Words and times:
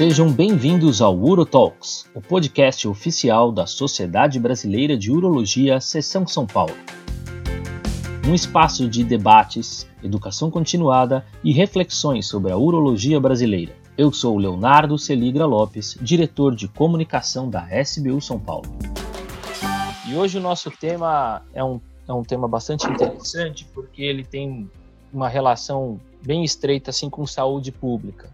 Sejam 0.00 0.32
bem-vindos 0.32 1.02
ao 1.02 1.14
UroTalks, 1.14 2.08
o 2.14 2.22
podcast 2.22 2.88
oficial 2.88 3.52
da 3.52 3.66
Sociedade 3.66 4.40
Brasileira 4.40 4.96
de 4.96 5.12
Urologia, 5.12 5.78
Seção 5.78 6.26
São 6.26 6.46
Paulo. 6.46 6.72
Um 8.26 8.34
espaço 8.34 8.88
de 8.88 9.04
debates, 9.04 9.86
educação 10.02 10.50
continuada 10.50 11.26
e 11.44 11.52
reflexões 11.52 12.26
sobre 12.26 12.50
a 12.50 12.56
urologia 12.56 13.20
brasileira. 13.20 13.76
Eu 13.94 14.10
sou 14.10 14.38
Leonardo 14.38 14.96
Celigra 14.96 15.44
Lopes, 15.44 15.98
diretor 16.00 16.56
de 16.56 16.66
comunicação 16.66 17.50
da 17.50 17.68
SBU 17.82 18.22
São 18.22 18.40
Paulo. 18.40 18.70
E 20.08 20.14
hoje 20.14 20.38
o 20.38 20.40
nosso 20.40 20.70
tema 20.70 21.42
é 21.52 21.62
um, 21.62 21.78
é 22.08 22.12
um 22.14 22.22
tema 22.22 22.48
bastante 22.48 22.88
interessante 22.88 23.66
porque 23.74 24.02
ele 24.02 24.24
tem 24.24 24.66
uma 25.12 25.28
relação 25.28 26.00
bem 26.24 26.42
estreita 26.42 26.88
assim 26.88 27.10
com 27.10 27.26
saúde 27.26 27.70
pública. 27.70 28.30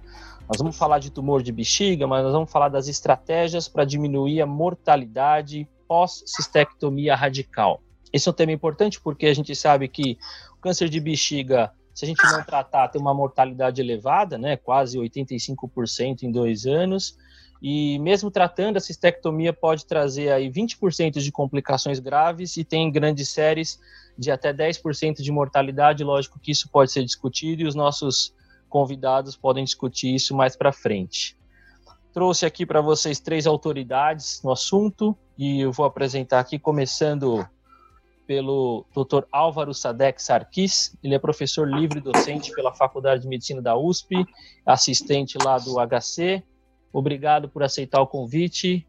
Nós 0.48 0.58
vamos 0.58 0.78
falar 0.78 1.00
de 1.00 1.10
tumor 1.10 1.42
de 1.42 1.50
bexiga, 1.50 2.06
mas 2.06 2.22
nós 2.22 2.32
vamos 2.32 2.50
falar 2.50 2.68
das 2.68 2.86
estratégias 2.86 3.66
para 3.66 3.84
diminuir 3.84 4.40
a 4.40 4.46
mortalidade 4.46 5.68
pós-cistectomia 5.88 7.16
radical. 7.16 7.82
Esse 8.12 8.28
é 8.28 8.30
um 8.30 8.34
tema 8.34 8.52
importante 8.52 9.00
porque 9.00 9.26
a 9.26 9.34
gente 9.34 9.54
sabe 9.56 9.88
que 9.88 10.16
o 10.56 10.60
câncer 10.60 10.88
de 10.88 11.00
bexiga, 11.00 11.72
se 11.92 12.04
a 12.04 12.08
gente 12.08 12.22
não 12.24 12.44
tratar, 12.44 12.88
tem 12.88 13.00
uma 13.00 13.12
mortalidade 13.12 13.80
elevada, 13.80 14.38
né, 14.38 14.56
quase 14.56 14.96
85% 14.96 16.22
em 16.22 16.30
dois 16.30 16.64
anos, 16.64 17.16
e 17.60 17.98
mesmo 17.98 18.30
tratando, 18.30 18.76
a 18.76 18.80
cistectomia 18.80 19.52
pode 19.52 19.84
trazer 19.84 20.30
aí 20.30 20.48
20% 20.48 21.20
de 21.20 21.32
complicações 21.32 21.98
graves 21.98 22.56
e 22.56 22.62
tem 22.62 22.92
grandes 22.92 23.30
séries 23.30 23.80
de 24.16 24.30
até 24.30 24.52
10% 24.52 25.22
de 25.22 25.32
mortalidade. 25.32 26.04
Lógico 26.04 26.38
que 26.38 26.52
isso 26.52 26.68
pode 26.68 26.92
ser 26.92 27.02
discutido 27.02 27.62
e 27.62 27.66
os 27.66 27.74
nossos 27.74 28.32
convidados 28.76 29.34
podem 29.34 29.64
discutir 29.64 30.14
isso 30.14 30.36
mais 30.36 30.54
para 30.54 30.70
frente. 30.70 31.34
Trouxe 32.12 32.44
aqui 32.44 32.66
para 32.66 32.82
vocês 32.82 33.18
três 33.18 33.46
autoridades 33.46 34.42
no 34.44 34.52
assunto 34.52 35.16
e 35.38 35.62
eu 35.62 35.72
vou 35.72 35.86
apresentar 35.86 36.40
aqui, 36.40 36.58
começando 36.58 37.48
pelo 38.26 38.84
Dr. 38.94 39.24
Álvaro 39.32 39.72
Sadek 39.72 40.22
Sarkis. 40.22 40.94
Ele 41.02 41.14
é 41.14 41.18
professor 41.18 41.66
livre 41.66 42.00
docente 42.00 42.52
pela 42.52 42.74
Faculdade 42.74 43.22
de 43.22 43.28
Medicina 43.28 43.62
da 43.62 43.74
USP, 43.74 44.26
assistente 44.66 45.38
lá 45.42 45.56
do 45.56 45.76
HC. 45.76 46.44
Obrigado 46.92 47.48
por 47.48 47.62
aceitar 47.62 48.02
o 48.02 48.06
convite, 48.06 48.86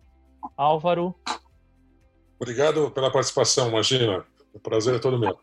Álvaro. 0.58 1.16
Obrigado 2.38 2.92
pela 2.92 3.10
participação, 3.10 3.70
imagina. 3.70 4.26
O 4.54 4.60
prazer 4.60 4.96
é 4.96 5.00
todo 5.00 5.18
meu. 5.18 5.40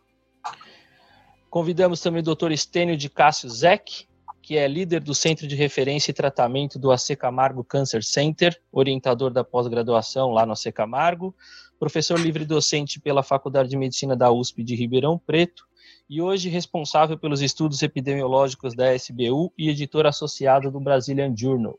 Convidamos 1.48 1.98
também 2.00 2.20
o 2.20 2.34
Dr. 2.34 2.52
Estênio 2.52 2.94
de 2.94 3.08
Cássio 3.08 3.48
Zec, 3.48 4.06
que 4.44 4.58
é 4.58 4.68
líder 4.68 5.00
do 5.00 5.14
Centro 5.14 5.46
de 5.46 5.56
Referência 5.56 6.10
e 6.10 6.14
Tratamento 6.14 6.78
do 6.78 6.92
AC 6.92 7.16
Camargo 7.18 7.64
Cancer 7.64 8.04
Center, 8.04 8.54
orientador 8.70 9.32
da 9.32 9.42
pós-graduação 9.42 10.32
lá 10.32 10.44
no 10.44 10.52
AC 10.52 10.70
Camargo, 10.70 11.34
professor 11.80 12.20
livre 12.20 12.44
docente 12.44 13.00
pela 13.00 13.22
Faculdade 13.22 13.70
de 13.70 13.76
Medicina 13.78 14.14
da 14.14 14.30
USP 14.30 14.62
de 14.62 14.74
Ribeirão 14.74 15.18
Preto 15.18 15.66
e 16.10 16.20
hoje 16.20 16.50
responsável 16.50 17.16
pelos 17.16 17.40
estudos 17.40 17.82
epidemiológicos 17.82 18.74
da 18.74 18.94
SBU 18.94 19.50
e 19.56 19.70
editor 19.70 20.04
associado 20.04 20.70
do 20.70 20.78
Brazilian 20.78 21.34
Journal. 21.34 21.78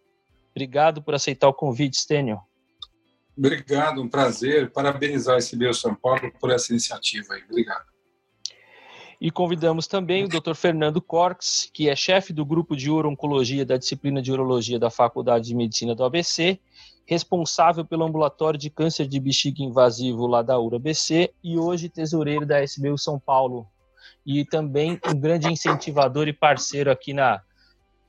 Obrigado 0.50 1.04
por 1.04 1.14
aceitar 1.14 1.48
o 1.48 1.54
convite, 1.54 1.98
Stênio. 1.98 2.42
Obrigado, 3.38 4.02
um 4.02 4.10
prazer. 4.10 4.72
Parabenizar 4.72 5.36
a 5.36 5.38
SBU 5.38 5.72
São 5.76 5.94
Paulo 5.94 6.32
por 6.40 6.50
essa 6.50 6.72
iniciativa 6.72 7.36
aí. 7.36 7.44
Obrigado. 7.48 7.95
E 9.20 9.32
convidamos 9.32 9.88
também 9.88 10.24
o 10.26 10.28
Dr. 10.28 10.54
Fernando 10.54 11.02
Corks, 11.02 11.70
que 11.74 11.90
é 11.90 11.96
chefe 11.96 12.34
do 12.34 12.46
grupo 12.46 12.76
de 12.76 12.92
urologia 12.92 13.66
da 13.66 13.78
disciplina 13.78 14.22
de 14.22 14.32
urologia 14.32 14.78
da 14.78 14.90
Faculdade 14.90 15.46
de 15.46 15.56
Medicina 15.56 15.96
do 15.96 16.04
ABC, 16.04 16.60
responsável 17.06 17.86
pelo 17.86 18.04
ambulatório 18.04 18.60
de 18.60 18.70
câncer 18.70 19.08
de 19.08 19.20
bexiga 19.20 19.64
invasivo 19.64 20.28
lá 20.28 20.42
da 20.42 20.60
URABC 20.60 21.32
e 21.44 21.58
hoje 21.58 21.88
tesoureiro 21.88 22.46
da 22.46 22.64
SBU 22.64 22.98
São 22.98 23.20
Paulo. 23.20 23.68
E 24.26 24.44
também 24.44 25.00
um 25.08 25.14
grande 25.14 25.48
incentivador 25.48 26.28
e 26.28 26.34
parceiro 26.34 26.92
aqui 26.92 27.14
na 27.14 27.42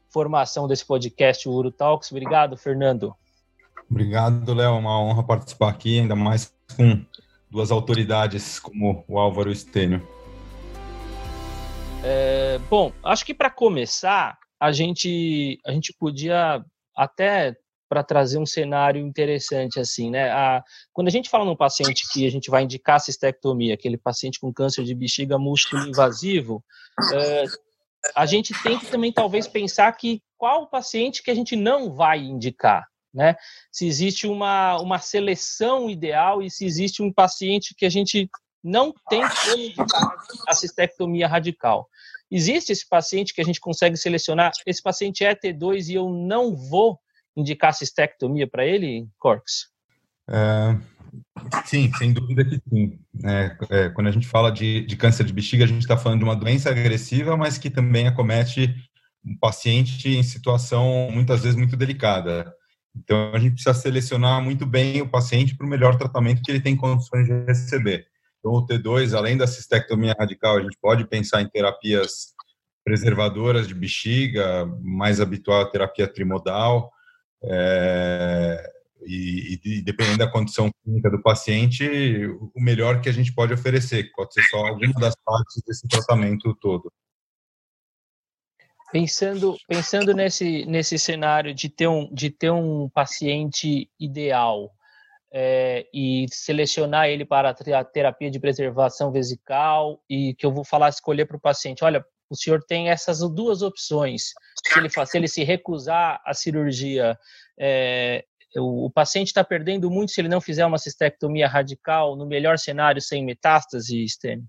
formação 0.09 0.67
desse 0.67 0.85
podcast, 0.85 1.47
o 1.49 1.53
Uro 1.53 1.71
Talks. 1.71 2.11
Obrigado, 2.11 2.57
Fernando. 2.57 3.15
Obrigado, 3.89 4.55
Léo. 4.55 4.77
Uma 4.77 4.99
honra 4.99 5.23
participar 5.23 5.69
aqui, 5.69 6.01
ainda 6.01 6.17
mais 6.17 6.53
com 6.75 7.05
duas 7.51 7.71
autoridades 7.71 8.59
como 8.59 9.05
o 9.07 9.19
Álvaro 9.19 9.53
Estênio. 9.53 10.07
É, 12.09 12.59
bom, 12.71 12.93
acho 13.03 13.27
que 13.27 13.35
para 13.35 13.51
começar, 13.51 14.39
a 14.61 14.71
gente, 14.71 15.59
a 15.67 15.73
gente 15.73 15.93
podia 15.93 16.65
até 16.97 17.57
para 17.89 18.05
trazer 18.05 18.39
um 18.39 18.47
cenário 18.47 19.05
interessante 19.05 19.81
assim, 19.81 20.09
né? 20.09 20.31
A, 20.31 20.63
quando 20.93 21.09
a 21.09 21.11
gente 21.11 21.29
fala 21.29 21.45
num 21.45 21.57
paciente 21.57 22.05
que 22.13 22.25
a 22.25 22.31
gente 22.31 22.49
vai 22.49 22.63
indicar 22.63 23.01
cistectomia, 23.01 23.75
aquele 23.75 23.99
paciente 23.99 24.39
com 24.39 24.53
câncer 24.53 24.85
de 24.85 24.95
bexiga 24.95 25.37
músculo 25.37 25.85
invasivo, 25.89 26.65
é, 27.13 27.45
a 28.15 28.25
gente 28.25 28.55
tem 28.63 28.79
que 28.79 28.87
também 28.87 29.13
talvez 29.13 29.49
pensar 29.49 29.91
que 29.91 30.23
qual 30.39 30.63
o 30.63 30.71
paciente 30.71 31.25
que 31.25 31.31
a 31.33 31.35
gente 31.35 31.57
não 31.57 31.93
vai 31.93 32.21
indicar, 32.21 32.87
né? 33.13 33.35
Se 33.73 33.85
existe 33.85 34.29
uma, 34.29 34.81
uma 34.81 35.01
seleção 35.01 35.91
ideal 35.91 36.41
e 36.41 36.49
se 36.49 36.65
existe 36.65 37.03
um 37.03 37.13
paciente 37.13 37.75
que 37.77 37.85
a 37.85 37.91
gente 37.91 38.31
não 38.67 38.93
tem 39.09 39.21
como 39.21 39.63
indicar 39.63 40.17
a 40.49 40.55
cistectomia 40.55 41.29
radical. 41.29 41.89
Existe 42.29 42.73
esse 42.73 42.87
paciente 42.89 43.33
que 43.33 43.41
a 43.41 43.45
gente 43.45 43.61
consegue 43.61 43.97
selecionar, 43.97 44.51
esse 44.67 44.83
paciente 44.83 45.25
é 45.25 45.35
T2 45.35 45.89
e 45.89 45.95
eu 45.95 46.11
não 46.11 46.57
vou 46.57 46.99
indicar 47.37 47.73
cistectomia 47.73 48.49
para 48.49 48.67
ele, 48.67 49.07
Corks? 49.19 49.69
É, 50.29 50.77
sim, 51.67 51.93
sem 51.95 52.13
dúvida 52.13 52.45
que 52.45 52.61
sim. 52.69 52.99
É, 53.25 53.57
é, 53.71 53.89
quando 53.91 54.09
a 54.09 54.11
gente 54.11 54.27
fala 54.27 54.51
de, 54.51 54.85
de 54.85 54.97
câncer 54.97 55.25
de 55.25 55.33
bexiga, 55.33 55.63
a 55.63 55.69
gente 55.69 55.83
está 55.83 55.97
falando 55.97 56.19
de 56.19 56.25
uma 56.25 56.35
doença 56.35 56.69
agressiva, 56.69 57.37
mas 57.37 57.59
que 57.59 57.71
também 57.71 58.09
acomete 58.09 58.75
um 59.25 59.37
paciente 59.39 60.09
em 60.09 60.23
situação 60.25 61.09
muitas 61.13 61.43
vezes 61.43 61.57
muito 61.57 61.77
delicada. 61.77 62.53
Então, 62.97 63.33
a 63.33 63.39
gente 63.39 63.53
precisa 63.53 63.75
selecionar 63.75 64.43
muito 64.43 64.67
bem 64.67 65.03
o 65.03 65.09
paciente 65.09 65.55
para 65.55 65.67
o 65.67 65.71
melhor 65.71 65.97
tratamento 65.97 66.43
que 66.43 66.51
ele 66.51 66.61
tem 66.61 66.75
condições 66.75 67.27
de 67.27 67.45
receber. 67.45 68.09
Então, 68.47 68.59
o 68.59 68.65
T2, 68.65 69.13
além 69.13 69.37
da 69.37 69.45
cistectomia 69.45 70.15
radical, 70.17 70.57
a 70.57 70.63
gente 70.63 70.79
pode 70.81 71.05
pensar 71.09 71.43
em 71.43 71.49
terapias 71.49 72.33
preservadoras 72.85 73.67
de 73.67 73.75
bexiga, 73.75 74.65
mais 74.81 75.21
habitual 75.21 75.63
a 75.63 75.69
terapia 75.69 76.07
trimodal, 76.07 76.93
é, 77.43 78.73
e, 79.05 79.59
e, 79.65 79.83
dependendo 79.83 80.19
da 80.19 80.31
condição 80.31 80.71
clínica 80.85 81.11
do 81.11 81.21
paciente, 81.21 81.85
o 82.55 82.61
melhor 82.61 83.01
que 83.01 83.09
a 83.09 83.13
gente 83.13 83.35
pode 83.35 83.53
oferecer, 83.53 84.13
pode 84.15 84.33
ser 84.33 84.45
só 84.45 84.59
alguma 84.59 84.95
das 84.95 85.17
partes 85.25 85.61
desse 85.67 85.89
tratamento 85.89 86.55
todo. 86.61 86.93
Pensando, 88.93 89.57
pensando 89.67 90.15
nesse, 90.15 90.65
nesse 90.67 90.97
cenário 91.01 91.53
de 91.53 91.69
ter 91.69 91.89
um, 91.89 92.09
de 92.15 92.31
ter 92.31 92.53
um 92.53 92.89
paciente 92.91 93.91
ideal, 93.99 94.71
é, 95.33 95.87
e 95.93 96.27
selecionar 96.31 97.09
ele 97.09 97.25
para 97.25 97.51
a 97.51 97.85
terapia 97.85 98.31
de 98.31 98.41
preservação 98.41 99.11
vesical 99.11 100.01
e 100.09 100.35
que 100.35 100.47
eu 100.47 100.53
vou 100.53 100.65
falar 100.65 100.89
escolher 100.89 101.27
para 101.27 101.37
o 101.37 101.41
paciente, 101.41 101.85
olha, 101.85 102.05
o 102.29 102.37
senhor 102.37 102.63
tem 102.65 102.89
essas 102.89 103.21
duas 103.33 103.63
opções. 103.63 104.33
Se 104.67 104.79
ele, 104.79 104.89
se 104.89 105.17
ele 105.17 105.29
se 105.29 105.45
recusar 105.45 106.21
à 106.25 106.35
cirurgia, 106.35 107.17
é, 107.59 108.25
o, 108.57 108.87
o, 108.87 108.91
paciente 108.91 109.29
está 109.29 109.45
perdendo 109.45 109.91
muito 109.91 110.13
se 110.13 110.21
ele 110.21 110.29
não 110.29 110.41
fizer 110.41 110.67
uma 110.67 110.79
cistectomia 110.79 111.49
radical, 111.49 112.17
no 112.17 112.27
melhor 112.27 112.59
cenário, 112.59 113.01
sem 113.01 113.25
metástase, 113.25 114.07
Stênio? 114.09 114.47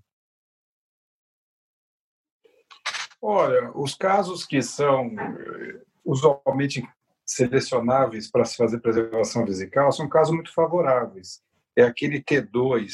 Olha, 3.20 3.70
os 3.76 3.94
casos 3.94 4.46
que 4.46 4.62
são 4.62 5.06
eh, 5.18 5.82
usualmente 6.04 6.82
selecionáveis 7.28 8.30
para 8.30 8.46
se 8.46 8.56
fazer 8.56 8.80
preservação 8.80 9.44
vesical 9.44 9.92
são 9.92 10.08
casos 10.08 10.34
muito 10.34 10.52
favoráveis. 10.52 11.42
É 11.76 11.82
aquele 11.82 12.22
T2 12.22 12.86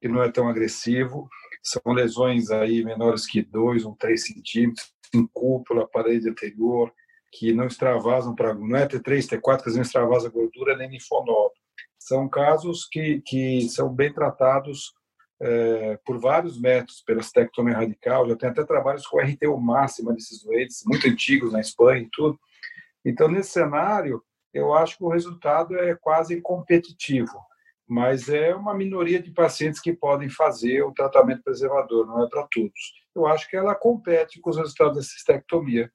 que 0.00 0.08
não 0.08 0.22
é 0.22 0.30
tão 0.30 0.48
agressivo, 0.48 1.28
são 1.62 1.92
lesões 1.92 2.50
aí 2.50 2.82
menores 2.82 3.26
que 3.26 3.42
2 3.42 3.84
ou 3.84 3.94
3 3.96 4.24
centímetros, 4.24 4.92
em 5.14 5.26
cúpula, 5.32 5.88
parede 5.88 6.28
anterior, 6.28 6.92
que 7.32 7.52
não 7.52 7.66
extravasam 7.66 8.34
para 8.34 8.54
não 8.54 8.76
é 8.76 8.86
T3, 8.86 9.38
T4, 9.38 9.64
que 9.64 9.70
não 9.70 9.82
extravasa 9.82 10.30
gordura 10.30 10.76
nem 10.76 10.90
linfonodo. 10.90 11.54
São 11.98 12.28
casos 12.28 12.86
que, 12.90 13.20
que 13.26 13.68
são 13.68 13.92
bem 13.92 14.12
tratados 14.12 14.94
é, 15.40 15.98
por 16.04 16.18
vários 16.18 16.58
métodos, 16.58 17.02
pela 17.02 17.22
cistectomia 17.22 17.76
radical, 17.76 18.28
já 18.28 18.36
tem 18.36 18.48
até 18.48 18.64
trabalhos 18.64 19.06
com 19.06 19.18
RTU 19.18 19.58
máxima 19.58 20.14
desses 20.14 20.42
doentes, 20.42 20.82
muito 20.86 21.06
antigos 21.06 21.52
na 21.52 21.60
Espanha 21.60 22.02
e 22.02 22.08
tudo, 22.10 22.38
então, 23.08 23.28
nesse 23.28 23.50
cenário, 23.50 24.22
eu 24.52 24.74
acho 24.74 24.98
que 24.98 25.04
o 25.04 25.08
resultado 25.08 25.78
é 25.78 25.94
quase 25.94 26.40
competitivo, 26.40 27.38
mas 27.86 28.28
é 28.28 28.54
uma 28.54 28.74
minoria 28.74 29.22
de 29.22 29.30
pacientes 29.30 29.80
que 29.80 29.92
podem 29.92 30.28
fazer 30.28 30.82
o 30.82 30.92
tratamento 30.92 31.42
preservador, 31.42 32.06
não 32.06 32.24
é 32.24 32.28
para 32.28 32.46
todos. 32.50 33.06
Eu 33.14 33.26
acho 33.26 33.48
que 33.48 33.56
ela 33.56 33.74
compete 33.74 34.40
com 34.40 34.50
os 34.50 34.56
resultados 34.56 34.96
da 34.96 35.02
cistectomia. 35.02 35.90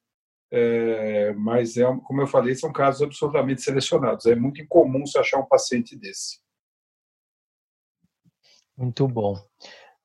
é, 0.50 1.32
mas, 1.32 1.76
é, 1.76 1.84
como 2.04 2.20
eu 2.20 2.26
falei, 2.26 2.54
são 2.54 2.70
casos 2.72 3.02
absolutamente 3.02 3.62
selecionados. 3.62 4.26
É 4.26 4.34
muito 4.34 4.60
incomum 4.60 5.06
se 5.06 5.18
achar 5.18 5.38
um 5.38 5.46
paciente 5.46 5.96
desse. 5.96 6.40
Muito 8.76 9.08
bom. 9.08 9.36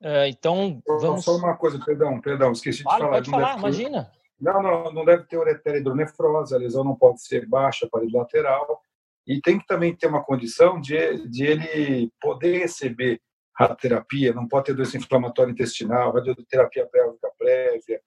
É, 0.02 0.30
então, 0.30 0.82
vamos... 0.86 1.26
Só 1.26 1.36
uma 1.36 1.58
coisa, 1.58 1.84
perdão, 1.84 2.22
perdão, 2.22 2.52
esqueci 2.52 2.80
de 2.80 2.84
falar. 2.84 3.10
Pode 3.10 3.30
falar, 3.30 3.58
imagina. 3.58 4.12
Não, 4.40 4.62
não, 4.62 4.94
não 4.94 5.06
deve 5.06 5.24
ter 5.26 5.38
uretéria 5.38 5.80
hidronefrose, 5.80 6.54
a 6.54 6.58
lesão 6.58 6.84
não 6.84 6.96
pode 6.96 7.22
ser 7.22 7.48
baixa, 7.48 7.90
parede 7.92 8.16
lateral, 8.16 8.82
e 9.26 9.42
tem 9.42 9.60
que 9.60 9.66
também 9.66 9.96
ter 9.96 10.08
uma 10.08 10.24
condição 10.24 10.80
de, 10.80 11.28
de 11.28 11.46
ele 11.46 12.12
poder 12.22 12.60
receber 12.60 13.20
radioterapia, 13.58 14.34
não 14.34 14.48
pode 14.48 14.68
ter 14.68 14.74
doença 14.76 14.98
inflamatória 14.98 15.52
intestinal, 15.52 16.14
radioterapia 16.14 16.88
pélvica 16.88 17.32
prévia, 17.38 18.02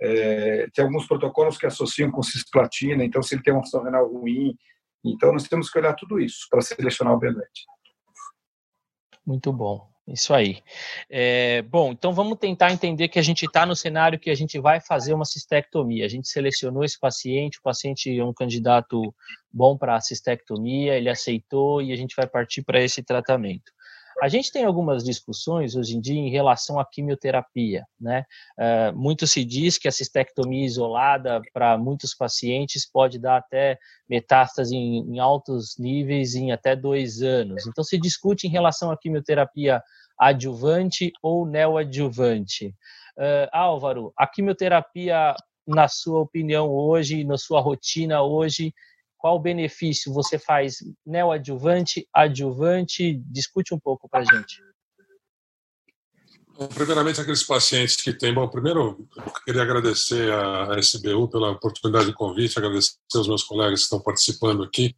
é, 0.00 0.68
tem 0.70 0.84
alguns 0.84 1.06
protocolos 1.06 1.58
que 1.58 1.66
associam 1.66 2.10
com 2.10 2.22
cisplatina, 2.22 3.04
então 3.04 3.22
se 3.22 3.34
ele 3.34 3.42
tem 3.42 3.52
uma 3.52 3.62
função 3.62 3.82
renal 3.82 4.08
ruim, 4.08 4.56
então 5.04 5.32
nós 5.32 5.48
temos 5.48 5.70
que 5.70 5.78
olhar 5.78 5.94
tudo 5.94 6.20
isso 6.20 6.46
para 6.48 6.60
selecionar 6.60 7.14
o 7.14 7.20
doente. 7.20 7.66
Muito 9.26 9.52
bom. 9.52 9.91
Isso 10.06 10.34
aí. 10.34 10.60
É, 11.08 11.62
bom, 11.62 11.92
então 11.92 12.12
vamos 12.12 12.36
tentar 12.38 12.72
entender 12.72 13.06
que 13.08 13.20
a 13.20 13.22
gente 13.22 13.44
está 13.44 13.64
no 13.64 13.76
cenário 13.76 14.18
que 14.18 14.30
a 14.30 14.34
gente 14.34 14.58
vai 14.58 14.80
fazer 14.80 15.14
uma 15.14 15.24
cistectomia. 15.24 16.04
A 16.04 16.08
gente 16.08 16.28
selecionou 16.28 16.82
esse 16.82 16.98
paciente, 16.98 17.58
o 17.58 17.62
paciente 17.62 18.18
é 18.18 18.24
um 18.24 18.32
candidato 18.32 19.14
bom 19.52 19.76
para 19.78 19.94
a 19.94 20.00
cistectomia, 20.00 20.96
ele 20.96 21.08
aceitou 21.08 21.80
e 21.80 21.92
a 21.92 21.96
gente 21.96 22.16
vai 22.16 22.26
partir 22.26 22.62
para 22.62 22.82
esse 22.82 23.02
tratamento. 23.02 23.72
A 24.22 24.28
gente 24.28 24.52
tem 24.52 24.64
algumas 24.64 25.02
discussões 25.02 25.74
hoje 25.74 25.96
em 25.96 26.00
dia 26.00 26.14
em 26.20 26.30
relação 26.30 26.78
à 26.78 26.86
quimioterapia, 26.86 27.84
né? 28.00 28.24
Uh, 28.56 28.96
muito 28.96 29.26
se 29.26 29.44
diz 29.44 29.78
que 29.78 29.88
a 29.88 29.90
cistectomia 29.90 30.64
isolada 30.64 31.42
para 31.52 31.76
muitos 31.76 32.14
pacientes 32.14 32.88
pode 32.88 33.18
dar 33.18 33.38
até 33.38 33.76
metástase 34.08 34.76
em, 34.76 34.98
em, 35.12 35.18
altos 35.18 35.76
níveis 35.76 36.36
em 36.36 36.52
até 36.52 36.76
dois 36.76 37.20
anos. 37.20 37.66
Então 37.66 37.82
se 37.82 37.98
discute 37.98 38.46
em 38.46 38.50
relação 38.50 38.92
à 38.92 38.96
quimioterapia 38.96 39.82
adjuvante 40.16 41.10
ou 41.20 41.44
neoadjuvante. 41.44 42.68
Uh, 43.18 43.50
Álvaro, 43.52 44.12
a 44.16 44.24
quimioterapia, 44.24 45.34
na 45.66 45.88
sua 45.88 46.20
opinião 46.20 46.70
hoje, 46.70 47.24
na 47.24 47.36
sua 47.36 47.60
rotina 47.60 48.22
hoje, 48.22 48.72
qual 49.22 49.38
benefício 49.38 50.12
você 50.12 50.36
faz 50.36 50.78
neoadjuvante, 51.06 52.08
adjuvante? 52.12 53.22
Discute 53.26 53.72
um 53.72 53.78
pouco 53.78 54.08
para 54.08 54.20
a 54.20 54.24
gente. 54.24 54.60
Primeiramente, 56.74 57.20
aqueles 57.20 57.44
pacientes 57.44 57.94
que 57.96 58.12
têm. 58.12 58.34
Bom, 58.34 58.48
primeiro, 58.48 59.08
eu 59.16 59.32
queria 59.46 59.62
agradecer 59.62 60.32
a 60.32 60.76
SBU 60.76 61.28
pela 61.28 61.52
oportunidade 61.52 62.06
de 62.06 62.12
convite, 62.12 62.58
agradecer 62.58 62.96
aos 63.14 63.28
meus 63.28 63.44
colegas 63.44 63.78
que 63.78 63.84
estão 63.84 64.02
participando 64.02 64.64
aqui. 64.64 64.92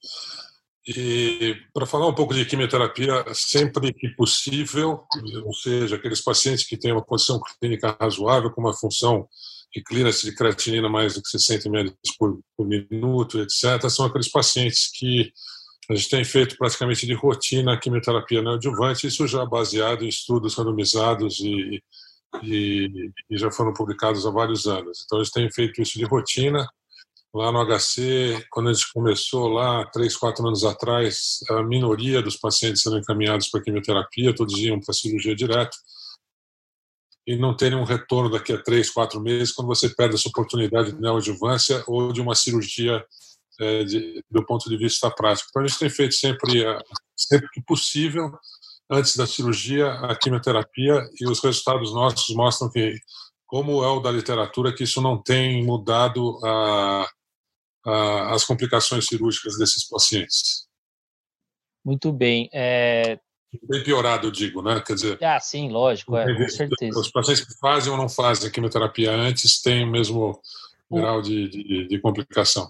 E 0.89 1.57
para 1.75 1.85
falar 1.85 2.09
um 2.09 2.15
pouco 2.15 2.33
de 2.33 2.47
quimioterapia, 2.47 3.27
sempre 3.35 3.93
que 3.93 4.09
possível, 4.09 5.05
ou 5.45 5.53
seja, 5.53 5.97
aqueles 5.97 6.23
pacientes 6.23 6.67
que 6.67 6.79
têm 6.79 6.93
uma 6.93 7.05
condição 7.05 7.39
clínica 7.61 7.95
razoável, 8.01 8.51
com 8.51 8.63
uma 8.63 8.75
função 8.75 9.29
de 9.75 9.83
clearance 9.83 10.25
de 10.25 10.35
creatinina 10.35 10.89
mais 10.89 11.15
do 11.15 11.23
que 11.23 11.29
60 11.29 11.69
ml 11.69 11.93
por, 12.19 12.39
por 12.57 12.67
minuto, 12.67 13.41
etc., 13.41 13.89
são 13.91 14.07
aqueles 14.07 14.31
pacientes 14.31 14.91
que 14.95 15.33
a 15.91 15.95
gente 15.95 16.09
tem 16.09 16.25
feito 16.25 16.57
praticamente 16.57 17.07
de 17.07 17.13
rotina 17.13 17.75
a 17.75 17.77
quimioterapia 17.79 18.41
neoadjuvante, 18.41 19.07
isso 19.07 19.27
já 19.27 19.45
baseado 19.45 20.05
em 20.05 20.09
estudos 20.09 20.55
randomizados 20.55 21.41
e, 21.41 21.83
e, 22.43 23.11
e, 23.29 23.37
já 23.37 23.51
foram 23.51 23.73
publicados 23.73 24.25
há 24.25 24.31
vários 24.31 24.67
anos. 24.67 25.03
Então, 25.05 25.19
eles 25.19 25.31
têm 25.31 25.51
feito 25.51 25.83
isso 25.83 25.99
de 25.99 26.05
rotina. 26.05 26.67
Lá 27.35 27.51
no 27.51 27.67
HC, 27.67 28.47
quando 28.49 28.71
a 28.71 28.73
gente 28.73 28.91
começou 28.95 29.49
lá, 29.49 29.85
três, 29.87 30.17
quatro 30.17 30.47
anos 30.47 30.65
atrás, 30.65 31.41
a 31.51 31.65
minoria 31.65 32.23
dos 32.23 32.37
pacientes 32.37 32.81
sendo 32.81 32.97
encaminhados 32.97 33.49
para 33.49 33.61
quimioterapia, 33.61 34.35
todos 34.35 34.57
iam 34.61 34.81
para 34.81 34.95
cirurgia 34.95 35.35
direto 35.35 35.77
e 37.27 37.37
não 37.37 37.57
terem 37.57 37.79
um 37.79 37.85
retorno 37.85 38.31
daqui 38.31 38.53
a 38.53 38.63
três, 38.63 38.91
quatro 38.91 39.21
meses, 39.21 39.53
quando 39.53 39.69
você 39.69 39.89
perde 39.89 40.15
essa 40.15 40.29
oportunidade 40.29 40.93
de 40.93 41.01
neoadjuvância 41.01 41.83
ou 41.87 42.13
de 42.13 42.21
uma 42.21 42.35
cirurgia 42.35 43.05
é, 43.61 43.85
de, 43.85 44.23
do 44.31 44.45
ponto 44.45 44.69
de 44.69 44.77
vista 44.77 45.11
prático. 45.11 45.49
Então, 45.51 45.63
a 45.63 45.67
gente 45.67 45.79
tem 45.79 45.91
feito 45.91 46.15
sempre, 46.15 46.65
é, 46.65 46.79
sempre 47.17 47.49
que 47.51 47.63
possível, 47.63 48.31
antes 48.91 49.17
da 49.17 49.27
cirurgia, 49.27 49.91
a 49.91 50.17
quimioterapia, 50.17 51.01
e 51.21 51.27
os 51.27 51.43
resultados 51.43 51.95
nossos 51.95 52.35
mostram 52.35 52.71
que, 52.71 52.95
como 53.47 53.83
é 53.83 53.89
o 53.89 54.01
da 54.01 54.11
literatura, 54.11 54.75
que 54.75 54.85
isso 54.85 55.01
não 55.01 55.23
tem 55.23 55.65
mudado 55.65 56.39
a, 56.45 57.09
a, 57.87 58.35
as 58.35 58.45
complicações 58.45 59.07
cirúrgicas 59.07 59.57
desses 59.57 59.89
pacientes. 59.89 60.67
Muito 61.85 62.13
bem. 62.13 62.49
É, 62.53 63.19
bem 63.63 63.83
piorado, 63.83 64.27
eu 64.27 64.31
digo, 64.31 64.63
né? 64.63 64.83
Quer 64.85 64.95
dizer. 64.95 65.25
Ah, 65.25 65.41
sim, 65.41 65.71
lógico, 65.71 66.17
é, 66.17 66.35
com 66.35 66.49
certeza. 66.49 66.99
Os 66.99 67.11
pacientes 67.11 67.45
que 67.45 67.59
fazem 67.59 67.91
ou 67.93 67.99
não 67.99 68.09
fazem 68.09 68.49
a 68.49 68.53
quimioterapia 68.53 69.13
antes 69.13 69.61
têm 69.63 69.85
o 69.85 69.91
mesmo 69.91 70.41
grau 70.91 71.21
de, 71.21 71.49
de, 71.49 71.89
de 71.89 71.99
complicação. 72.01 72.69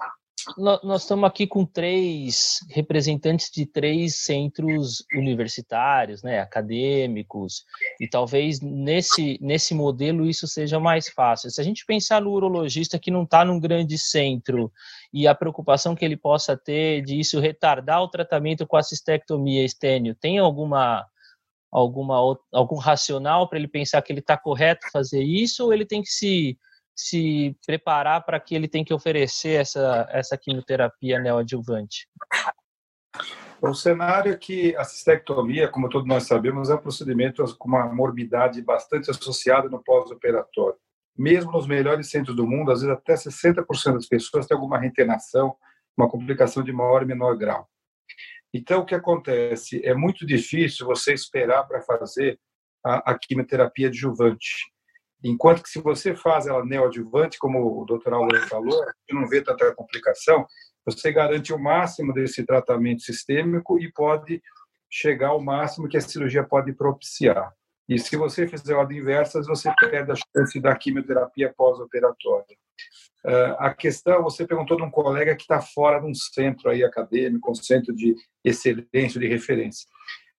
Nós 0.59 1.03
estamos 1.03 1.27
aqui 1.27 1.47
com 1.47 1.65
três 1.65 2.61
representantes 2.69 3.51
de 3.51 3.65
três 3.65 4.17
centros 4.17 5.03
universitários, 5.15 6.23
né, 6.23 6.39
acadêmicos, 6.39 7.65
e 7.99 8.07
talvez 8.07 8.61
nesse, 8.61 9.39
nesse 9.41 9.75
modelo 9.75 10.29
isso 10.29 10.47
seja 10.47 10.79
mais 10.79 11.09
fácil. 11.09 11.51
Se 11.51 11.61
a 11.61 11.65
gente 11.65 11.87
pensar 11.87 12.21
no 12.21 12.31
urologista 12.31 12.99
que 12.99 13.11
não 13.11 13.23
está 13.23 13.43
num 13.43 13.59
grande 13.59 13.97
centro 13.97 14.71
e 15.14 15.28
a 15.28 15.34
preocupação 15.34 15.94
que 15.94 16.05
ele 16.05 16.16
possa 16.16 16.56
ter 16.56 17.00
de 17.00 17.20
isso 17.20 17.38
retardar 17.38 18.02
o 18.02 18.08
tratamento 18.08 18.66
com 18.66 18.76
a 18.76 18.82
cistectomia 18.82 19.64
estênio, 19.64 20.12
tem 20.16 20.38
alguma 20.40 21.06
alguma 21.70 22.16
algum 22.52 22.76
racional 22.76 23.49
para 23.49 23.58
ele 23.58 23.69
pensar 23.69 24.02
que 24.02 24.12
ele 24.12 24.19
está 24.19 24.37
correto 24.37 24.90
fazer 24.93 25.22
isso 25.22 25.64
ou 25.64 25.72
ele 25.72 25.87
tem 25.87 26.02
que 26.02 26.08
se 26.08 26.58
se 26.96 27.56
preparar 27.64 28.25
para 28.25 28.40
que 28.40 28.56
ele 28.56 28.69
tem 28.69 28.84
que 28.84 28.94
oferecer 28.94 29.61
essa, 29.61 30.08
essa 30.11 30.37
quimioterapia 30.37 31.19
neoadjuvante? 31.19 32.08
O 33.61 33.75
cenário 33.75 34.32
é 34.32 34.37
que 34.37 34.76
a 34.76 34.84
cistectomia, 34.84 35.69
como 35.69 35.88
todos 35.88 36.06
nós 36.06 36.25
sabemos, 36.25 36.70
é 36.70 36.75
um 36.75 36.78
procedimento 36.78 37.43
com 37.56 37.69
uma 37.69 37.93
morbidade 37.93 38.62
bastante 38.62 39.11
associada 39.11 39.69
no 39.69 39.82
pós-operatório. 39.82 40.78
Mesmo 41.16 41.52
nos 41.52 41.66
melhores 41.66 42.11
centros 42.11 42.34
do 42.34 42.46
mundo, 42.46 42.72
às 42.72 42.81
vezes 42.81 42.96
até 42.96 43.14
60% 43.14 43.94
das 43.94 44.06
pessoas 44.06 44.46
têm 44.46 44.55
alguma 44.55 44.78
retenção, 44.78 45.56
uma 45.96 46.08
complicação 46.08 46.62
de 46.62 46.72
maior 46.72 47.02
e 47.02 47.06
menor 47.06 47.37
grau. 47.37 47.69
Então, 48.52 48.80
o 48.80 48.85
que 48.85 48.94
acontece? 48.94 49.85
É 49.85 49.94
muito 49.94 50.25
difícil 50.25 50.87
você 50.87 51.12
esperar 51.12 51.64
para 51.64 51.83
fazer 51.83 52.38
a, 52.85 53.12
a 53.12 53.18
quimioterapia 53.18 53.88
adjuvante. 53.88 54.73
Enquanto 55.23 55.62
que 55.62 55.68
se 55.68 55.80
você 55.80 56.14
faz 56.14 56.47
ela 56.47 56.64
neoadjuvante, 56.64 57.38
como 57.38 57.80
o 57.80 57.85
Dr. 57.85 58.12
Álvaro 58.12 58.47
falou, 58.47 58.85
você 58.85 59.14
não 59.14 59.26
vê 59.26 59.42
tanta 59.42 59.75
complicação, 59.75 60.47
você 60.85 61.11
garante 61.11 61.52
o 61.52 61.59
máximo 61.59 62.12
desse 62.12 62.44
tratamento 62.44 63.02
sistêmico 63.02 63.80
e 63.80 63.90
pode 63.90 64.42
chegar 64.90 65.28
ao 65.28 65.42
máximo 65.42 65.88
que 65.88 65.97
a 65.97 66.00
cirurgia 66.00 66.44
pode 66.44 66.73
propiciar. 66.73 67.52
E 67.88 67.99
se 67.99 68.17
você 68.17 68.47
fizer 68.47 68.75
ordem 68.75 68.99
inversa, 68.99 69.43
você 69.43 69.73
perde 69.79 70.12
a 70.12 70.14
chance 70.14 70.61
da 70.61 70.75
quimioterapia 70.75 71.53
pós-operatória. 71.57 72.57
Uh, 73.25 73.57
a 73.59 73.75
questão, 73.75 74.23
você 74.23 74.47
perguntou 74.47 74.76
de 74.76 74.83
um 74.83 74.91
colega 74.91 75.35
que 75.35 75.43
está 75.43 75.61
fora 75.61 76.00
de 76.00 76.07
um 76.07 76.14
centro 76.14 76.71
aí 76.71 76.85
acadêmico, 76.85 77.50
um 77.50 77.55
centro 77.55 77.95
de 77.95 78.14
excelência, 78.45 79.21
de 79.21 79.26
referência 79.26 79.87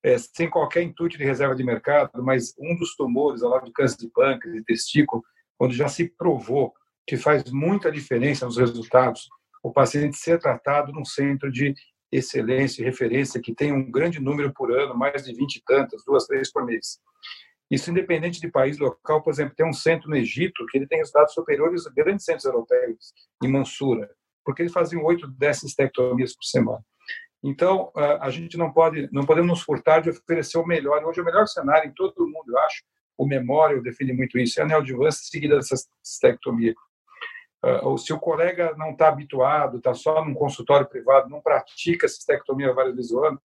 é, 0.06 0.20
sem 0.20 0.48
qualquer 0.48 0.84
intuito 0.84 1.18
de 1.18 1.24
reserva 1.24 1.56
de 1.56 1.64
mercado, 1.64 2.24
mas 2.24 2.54
um 2.60 2.75
dos 2.75 2.96
tumores, 2.96 3.42
ao 3.42 3.50
lado 3.50 3.66
de 3.66 3.72
câncer 3.72 3.98
de 3.98 4.08
pâncreas 4.10 4.56
e 4.56 4.64
testículo, 4.64 5.24
onde 5.60 5.75
já 5.75 5.88
se 5.88 6.08
provou 6.08 6.72
que 7.08 7.18
faz 7.18 7.44
muita 7.52 7.92
diferença 7.92 8.46
nos 8.46 8.56
resultados, 8.56 9.28
o 9.64 9.74
paciente 9.74 10.16
ser 10.16 10.38
tratado 10.38 10.92
num 10.92 11.04
centro 11.04 11.52
de 11.52 11.74
excelência 12.12 12.82
e 12.82 12.86
referência 12.86 13.42
que 13.42 13.54
tem 13.54 13.72
um 13.74 13.92
grande 13.92 14.20
número 14.20 14.54
por 14.54 14.72
ano, 14.72 14.96
mais 14.96 15.24
de 15.24 15.34
20 15.34 15.56
e 15.56 15.64
tantas, 15.66 16.04
duas, 16.06 16.26
três 16.26 16.52
por 16.52 16.66
mês. 16.66 17.00
Isso 17.70 17.90
independente 17.90 18.40
de 18.40 18.50
país 18.50 18.78
local, 18.78 19.24
por 19.24 19.32
exemplo, 19.32 19.56
tem 19.56 19.68
um 19.68 19.74
centro 19.74 20.10
no 20.10 20.16
Egito 20.16 20.66
que 20.70 20.78
ele 20.78 20.88
tem 20.88 21.00
resultados 21.00 21.34
superiores 21.34 21.88
a 21.88 21.92
grandes 21.92 22.24
centros 22.24 22.46
europeus, 22.46 23.12
em 23.44 23.52
Mansura, 23.52 24.10
porque 24.44 24.62
eles 24.62 24.72
faziam 24.72 25.04
oito, 25.04 25.28
dez 25.28 25.60
cistectomias 25.60 26.36
por 26.36 26.44
semana. 26.44 26.86
Então, 27.44 27.92
a 27.96 28.30
gente 28.30 28.58
não 28.58 28.72
pode, 28.72 29.10
não 29.12 29.26
podemos 29.26 29.50
nos 29.50 29.62
furtar 29.62 30.00
de 30.00 30.10
oferecer 30.10 30.58
o 30.58 30.66
melhor. 30.66 31.04
Hoje, 31.04 31.22
o 31.22 31.26
melhor 31.26 31.48
cenário 31.48 31.90
em 31.90 31.94
todo 31.94 32.14
o 32.20 32.28
mundo, 32.28 32.46
eu 32.50 32.60
acho, 32.60 32.84
o 33.18 33.26
memória 33.26 33.82
define 33.82 34.14
muito 34.14 34.38
isso, 34.38 34.60
é 34.60 34.64
a 34.64 34.68
neoadjuvância 34.68 35.24
seguida 35.24 35.56
dessa 35.56 35.76
cistectomia. 36.04 36.74
Ou 37.84 37.98
se 37.98 38.13
o 38.13 38.19
colega 38.19 38.75
não 38.77 38.91
está 38.91 39.07
habituado, 39.07 39.77
está 39.77 39.93
só 39.93 40.24
num 40.24 40.34
consultório 40.34 40.88
privado, 40.88 41.29
não 41.29 41.41
pratica 41.41 42.07
cistectomia 42.07 42.74
várias 42.74 42.95
vezes 42.95 43.13
ao 43.13 43.25
ano, 43.25 43.41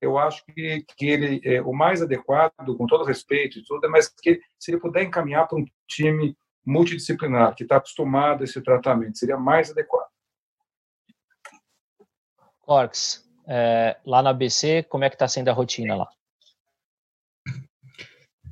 eu 0.00 0.18
acho 0.18 0.44
que, 0.46 0.84
que 0.96 1.06
ele 1.06 1.40
é 1.44 1.60
o 1.60 1.72
mais 1.72 2.02
adequado, 2.02 2.52
com 2.76 2.86
todo 2.86 3.04
respeito 3.04 3.58
e 3.58 3.64
tudo, 3.64 3.86
é 3.86 3.88
mas 3.88 4.08
que 4.08 4.40
se 4.58 4.70
ele 4.70 4.80
puder 4.80 5.02
encaminhar 5.02 5.48
para 5.48 5.58
um 5.58 5.64
time 5.88 6.36
multidisciplinar, 6.64 7.54
que 7.54 7.62
está 7.62 7.76
acostumado 7.76 8.42
a 8.42 8.44
esse 8.44 8.60
tratamento. 8.60 9.18
Seria 9.18 9.36
mais 9.36 9.70
adequado. 9.70 10.08
Corks, 12.60 13.24
é, 13.46 13.96
lá 14.04 14.20
na 14.22 14.30
ABC, 14.30 14.82
como 14.84 15.04
é 15.04 15.08
que 15.08 15.14
está 15.14 15.28
sendo 15.28 15.48
a 15.48 15.52
rotina 15.52 15.94
lá? 15.94 16.08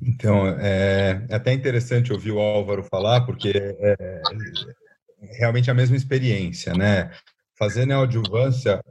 Então, 0.01 0.47
é, 0.47 1.25
é, 1.29 1.35
até 1.35 1.51
interessante 1.51 2.13
ouvir 2.13 2.31
o 2.31 2.39
Álvaro 2.39 2.83
falar, 2.83 3.25
porque 3.25 3.49
é, 3.49 3.95
é 3.99 4.21
realmente 5.33 5.69
a 5.71 5.73
mesma 5.73 5.95
experiência, 5.95 6.73
né? 6.73 7.11
Fazer 7.57 7.85
neoadjuvância 7.85 8.81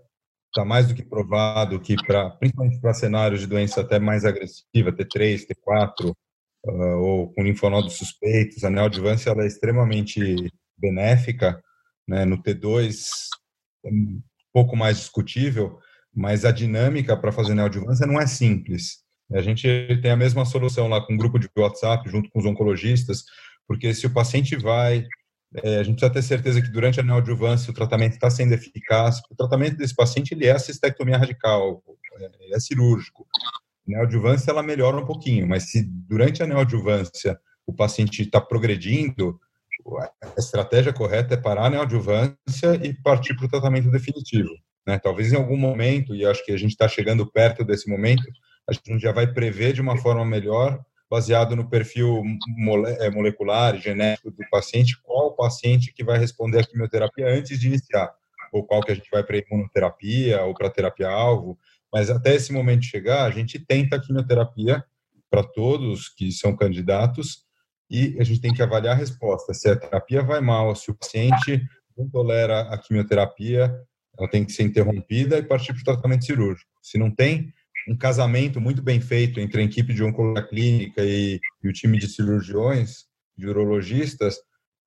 está 0.48 0.64
mais 0.64 0.86
do 0.86 0.94
que 0.94 1.02
provado 1.02 1.80
que, 1.80 1.96
pra, 1.96 2.30
principalmente 2.30 2.80
para 2.80 2.94
cenários 2.94 3.40
de 3.40 3.46
doença 3.46 3.80
até 3.80 3.98
mais 3.98 4.24
agressiva, 4.24 4.92
T3, 4.92 5.46
T4, 5.46 6.14
uh, 6.64 6.98
ou 6.98 7.32
com 7.32 7.42
linfonodos 7.42 7.94
suspeitos, 7.94 8.62
a 8.64 8.70
neoadjuvância 8.70 9.30
ela 9.30 9.42
é 9.42 9.46
extremamente 9.46 10.52
benéfica, 10.78 11.60
né? 12.06 12.24
No 12.24 12.42
T2, 12.42 13.08
é 13.84 13.88
um 13.90 14.22
pouco 14.52 14.76
mais 14.76 14.98
discutível, 14.98 15.78
mas 16.14 16.44
a 16.44 16.52
dinâmica 16.52 17.16
para 17.16 17.32
fazer 17.32 17.54
neoadjuvância 17.54 18.06
não 18.06 18.20
é 18.20 18.26
simples. 18.26 19.02
A 19.32 19.42
gente 19.42 19.66
tem 20.00 20.10
a 20.10 20.16
mesma 20.16 20.44
solução 20.44 20.86
lá 20.86 21.04
com 21.04 21.14
um 21.14 21.16
grupo 21.16 21.38
de 21.38 21.48
WhatsApp, 21.56 22.08
junto 22.08 22.30
com 22.30 22.38
os 22.38 22.46
oncologistas, 22.46 23.24
porque 23.66 23.92
se 23.94 24.06
o 24.06 24.12
paciente 24.12 24.56
vai, 24.56 25.06
é, 25.62 25.78
a 25.78 25.82
gente 25.82 25.99
precisa 25.99 26.12
ter 26.12 26.23
certeza 26.23 26.61
que 26.61 26.70
durante 26.70 26.99
a 26.99 27.02
neoadjuvância 27.02 27.70
o 27.70 27.75
tratamento 27.75 28.14
está 28.14 28.28
sendo 28.28 28.54
eficaz. 28.54 29.20
O 29.30 29.37
tratamento 29.37 29.76
desse 29.76 29.94
paciente 29.94 30.34
ele 30.34 30.46
é 30.46 30.52
a 30.52 30.58
cistectomia 30.58 31.16
radical, 31.16 31.82
é, 32.18 32.56
é 32.56 32.61
cirúrgico. 32.61 33.26
A 33.87 33.90
neoadjuvância 33.90 34.50
ela 34.50 34.62
melhora 34.62 34.96
um 34.96 35.06
pouquinho, 35.06 35.46
mas 35.46 35.70
se 35.70 35.82
durante 35.82 36.42
a 36.42 36.46
neoadjuvância 36.46 37.38
o 37.66 37.73
paciente 37.73 38.23
está 38.23 38.40
progredindo, 38.40 39.38
a 40.23 40.38
estratégia 40.38 40.92
correta 40.92 41.34
é 41.34 41.37
parar 41.37 41.66
a 41.66 41.70
neoadjuvância 41.70 42.75
e 42.82 42.94
partir 42.94 43.34
para 43.37 43.46
o 43.46 43.49
tratamento 43.49 43.90
definitivo. 43.90 44.50
Né? 44.87 44.99
Talvez 44.99 45.32
em 45.32 45.37
algum 45.37 45.56
momento, 45.56 46.14
e 46.14 46.25
acho 46.26 46.44
que 46.44 46.52
a 46.52 46.56
gente 46.56 46.73
está 46.73 46.88
chegando 46.88 47.30
perto 47.30 47.64
desse 47.64 47.88
momento, 47.88 48.23
a 48.68 48.73
gente 48.73 48.99
já 48.99 49.12
vai 49.12 49.26
prever 49.26 49.73
de 49.73 49.80
uma 49.80 49.96
forma 49.96 50.25
melhor, 50.25 50.80
baseado 51.14 51.54
no 51.54 51.71
perfil 51.71 52.25
mole 52.56 52.90
é, 52.99 53.09
molecular 53.09 53.78
genético 53.78 54.33
do 54.33 54.49
paciente, 54.50 55.00
qual 55.00 55.28
o 55.28 55.37
paciente 55.37 55.92
que 55.94 56.02
vai 56.02 56.18
responder 56.18 56.59
à 56.59 56.66
quimioterapia 56.66 57.28
antes 57.28 57.61
de 57.61 57.68
iniciar, 57.68 58.12
ou 58.52 58.64
qual 58.66 58.83
que 58.83 58.90
a 58.90 58.94
gente 58.97 59.09
vai 59.12 59.23
para 59.23 59.37
imunoterapia 59.37 60.42
ou 60.42 60.52
para 60.52 60.68
terapia-alvo. 60.71 61.56
Mas 61.92 62.11
até 62.11 62.35
esse 62.35 62.52
momento 62.52 62.85
chegar, 62.85 63.26
a 63.26 63.30
gente 63.30 63.61
tenta 63.61 63.94
a 63.94 64.00
quimioterapia 64.00 64.85
para 65.30 65.44
todos 65.44 66.09
que 66.09 66.33
são 66.33 66.56
candidatos 66.56 67.44
e 67.88 68.16
a 68.18 68.25
gente 68.25 68.40
tem 68.40 68.52
que 68.52 68.62
avaliar 68.62 68.97
a 68.97 68.99
resposta. 68.99 69.54
Se 69.54 69.68
a 69.68 69.76
terapia 69.76 70.21
vai 70.21 70.40
mal, 70.40 70.75
se 70.75 70.90
o 70.90 70.94
paciente 70.97 71.62
não 71.97 72.09
tolera 72.09 72.62
a 72.62 72.76
quimioterapia, 72.76 73.73
ela 74.18 74.28
tem 74.28 74.44
que 74.44 74.50
ser 74.50 74.64
interrompida 74.64 75.38
e 75.38 75.44
partir 75.44 75.75
para 75.75 75.83
o 75.83 75.85
tratamento 75.85 76.25
cirúrgico. 76.25 76.71
Se 76.83 76.99
não 76.99 77.09
tem 77.09 77.52
um 77.88 77.96
casamento 77.96 78.60
muito 78.60 78.82
bem 78.82 79.00
feito 79.00 79.40
entre 79.40 79.60
a 79.60 79.64
equipe 79.64 79.92
de 79.92 80.02
oncologia 80.02 80.46
clínica 80.46 81.02
e, 81.02 81.40
e 81.62 81.68
o 81.68 81.72
time 81.72 81.98
de 81.98 82.08
cirurgiões, 82.08 83.04
de 83.36 83.48
urologistas, 83.48 84.36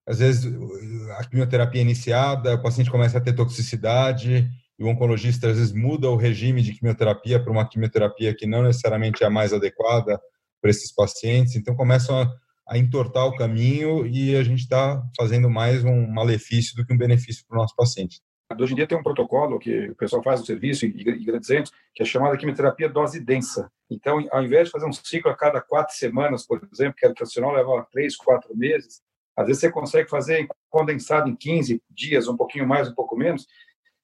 às 0.08 0.20
vezes 0.20 0.52
a 1.18 1.24
quimioterapia 1.26 1.82
é 1.82 1.84
iniciada, 1.84 2.56
o 2.56 2.62
paciente 2.62 2.90
começa 2.90 3.18
a 3.18 3.22
ter 3.22 3.34
toxicidade, 3.34 4.50
e 4.80 4.84
o 4.84 4.88
oncologista 4.88 5.50
às 5.50 5.58
vezes 5.58 5.74
muda 5.74 6.10
o 6.10 6.16
regime 6.16 6.62
de 6.62 6.74
quimioterapia 6.74 7.42
para 7.42 7.52
uma 7.52 7.68
quimioterapia 7.68 8.34
que 8.34 8.46
não 8.46 8.64
necessariamente 8.64 9.24
é 9.24 9.28
a 9.28 9.30
mais 9.30 9.52
adequada 9.52 10.20
para 10.62 10.72
esses 10.72 10.94
pacientes, 10.94 11.56
então 11.56 11.76
começam 11.76 12.22
a, 12.22 12.32
a 12.70 12.78
entortar 12.78 13.26
o 13.26 13.36
caminho 13.36 14.06
e 14.08 14.36
a 14.36 14.44
gente 14.44 14.62
está 14.62 15.04
fazendo 15.18 15.50
mais 15.50 15.84
um 15.84 16.08
malefício 16.08 16.76
do 16.76 16.86
que 16.86 16.94
um 16.94 16.98
benefício 16.98 17.44
para 17.48 17.58
o 17.58 17.62
nosso 17.62 17.76
paciente. 17.76 18.22
Hoje 18.56 18.72
em 18.72 18.76
dia 18.78 18.88
tem 18.88 18.98
um 18.98 19.04
protocolo 19.04 19.60
que 19.60 19.90
o 19.90 19.96
pessoal 19.96 20.24
faz 20.24 20.40
no 20.40 20.46
serviço 20.46 20.86
em 20.86 20.92
grandes 21.26 21.48
centros, 21.48 21.74
que 21.94 22.02
é 22.02 22.06
chamada 22.06 22.38
quimioterapia 22.38 22.88
dose 22.88 23.20
densa. 23.20 23.70
Então, 23.90 24.26
ao 24.32 24.42
invés 24.42 24.68
de 24.68 24.72
fazer 24.72 24.86
um 24.86 24.94
ciclo 24.94 25.30
a 25.30 25.36
cada 25.36 25.60
quatro 25.60 25.94
semanas, 25.94 26.48
por 26.48 26.66
exemplo, 26.72 26.96
que 26.96 27.06
a 27.06 27.14
tradicional 27.14 27.52
leva 27.52 27.86
três, 27.92 28.16
quatro 28.16 28.56
meses, 28.56 29.02
às 29.36 29.48
vezes 29.48 29.60
você 29.60 29.72
consegue 29.72 30.10
fazer 30.10 30.48
condensado 30.70 31.30
em 31.30 31.36
15 31.36 31.84
dias, 31.90 32.28
um 32.28 32.38
pouquinho 32.38 32.66
mais, 32.66 32.88
um 32.88 32.96
pouco 32.96 33.18
menos. 33.18 33.46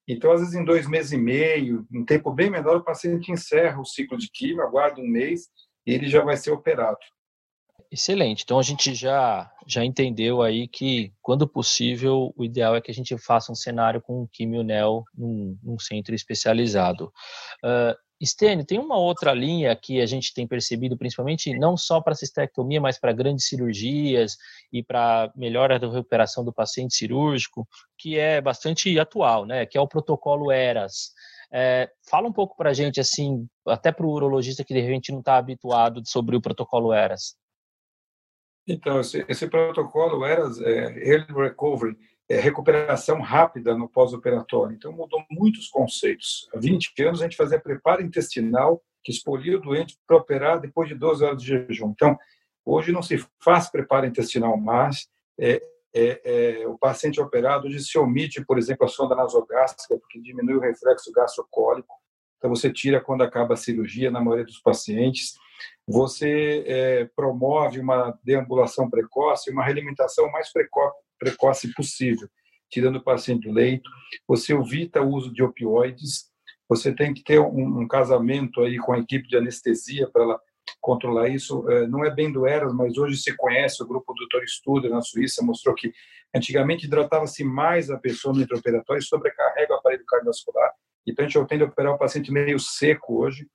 Então, 0.06 0.30
às 0.30 0.40
vezes, 0.40 0.54
em 0.54 0.64
dois 0.64 0.86
meses 0.86 1.12
e 1.12 1.16
meio, 1.16 1.86
um 1.92 2.04
tempo 2.04 2.30
bem 2.30 2.50
menor, 2.50 2.76
o 2.76 2.84
paciente 2.84 3.32
encerra 3.32 3.80
o 3.80 3.86
ciclo 3.86 4.18
de 4.18 4.30
quimio, 4.30 4.62
aguarda 4.62 5.00
um 5.00 5.08
mês 5.08 5.48
e 5.86 5.92
ele 5.94 6.06
já 6.06 6.22
vai 6.22 6.36
ser 6.36 6.50
operado. 6.50 6.98
Excelente. 7.94 8.42
Então 8.42 8.58
a 8.58 8.62
gente 8.62 8.92
já 8.92 9.48
já 9.68 9.84
entendeu 9.84 10.42
aí 10.42 10.66
que, 10.66 11.12
quando 11.22 11.46
possível, 11.46 12.34
o 12.36 12.44
ideal 12.44 12.74
é 12.74 12.80
que 12.80 12.90
a 12.90 12.94
gente 12.94 13.16
faça 13.16 13.52
um 13.52 13.54
cenário 13.54 14.02
com 14.02 14.22
um 14.22 14.26
quimio-neo 14.26 15.04
num, 15.16 15.56
num, 15.62 15.78
centro 15.78 16.12
especializado. 16.12 17.12
Uh, 17.64 17.94
tem 18.66 18.80
uma 18.80 18.96
outra 18.98 19.32
linha 19.32 19.76
que 19.76 20.00
a 20.00 20.06
gente 20.06 20.34
tem 20.34 20.44
percebido, 20.44 20.98
principalmente 20.98 21.56
não 21.56 21.76
só 21.76 22.00
para 22.00 22.16
cistectomia, 22.16 22.80
mas 22.80 22.98
para 22.98 23.12
grandes 23.12 23.46
cirurgias 23.46 24.36
e 24.72 24.82
para 24.82 25.32
melhora 25.36 25.78
da 25.78 25.88
recuperação 25.88 26.44
do 26.44 26.52
paciente 26.52 26.96
cirúrgico, 26.96 27.64
que 27.96 28.18
é 28.18 28.40
bastante 28.40 28.98
atual, 28.98 29.46
né? 29.46 29.66
Que 29.66 29.78
é 29.78 29.80
o 29.80 29.86
protocolo 29.86 30.50
ERAS. 30.50 31.12
É, 31.52 31.88
fala 32.10 32.26
um 32.26 32.32
pouco 32.32 32.56
para 32.56 32.70
a 32.70 32.74
gente, 32.74 32.98
assim, 32.98 33.46
até 33.64 33.92
para 33.92 34.04
o 34.04 34.10
urologista 34.10 34.64
que 34.64 34.74
de 34.74 34.80
repente 34.80 35.12
não 35.12 35.20
está 35.20 35.36
habituado 35.36 36.02
sobre 36.04 36.34
o 36.34 36.40
protocolo 36.40 36.92
ERAS. 36.92 37.36
Então, 38.66 39.00
esse, 39.00 39.24
esse 39.28 39.46
protocolo 39.46 40.24
era 40.24 40.42
é, 40.62 41.10
Early 41.10 41.32
Recovery, 41.32 41.96
é, 42.28 42.36
recuperação 42.40 43.20
rápida 43.20 43.76
no 43.76 43.88
pós-operatório. 43.88 44.74
Então, 44.74 44.92
mudou 44.92 45.22
muitos 45.30 45.68
conceitos. 45.68 46.48
Há 46.54 46.58
20 46.58 47.02
anos, 47.02 47.20
a 47.20 47.24
gente 47.24 47.36
fazia 47.36 47.60
preparo 47.60 48.02
intestinal, 48.02 48.82
que 49.02 49.12
expolia 49.12 49.58
o 49.58 49.60
doente 49.60 49.98
para 50.06 50.16
operar 50.16 50.60
depois 50.60 50.88
de 50.88 50.94
12 50.94 51.24
horas 51.24 51.42
de 51.42 51.48
jejum. 51.48 51.90
Então, 51.90 52.18
hoje 52.64 52.90
não 52.90 53.02
se 53.02 53.22
faz 53.42 53.70
preparo 53.70 54.06
intestinal 54.06 54.56
mais. 54.56 55.06
É, 55.38 55.62
é, 55.94 56.20
é, 56.62 56.66
o 56.66 56.78
paciente 56.78 57.20
operado 57.20 57.66
hoje 57.66 57.80
se 57.80 57.98
omite, 57.98 58.42
por 58.44 58.58
exemplo, 58.58 58.86
a 58.86 58.88
sonda 58.88 59.14
nasogástrica, 59.14 59.98
porque 59.98 60.20
diminui 60.20 60.54
o 60.54 60.60
reflexo 60.60 61.12
gastrocólico. 61.12 61.94
Então, 62.38 62.48
você 62.48 62.72
tira 62.72 63.00
quando 63.00 63.22
acaba 63.22 63.54
a 63.54 63.58
cirurgia, 63.58 64.10
na 64.10 64.20
maioria 64.20 64.44
dos 64.44 64.60
pacientes 64.60 65.34
você 65.86 66.64
é, 66.66 67.04
promove 67.14 67.78
uma 67.78 68.18
deambulação 68.24 68.88
precoce, 68.88 69.50
uma 69.50 69.64
realimentação 69.64 70.30
mais 70.30 70.52
preco 70.52 70.92
precoce 71.18 71.72
possível, 71.74 72.28
tirando 72.70 72.96
o 72.96 73.04
paciente 73.04 73.46
do 73.46 73.54
leito. 73.54 73.88
Você 74.26 74.54
evita 74.54 75.00
o 75.00 75.10
uso 75.10 75.32
de 75.32 75.42
opioides. 75.42 76.30
Você 76.68 76.92
tem 76.92 77.14
que 77.14 77.22
ter 77.22 77.38
um, 77.38 77.82
um 77.82 77.88
casamento 77.88 78.60
aí 78.62 78.78
com 78.78 78.92
a 78.92 78.98
equipe 78.98 79.28
de 79.28 79.36
anestesia 79.36 80.08
para 80.10 80.22
ela 80.22 80.40
controlar 80.80 81.28
isso. 81.28 81.68
É, 81.70 81.86
não 81.86 82.04
é 82.04 82.10
bem 82.10 82.32
do 82.32 82.46
ERAS, 82.46 82.74
mas 82.74 82.96
hoje 82.98 83.16
se 83.16 83.34
conhece, 83.36 83.82
o 83.82 83.86
grupo 83.86 84.12
do 84.12 84.26
Dr. 84.26 84.44
Studer 84.46 84.90
na 84.90 85.02
Suíça 85.02 85.42
mostrou 85.42 85.74
que 85.74 85.92
antigamente 86.34 86.86
hidratava-se 86.86 87.44
mais 87.44 87.90
a 87.90 87.98
pessoa 87.98 88.34
no 88.34 88.42
intraoperatório 88.42 89.00
e 89.00 89.04
sobrecarrega 89.04 89.74
o 89.74 89.76
aparelho 89.76 90.04
cardiovascular. 90.06 90.72
Então, 91.06 91.24
a 91.24 91.28
gente 91.28 91.46
tende 91.46 91.62
a 91.62 91.66
operar 91.66 91.94
o 91.94 91.98
paciente 91.98 92.32
meio 92.32 92.58
seco 92.58 93.22
hoje, 93.22 93.46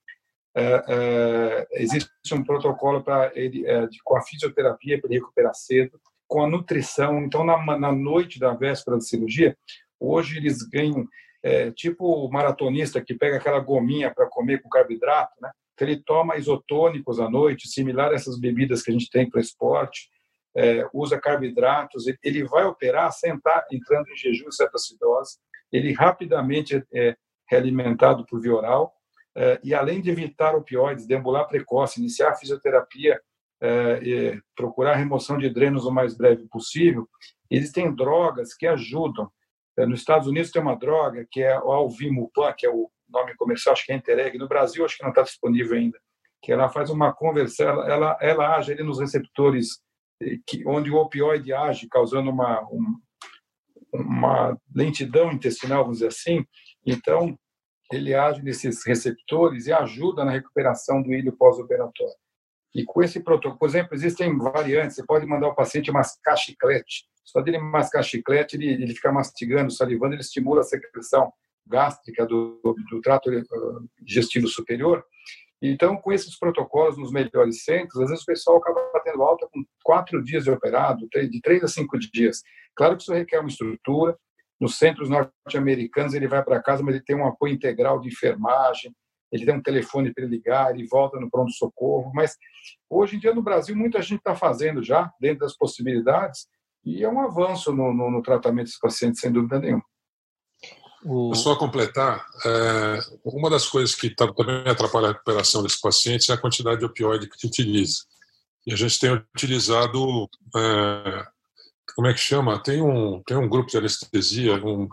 é, 0.60 0.84
é, 0.88 1.68
existe 1.82 2.10
um 2.34 2.44
protocolo 2.44 3.02
para 3.02 3.32
ele 3.34 3.66
é, 3.66 3.88
de, 3.88 4.00
com 4.04 4.18
a 4.18 4.22
fisioterapia 4.22 5.00
para 5.00 5.10
ele 5.10 5.20
recuperar 5.20 5.56
cedo, 5.56 6.00
com 6.28 6.44
a 6.44 6.48
nutrição. 6.48 7.20
Então, 7.24 7.44
na, 7.46 7.78
na 7.78 7.92
noite 7.92 8.40
da 8.40 8.54
véspera 8.54 8.98
da 8.98 9.02
cirurgia, 9.02 9.58
hoje 10.00 10.38
eles 10.38 10.62
ganham 10.64 11.08
é, 11.42 11.72
tipo 11.72 12.06
o 12.06 12.30
maratonista 12.30 13.02
que 13.02 13.14
pega 13.14 13.38
aquela 13.38 13.60
gominha 13.60 14.14
para 14.14 14.28
comer 14.28 14.62
com 14.62 14.70
carboidrato, 14.70 15.34
né? 15.42 15.50
Então, 15.74 15.88
ele 15.88 16.04
toma 16.04 16.36
isotônicos 16.36 17.22
à 17.22 17.30
noite, 17.30 17.70
similar 17.70 18.12
a 18.12 18.16
essas 18.16 18.38
bebidas 18.38 18.84
que 18.84 18.92
a 18.92 18.94
gente 18.94 19.10
tem 19.10 19.30
para 19.30 19.40
esporte, 19.40 20.10
é, 20.58 20.86
usa 20.94 21.18
carboidratos, 21.18 22.04
ele 22.22 22.44
vai 22.44 22.66
operar 22.66 23.14
sentar 23.14 23.66
entrando 23.72 24.10
em 24.10 24.18
jejum 24.18 24.52
cetoacidose, 24.52 25.38
ele 25.72 25.94
rapidamente 25.94 26.84
é 26.94 27.16
realimentado 27.50 28.26
por 28.26 28.42
via 28.42 28.54
oral, 28.54 28.94
é, 28.94 28.99
e 29.64 29.74
além 29.74 30.02
de 30.02 30.10
evitar 30.10 30.56
opioides, 30.56 31.08
deambular 31.08 31.48
precoce, 31.48 32.00
iniciar 32.00 32.30
a 32.30 32.36
fisioterapia, 32.36 33.20
é, 33.62 34.38
procurar 34.56 34.96
remoção 34.96 35.38
de 35.38 35.50
drenos 35.50 35.86
o 35.86 35.92
mais 35.92 36.16
breve 36.16 36.48
possível, 36.48 37.08
existem 37.50 37.94
drogas 37.94 38.54
que 38.54 38.68
ajudam. 38.68 39.30
É, 39.78 39.86
nos 39.86 40.00
Estados 40.00 40.28
Unidos 40.28 40.52
tem 40.52 40.62
uma 40.62 40.76
droga 40.76 41.26
que 41.30 41.42
é 41.42 41.58
o 41.60 41.72
Alvimupan, 41.72 42.54
que 42.58 42.66
é 42.66 42.70
o 42.70 42.90
nome 43.08 43.36
comercial, 43.36 43.74
acho 43.74 43.86
que 43.86 43.92
é 43.92 43.96
Intereg. 43.96 44.38
No 44.38 44.48
Brasil, 44.48 44.86
acho 44.86 44.98
que 44.98 45.04
não 45.04 45.10
está 45.10 45.22
disponível 45.22 45.78
ainda. 45.78 46.00
Que 46.42 46.52
ela 46.52 46.70
faz 46.70 46.90
uma 46.90 47.14
conversão, 47.14 47.68
ela, 47.68 47.88
ela, 47.88 48.18
ela 48.22 48.56
age 48.56 48.72
ali 48.72 48.84
nos 48.84 49.00
receptores 49.00 49.82
que, 50.46 50.66
onde 50.68 50.92
o 50.92 50.98
opioide 50.98 51.54
age, 51.54 51.88
causando 51.88 52.30
uma, 52.30 52.62
um, 52.72 53.00
uma 53.94 54.58
lentidão 54.74 55.32
intestinal, 55.32 55.84
vamos 55.84 56.00
dizer 56.00 56.08
assim. 56.08 56.46
Então, 56.86 57.38
ele 57.92 58.14
age 58.14 58.44
nesses 58.44 58.86
receptores 58.86 59.68
e 59.68 59.74
ajuda 59.74 60.24
na 60.24 60.32
recuperação 60.32 61.02
do 61.02 61.14
ilho 61.14 61.32
pós-operatório. 61.34 62.14
E 62.74 62.86
com 62.86 63.02
esse 63.02 63.20
protocolo, 63.20 63.58
por 63.58 63.68
exemplo, 63.68 63.96
existem 63.96 64.38
variantes. 64.38 64.96
Você 64.96 65.06
pode 65.06 65.26
mandar 65.26 65.48
o 65.48 65.56
paciente 65.56 65.92
mascar 65.92 66.36
chiclete. 66.36 67.06
Só 67.26 67.42
dele 67.42 67.58
mascar 67.58 68.04
chiclete, 68.04 68.56
ele, 68.56 68.68
ele 68.68 68.94
fica 68.94 69.12
mastigando, 69.12 69.72
salivando, 69.72 70.14
ele 70.14 70.22
estimula 70.22 70.62
a 70.62 70.64
secreção 70.64 71.32
gástrica 71.66 72.26
do, 72.26 72.60
do 72.90 73.02
trato 73.02 73.32
eh, 73.32 73.44
digestivo 74.02 74.48
superior. 74.48 75.04
Então, 75.62 75.98
com 75.98 76.12
esses 76.12 76.38
protocolos 76.38 76.98
nos 76.98 77.12
melhores 77.12 77.64
centros, 77.64 78.02
às 78.02 78.10
vezes 78.10 78.24
o 78.24 78.26
pessoal 78.26 78.58
acaba 78.58 78.82
tendo 79.04 79.22
alta 79.22 79.48
com 79.52 79.64
quatro 79.84 80.24
dias 80.24 80.46
de 80.46 80.52
operado, 80.52 81.08
de 81.10 81.42
três 81.42 81.64
a 81.64 81.68
cinco 81.68 82.00
dias. 82.00 82.42
Claro 82.76 82.96
que 82.96 83.04
isso 83.04 83.14
requer 83.14 83.40
uma 83.40 83.50
estrutura. 83.50 84.18
Nos 84.60 84.78
centros 84.78 85.10
norte-americanos, 85.10 86.14
ele 86.14 86.28
vai 86.28 86.44
para 86.44 86.62
casa, 86.62 86.84
mas 86.84 86.96
ele 86.96 87.04
tem 87.04 87.16
um 87.16 87.26
apoio 87.26 87.54
integral 87.54 88.00
de 88.00 88.10
enfermagem, 88.10 88.94
ele 89.32 89.46
tem 89.46 89.56
um 89.56 89.62
telefone 89.62 90.14
para 90.14 90.26
ligar, 90.26 90.74
ele 90.74 90.88
volta 90.88 91.20
no 91.20 91.30
pronto-socorro. 91.30 92.12
Mas 92.14 92.36
hoje 92.90 93.16
em 93.16 93.20
dia, 93.20 93.34
no 93.34 93.42
Brasil, 93.42 93.76
muita 93.76 94.02
gente 94.02 94.20
está 94.20 94.36
fazendo 94.36 94.84
já, 94.84 95.12
dentro 95.20 95.40
das 95.40 95.56
possibilidades, 95.56 96.48
e 96.84 97.04
é 97.04 97.10
um 97.10 97.20
avanço 97.20 97.72
no, 97.72 97.94
no, 97.94 98.10
no 98.10 98.22
tratamento 98.22 98.66
desses 98.66 98.80
pacientes, 98.80 99.22
sem 99.22 99.32
dúvida 99.32 99.60
nenhuma. 99.60 99.84
O... 101.06 101.34
Só 101.34 101.56
completar, 101.56 102.26
é, 102.46 103.00
uma 103.24 103.50
das 103.50 103.68
coisas 103.68 103.96
que 103.96 104.14
tá, 104.14 104.32
também 104.34 104.68
atrapalha 104.68 105.08
a 105.08 105.12
recuperação 105.12 105.64
desse 105.64 105.80
paciente 105.80 106.30
é 106.30 106.36
a 106.36 106.38
quantidade 106.38 106.80
de 106.80 106.86
opioide 106.86 107.30
que 107.30 107.38
se 107.38 107.48
utiliza. 107.48 108.00
E 108.68 108.74
a 108.74 108.76
gente 108.76 109.00
tem 109.00 109.12
utilizado, 109.14 110.30
é, 110.56 111.26
como 111.96 112.08
é 112.08 112.14
que 112.14 112.20
chama? 112.20 112.62
Tem 112.62 112.82
um, 112.82 113.22
tem 113.24 113.38
um 113.38 113.48
grupo 113.48 113.70
de 113.70 113.78
anestesia, 113.78 114.56
um, 114.64 114.88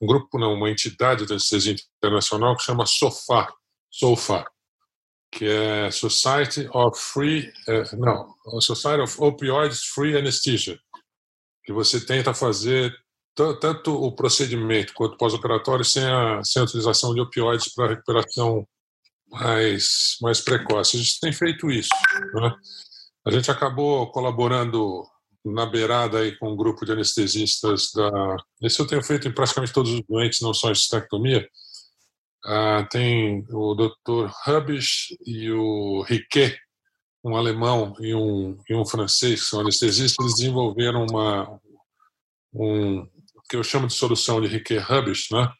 um 0.00 0.06
grupo, 0.06 0.38
não, 0.38 0.54
uma 0.54 0.70
entidade 0.70 1.26
de 1.26 1.32
anestesia 1.32 1.74
internacional 1.98 2.56
que 2.56 2.62
chama 2.64 2.86
SOFA, 2.86 3.52
SOFA, 3.90 4.44
que 5.30 5.44
é 5.44 5.90
Society 5.90 6.68
of 6.72 6.98
Free, 6.98 7.52
é, 7.68 7.96
não, 7.96 8.34
Society 8.60 9.00
of 9.00 9.16
Opioids 9.20 9.84
Free 9.84 10.16
Anesthesia, 10.16 10.78
que 11.64 11.72
você 11.72 12.04
tenta 12.04 12.32
fazer 12.32 12.94
tanto 13.60 13.92
o 13.92 14.12
procedimento 14.12 14.94
quanto 14.94 15.18
pós-operatório 15.18 15.84
sem 15.84 16.04
a, 16.04 16.42
sem 16.42 16.60
a 16.60 16.64
utilização 16.64 17.14
de 17.14 17.20
opioides 17.20 17.72
para 17.74 17.90
recuperação 17.90 18.66
mais, 19.28 20.16
mais 20.22 20.40
precoce. 20.40 20.96
A 20.96 21.00
gente 21.00 21.20
tem 21.20 21.32
feito 21.32 21.70
isso. 21.70 21.90
Né? 22.34 22.56
A 23.26 23.30
gente 23.30 23.50
acabou 23.50 24.10
colaborando 24.10 25.04
na 25.52 25.66
beirada 25.66 26.18
aí 26.18 26.36
com 26.36 26.52
um 26.52 26.56
grupo 26.56 26.84
de 26.84 26.92
anestesistas 26.92 27.92
da. 27.92 28.36
Esse 28.62 28.80
eu 28.80 28.86
tenho 28.86 29.02
feito 29.02 29.28
em 29.28 29.32
praticamente 29.32 29.72
todos 29.72 29.92
os 29.92 30.02
doentes, 30.08 30.40
não 30.40 30.52
só 30.52 30.70
em 30.70 30.74
cistectomia. 30.74 31.48
Ah, 32.44 32.86
tem 32.90 33.44
o 33.50 33.74
Dr. 33.74 34.30
Hubish 34.46 35.16
e 35.26 35.50
o 35.50 36.02
Riquet, 36.02 36.56
um 37.24 37.36
alemão 37.36 37.94
e 37.98 38.14
um, 38.14 38.56
e 38.68 38.74
um 38.74 38.84
francês, 38.84 39.40
que 39.40 39.46
são 39.46 39.60
anestesistas, 39.60 40.16
eles 40.20 40.36
desenvolveram 40.36 41.06
uma, 41.10 41.60
um, 42.54 43.04
que 43.48 43.56
eu 43.56 43.64
chamo 43.64 43.88
de 43.88 43.94
solução 43.94 44.40
de 44.40 44.46
Riquet 44.46 44.78
Rubbish, 44.78 45.28
né? 45.32 45.50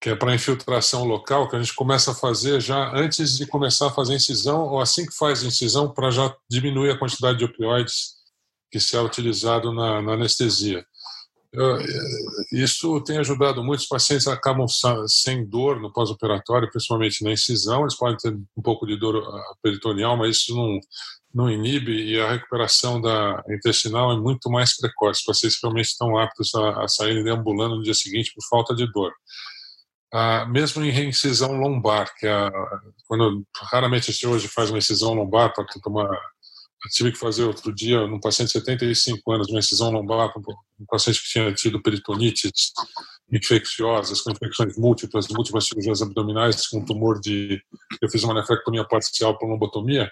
que 0.00 0.10
é 0.10 0.16
para 0.16 0.34
infiltração 0.34 1.04
local, 1.04 1.48
que 1.48 1.54
a 1.54 1.60
gente 1.60 1.74
começa 1.74 2.10
a 2.10 2.14
fazer 2.14 2.60
já 2.60 2.90
antes 2.92 3.36
de 3.36 3.46
começar 3.46 3.86
a 3.86 3.92
fazer 3.92 4.14
incisão, 4.14 4.62
ou 4.62 4.80
assim 4.80 5.06
que 5.06 5.16
faz 5.16 5.44
incisão, 5.44 5.92
para 5.92 6.10
já 6.10 6.34
diminuir 6.50 6.90
a 6.90 6.98
quantidade 6.98 7.38
de 7.38 7.44
opioides 7.44 8.21
que 8.72 8.80
se 8.80 8.96
é 8.96 9.00
utilizado 9.00 9.70
na, 9.70 10.00
na 10.00 10.14
anestesia. 10.14 10.84
Eh, 11.54 11.84
isso 12.52 12.98
tem 13.02 13.18
ajudado 13.18 13.62
muitos 13.62 13.86
pacientes 13.86 14.26
acabam 14.26 14.66
sem 15.06 15.44
dor 15.46 15.78
no 15.78 15.92
pós-operatório, 15.92 16.70
principalmente 16.70 17.22
na 17.22 17.32
incisão. 17.32 17.82
Eles 17.82 17.96
podem 17.96 18.16
ter 18.16 18.34
um 18.56 18.62
pouco 18.62 18.86
de 18.86 18.96
dor 18.98 19.16
ah, 19.22 19.54
peritoneal, 19.62 20.16
mas 20.16 20.38
isso 20.38 20.56
não, 20.56 20.80
não 21.34 21.50
inibe 21.50 21.92
e 21.92 22.18
a 22.18 22.32
recuperação 22.32 22.98
da 23.00 23.44
intestinal 23.50 24.10
é 24.12 24.16
muito 24.16 24.48
mais 24.50 24.74
precoce. 24.76 25.20
Os 25.20 25.26
pacientes 25.26 25.58
realmente 25.62 25.86
estão 25.88 26.16
aptos 26.16 26.54
a, 26.54 26.84
a 26.84 26.88
saírem 26.88 27.22
deambulando 27.22 27.76
no 27.76 27.82
dia 27.82 27.94
seguinte 27.94 28.32
por 28.34 28.42
falta 28.48 28.74
de 28.74 28.90
dor. 28.90 29.12
Ah, 30.14 30.46
mesmo 30.46 30.82
em 30.82 30.90
reincisão 30.90 31.52
lombar, 31.52 32.14
que 32.18 32.26
é 32.26 32.50
quando 33.06 33.44
raramente 33.70 34.10
a 34.10 34.12
gente 34.12 34.26
hoje 34.26 34.48
faz 34.48 34.70
uma 34.70 34.78
incisão 34.78 35.12
lombar 35.12 35.52
para 35.54 35.66
tomar 35.82 36.08
tive 36.90 37.12
que 37.12 37.18
fazer 37.18 37.44
outro 37.44 37.72
dia, 37.74 38.06
num 38.06 38.20
paciente 38.20 38.48
de 38.48 38.60
75 38.60 39.32
anos, 39.32 39.48
uma 39.48 39.58
incisão 39.58 39.90
lombar, 39.90 40.32
um 40.36 40.86
paciente 40.86 41.22
que 41.22 41.28
tinha 41.28 41.52
tido 41.52 41.82
peritonites 41.82 42.72
infecciosas, 43.30 44.20
com 44.20 44.30
infecções 44.30 44.76
múltiplas, 44.76 45.28
múltiplas 45.28 45.66
cirurgias 45.66 46.02
abdominais, 46.02 46.66
com 46.68 46.84
tumor 46.84 47.20
de. 47.20 47.62
Eu 48.00 48.10
fiz 48.10 48.22
uma 48.24 48.34
nefrectomia 48.34 48.84
parcial 48.84 49.38
por 49.38 49.48
lombotomia, 49.48 50.10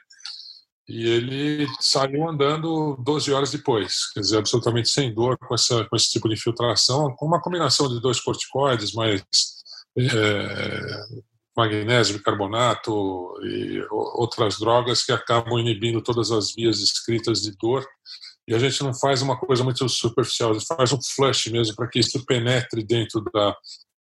e 0.89 1.07
ele 1.07 1.69
saiu 1.79 2.29
andando 2.29 2.97
12 3.05 3.33
horas 3.33 3.53
depois, 3.53 4.11
quer 4.13 4.21
dizer, 4.21 4.39
absolutamente 4.39 4.89
sem 4.89 5.15
dor 5.15 5.39
com, 5.39 5.55
essa, 5.55 5.85
com 5.85 5.95
esse 5.95 6.11
tipo 6.11 6.29
de 6.29 6.35
infiltração, 6.35 7.15
com 7.15 7.27
uma 7.27 7.41
combinação 7.41 7.89
de 7.89 8.01
dois 8.01 8.19
corticoides, 8.21 8.93
mais 8.93 9.23
é, 9.97 11.05
magnésio, 11.57 12.19
bicarbonato 12.19 13.35
e 13.43 13.85
outras 13.91 14.59
drogas 14.59 15.03
que 15.03 15.13
acabam 15.13 15.59
inibindo 15.59 16.03
todas 16.03 16.31
as 16.31 16.55
vias 16.55 16.81
escritas 16.81 17.43
de 17.43 17.57
dor. 17.57 17.87
E 18.49 18.55
a 18.55 18.59
gente 18.59 18.83
não 18.83 18.95
faz 18.95 19.23
uma 19.23 19.39
coisa 19.39 19.63
muito 19.63 19.89
superficial, 19.89 20.51
a 20.51 20.55
gente 20.55 20.67
faz 20.67 20.93
um 20.93 20.99
flush 21.15 21.51
mesmo 21.51 21.77
para 21.77 21.89
que 21.89 22.01
isso 22.01 22.25
penetre 22.25 22.83
dentro 22.85 23.23
da, 23.33 23.57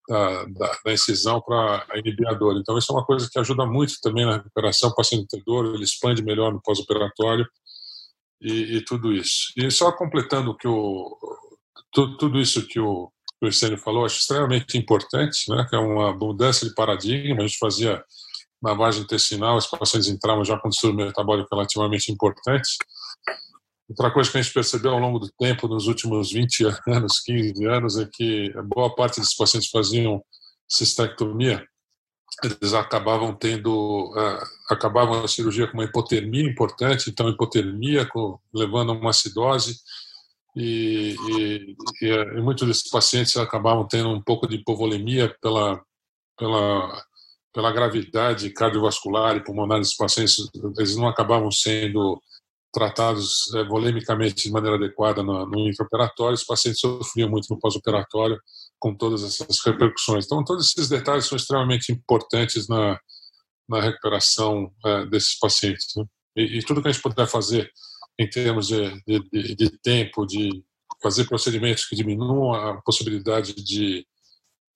da, 0.07 0.45
da, 0.45 0.77
da 0.85 0.93
incisão 0.93 1.39
para 1.39 1.85
inibir 1.95 2.27
a 2.27 2.33
dor. 2.33 2.57
Então, 2.57 2.77
isso 2.77 2.91
é 2.91 2.95
uma 2.95 3.05
coisa 3.05 3.29
que 3.31 3.37
ajuda 3.37 3.65
muito 3.65 3.93
também 4.01 4.25
na 4.25 4.37
recuperação. 4.37 4.89
O 4.89 4.95
paciente 4.95 5.27
tem 5.27 5.43
dor, 5.45 5.73
ele 5.73 5.83
expande 5.83 6.23
melhor 6.23 6.51
no 6.51 6.61
pós-operatório 6.61 7.47
e, 8.41 8.77
e, 8.77 8.85
tudo 8.85 9.13
isso. 9.13 9.53
E 9.55 9.69
só 9.69 9.91
completando 9.91 10.55
que 10.57 10.67
o, 10.67 11.15
tudo, 11.91 12.39
isso 12.39 12.65
que 12.65 12.79
o, 12.79 13.11
o 13.41 13.47
Estênio 13.47 13.77
falou, 13.77 14.05
acho 14.05 14.19
extremamente 14.19 14.77
importante, 14.77 15.49
né, 15.49 15.65
que 15.69 15.75
é 15.75 15.79
uma 15.79 16.13
mudança 16.13 16.67
de 16.67 16.73
paradigma. 16.73 17.43
A 17.43 17.47
gente 17.47 17.57
fazia 17.57 18.03
lavagem 18.61 19.03
intestinal, 19.03 19.57
os 19.57 19.67
pacientes 19.67 20.09
entravam 20.09 20.43
já 20.43 20.57
com 20.57 20.69
distúrbio 20.69 21.05
metabólico 21.05 21.47
relativamente 21.51 22.11
importantes 22.11 22.75
Outra 23.89 24.11
coisa 24.11 24.31
que 24.31 24.37
a 24.37 24.41
gente 24.41 24.53
percebeu 24.53 24.91
ao 24.91 24.99
longo 24.99 25.17
do 25.17 25.31
tempo, 25.31 25.67
nos 25.67 25.87
últimos 25.87 26.31
20 26.31 26.65
anos, 26.87 27.19
15 27.21 27.65
anos, 27.65 27.97
é 27.97 28.07
que 28.11 28.53
boa 28.67 28.93
parte 28.93 29.19
dos 29.19 29.33
pacientes 29.33 29.69
faziam 29.69 30.23
cistectomia, 30.67 31.65
eles 32.43 32.73
acabavam 32.73 33.33
tendo, 33.33 34.13
uh, 34.15 34.43
acabavam 34.69 35.23
a 35.23 35.27
cirurgia 35.27 35.65
com 35.65 35.73
uma 35.73 35.85
hipotermia 35.85 36.43
importante, 36.43 37.09
então 37.09 37.27
hipotermia 37.27 38.05
com, 38.05 38.37
levando 38.53 38.91
a 38.91 38.95
uma 38.95 39.09
acidose, 39.09 39.79
e, 40.55 41.15
e, 41.29 41.75
e, 42.01 42.41
muitos 42.41 42.67
desses 42.67 42.89
pacientes 42.89 43.35
acabavam 43.37 43.87
tendo 43.87 44.09
um 44.09 44.21
pouco 44.21 44.47
de 44.47 44.55
hipovolemia 44.55 45.35
pela, 45.41 45.81
pela, 46.37 47.03
pela 47.53 47.71
gravidade 47.71 48.49
cardiovascular 48.51 49.35
e 49.35 49.43
pulmonar 49.43 49.79
desses 49.79 49.95
pacientes, 49.95 50.37
eles 50.77 50.95
não 50.95 51.07
acabavam 51.07 51.51
sendo 51.51 52.21
tratados 52.71 53.53
é, 53.55 53.63
volemicamente 53.63 54.43
de 54.43 54.51
maneira 54.51 54.77
adequada 54.77 55.23
no, 55.23 55.45
no 55.45 55.67
intraoperatório, 55.67 56.35
os 56.35 56.43
pacientes 56.43 56.79
sofriam 56.79 57.29
muito 57.29 57.47
no 57.49 57.59
pós-operatório 57.59 58.39
com 58.79 58.95
todas 58.95 59.23
essas 59.23 59.59
repercussões. 59.65 60.25
Então, 60.25 60.43
todos 60.43 60.67
esses 60.67 60.87
detalhes 60.87 61.25
são 61.25 61.35
extremamente 61.35 61.91
importantes 61.91 62.67
na, 62.67 62.99
na 63.67 63.81
recuperação 63.81 64.71
é, 64.85 65.05
desses 65.07 65.37
pacientes. 65.37 65.87
Né? 65.95 66.05
E, 66.37 66.59
e, 66.59 66.63
tudo 66.63 66.81
que 66.81 66.87
a 66.87 66.91
gente 66.91 67.01
puder 67.01 67.27
fazer 67.27 67.69
em 68.19 68.29
termos 68.29 68.67
de, 68.67 69.01
de, 69.07 69.55
de 69.55 69.69
tempo, 69.81 70.25
de 70.25 70.63
fazer 71.01 71.25
procedimentos 71.25 71.85
que 71.85 71.95
diminuam 71.95 72.53
a 72.53 72.81
possibilidade 72.81 73.53
de 73.53 74.05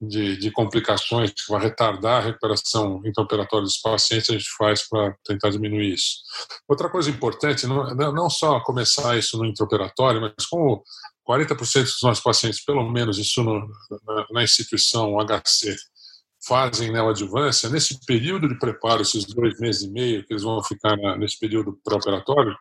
de, 0.08 0.38
de, 0.38 0.52
complicações 0.52 1.32
que 1.32 1.50
vai 1.50 1.62
retardar 1.62 2.22
a 2.22 2.26
recuperação 2.26 3.02
intraoperatória 3.06 3.64
dos 3.64 3.78
pacientes, 3.78 4.30
a 4.30 4.34
gente 4.34 4.50
faz 4.58 4.88
para 4.88 5.16
tentar 5.24 5.50
diminuir 5.50 5.94
isso. 5.94 6.18
Outra 6.68 6.90
coisa 6.90 7.10
importante, 7.10 7.66
não, 7.66 7.96
não 7.96 8.30
só 8.30 8.60
começar 8.62 9.18
isso 9.18 9.38
no 9.38 9.46
intraoperatório, 9.46 10.22
mas 10.22 10.46
como 10.50 10.84
40% 11.28 11.84
dos 11.84 12.02
nossos 12.04 12.24
pacientes, 12.24 12.64
pelo 12.64 12.90
menos 12.90 13.18
isso 13.18 13.44
no, 13.44 13.60
na, 14.06 14.28
na, 14.32 14.44
instituição 14.44 15.18
HC, 15.20 15.76
fazem 16.46 16.92
neoadjuvância, 16.92 17.70
nesse 17.70 17.98
período 18.06 18.50
de 18.50 18.60
preparo, 18.60 19.02
esses 19.02 19.24
dois 19.26 19.58
meses 19.60 19.84
e 19.84 19.90
meio 19.90 20.26
que 20.26 20.34
eles 20.34 20.44
vão 20.44 20.62
ficar 20.64 20.98
na, 20.98 21.18
nesse 21.18 21.40
período 21.40 21.80
pré-operatório, 21.84 22.54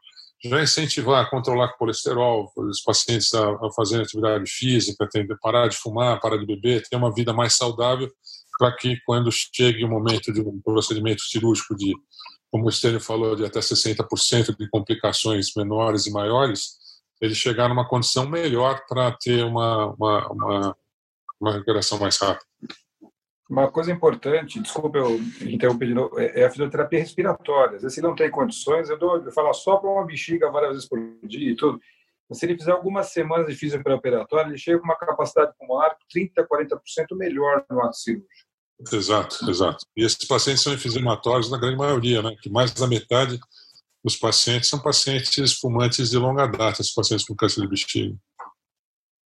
já 0.44 0.62
incentivar 0.62 1.24
a 1.24 1.30
controlar 1.30 1.68
colesterol, 1.78 2.50
os 2.56 2.82
pacientes 2.82 3.32
a, 3.34 3.50
a 3.50 3.70
fazerem 3.74 4.04
atividade 4.04 4.50
física, 4.50 5.04
a 5.04 5.36
parar 5.40 5.68
de 5.68 5.76
fumar, 5.76 6.20
parar 6.20 6.36
de 6.36 6.46
beber, 6.46 6.82
ter 6.88 6.96
uma 6.96 7.12
vida 7.14 7.32
mais 7.32 7.54
saudável, 7.54 8.10
para 8.58 8.74
que 8.76 8.98
quando 9.06 9.30
chegue 9.30 9.84
o 9.84 9.88
momento 9.88 10.32
de 10.32 10.40
um 10.40 10.60
procedimento 10.60 11.22
cirúrgico 11.22 11.76
de, 11.76 11.94
como 12.50 12.66
o 12.66 12.72
Stênio 12.72 13.00
falou, 13.00 13.36
de 13.36 13.44
até 13.44 13.60
60% 13.60 14.56
de 14.56 14.68
complicações 14.68 15.48
menores 15.56 16.06
e 16.06 16.10
maiores, 16.10 16.82
ele 17.20 17.34
chegar 17.34 17.68
numa 17.68 17.88
condição 17.88 18.28
melhor 18.28 18.84
para 18.88 19.12
ter 19.12 19.44
uma, 19.44 19.94
uma, 19.94 20.28
uma, 20.32 20.76
uma 21.40 21.52
recuperação 21.52 21.98
mais 21.98 22.18
rápida. 22.18 22.51
Uma 23.52 23.70
coisa 23.70 23.92
importante, 23.92 24.58
desculpa 24.58 24.96
eu 24.96 25.20
interromper 25.42 25.86
de 25.86 25.92
novo, 25.92 26.18
é, 26.18 26.40
é 26.40 26.46
a 26.46 26.50
fisioterapia 26.50 27.00
respiratória. 27.00 27.76
Às 27.76 27.82
vezes, 27.82 27.94
se 27.94 28.00
não 28.00 28.14
tem 28.14 28.30
condições, 28.30 28.88
eu, 28.88 28.98
dou, 28.98 29.22
eu 29.22 29.30
falo 29.30 29.52
só 29.52 29.76
para 29.76 29.90
uma 29.90 30.06
bexiga 30.06 30.50
várias 30.50 30.72
vezes 30.72 30.88
por 30.88 30.98
dia 31.22 31.50
e 31.50 31.54
tudo. 31.54 31.78
Mas 32.30 32.38
se 32.38 32.46
ele 32.46 32.56
fizer 32.56 32.72
algumas 32.72 33.12
semanas 33.12 33.46
de 33.46 33.54
fisioterapia 33.54 34.26
ele 34.46 34.56
chega 34.56 34.78
com 34.78 34.86
uma 34.86 34.96
capacidade 34.96 35.52
pulmonar 35.58 35.94
30%, 36.16 36.46
40% 36.50 36.78
melhor 37.12 37.62
no 37.70 37.82
ato 37.82 37.94
cirúrgico. 37.94 38.26
Exato, 38.90 39.50
exato. 39.50 39.84
E 39.94 40.02
esses 40.02 40.26
pacientes 40.26 40.62
são 40.62 40.72
enfisematórios 40.72 41.50
na 41.50 41.58
grande 41.58 41.76
maioria, 41.76 42.22
né? 42.22 42.34
Que 42.40 42.48
mais 42.48 42.72
da 42.72 42.86
metade 42.86 43.38
dos 44.02 44.16
pacientes 44.16 44.70
são 44.70 44.80
pacientes 44.80 45.52
fumantes 45.58 46.08
de 46.08 46.16
longa 46.16 46.46
data, 46.46 46.80
esses 46.80 46.94
pacientes 46.94 47.26
com 47.26 47.36
câncer 47.36 47.60
de 47.60 47.68
bexiga. 47.68 48.16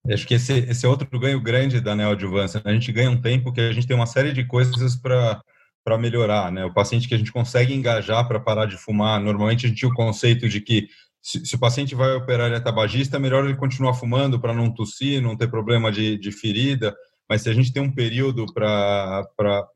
Acho 0.09 0.27
que 0.27 0.35
esse, 0.35 0.53
esse 0.53 0.87
é 0.87 0.89
outro 0.89 1.07
ganho 1.19 1.41
grande 1.41 1.81
da 1.81 1.95
neoadjuvância. 1.95 2.61
Né? 2.65 2.71
A 2.71 2.75
gente 2.75 2.91
ganha 2.93 3.11
um 3.11 3.21
tempo 3.21 3.53
que 3.53 3.61
a 3.61 3.73
gente 3.73 3.87
tem 3.87 3.97
uma 3.97 4.07
série 4.07 4.33
de 4.33 4.45
coisas 4.45 4.97
para 4.97 5.41
para 5.83 5.97
melhorar, 5.97 6.53
né? 6.53 6.63
O 6.65 6.75
paciente 6.75 7.09
que 7.09 7.15
a 7.15 7.19
gente 7.19 7.33
consegue 7.33 7.73
engajar 7.73 8.29
para 8.29 8.39
parar 8.39 8.67
de 8.67 8.77
fumar, 8.77 9.19
normalmente 9.19 9.65
a 9.65 9.69
gente 9.69 9.79
tinha 9.79 9.91
o 9.91 9.95
conceito 9.95 10.47
de 10.47 10.61
que 10.61 10.89
se, 11.23 11.45
se 11.45 11.55
o 11.55 11.59
paciente 11.59 11.95
vai 11.95 12.13
operar 12.13 12.47
ele 12.47 12.57
é 12.57 12.61
tabagista, 12.61 13.19
melhor 13.19 13.45
ele 13.45 13.57
continuar 13.57 13.95
fumando 13.95 14.41
para 14.41 14.55
não 14.55 14.73
tossir, 14.73 15.23
não 15.23 15.37
ter 15.37 15.49
problema 15.49 15.91
de, 15.91 16.17
de 16.19 16.33
ferida. 16.33 16.95
Mas 17.29 17.43
se 17.43 17.49
a 17.49 17.55
gente 17.55 17.73
tem 17.73 17.83
um 17.83 17.93
período 17.93 18.47
para 18.53 19.27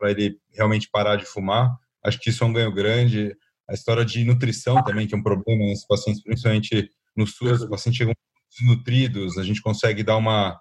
ele 0.03 0.37
realmente 0.53 0.89
parar 0.91 1.17
de 1.17 1.25
fumar, 1.25 1.71
acho 2.05 2.19
que 2.19 2.31
isso 2.31 2.43
é 2.43 2.47
um 2.47 2.53
ganho 2.53 2.73
grande. 2.73 3.35
A 3.69 3.75
história 3.75 4.05
de 4.05 4.25
nutrição 4.25 4.83
também, 4.83 5.07
que 5.07 5.15
é 5.15 5.19
um 5.19 5.23
problema 5.23 5.65
nesses 5.65 5.87
pacientes, 5.87 6.23
principalmente 6.23 6.91
no 7.17 7.27
SUS, 7.27 7.63
os 7.63 7.69
pacientes 7.69 7.99
chegam 7.99 8.15
nutridos, 8.63 9.39
a 9.39 9.43
gente 9.43 9.63
consegue 9.63 10.03
dar 10.03 10.17
uma, 10.17 10.59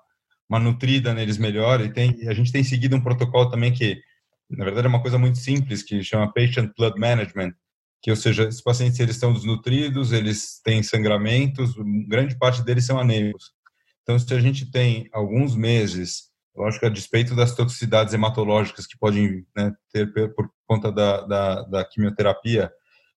uma 0.49 0.59
nutrida 0.59 1.13
neles 1.13 1.37
melhor. 1.37 1.81
E 1.81 1.91
tem, 1.91 2.27
a 2.27 2.33
gente 2.33 2.51
tem 2.51 2.63
seguido 2.63 2.95
um 2.95 3.01
protocolo 3.01 3.49
também 3.49 3.73
que, 3.73 3.99
na 4.49 4.65
verdade, 4.65 4.87
é 4.87 4.89
uma 4.89 5.01
coisa 5.01 5.17
muito 5.17 5.37
simples, 5.37 5.83
que 5.83 6.03
chama 6.03 6.31
Patient 6.31 6.71
Blood 6.77 6.99
Management, 6.99 7.53
que, 8.01 8.11
ou 8.11 8.17
seja, 8.17 8.43
esses 8.43 8.61
pacientes 8.61 8.99
eles 8.99 9.15
estão 9.15 9.33
desnutridos, 9.33 10.11
eles 10.11 10.59
têm 10.63 10.83
sangramentos, 10.83 11.73
grande 12.07 12.37
parte 12.37 12.63
deles 12.63 12.85
são 12.85 12.99
anêmicos. 12.99 13.51
Então, 14.03 14.19
se 14.19 14.33
a 14.33 14.39
gente 14.39 14.69
tem 14.69 15.07
alguns 15.13 15.55
meses, 15.55 16.23
lógico, 16.55 16.85
a 16.85 16.89
despeito 16.89 17.35
das 17.35 17.55
toxicidades 17.55 18.13
hematológicas 18.13 18.85
que 18.85 18.97
podem 18.97 19.45
né, 19.55 19.73
ter 19.91 20.11
por 20.35 20.49
conta 20.67 20.91
da, 20.91 21.21
da, 21.21 21.61
da 21.63 21.85
quimioterapia, 21.85 22.71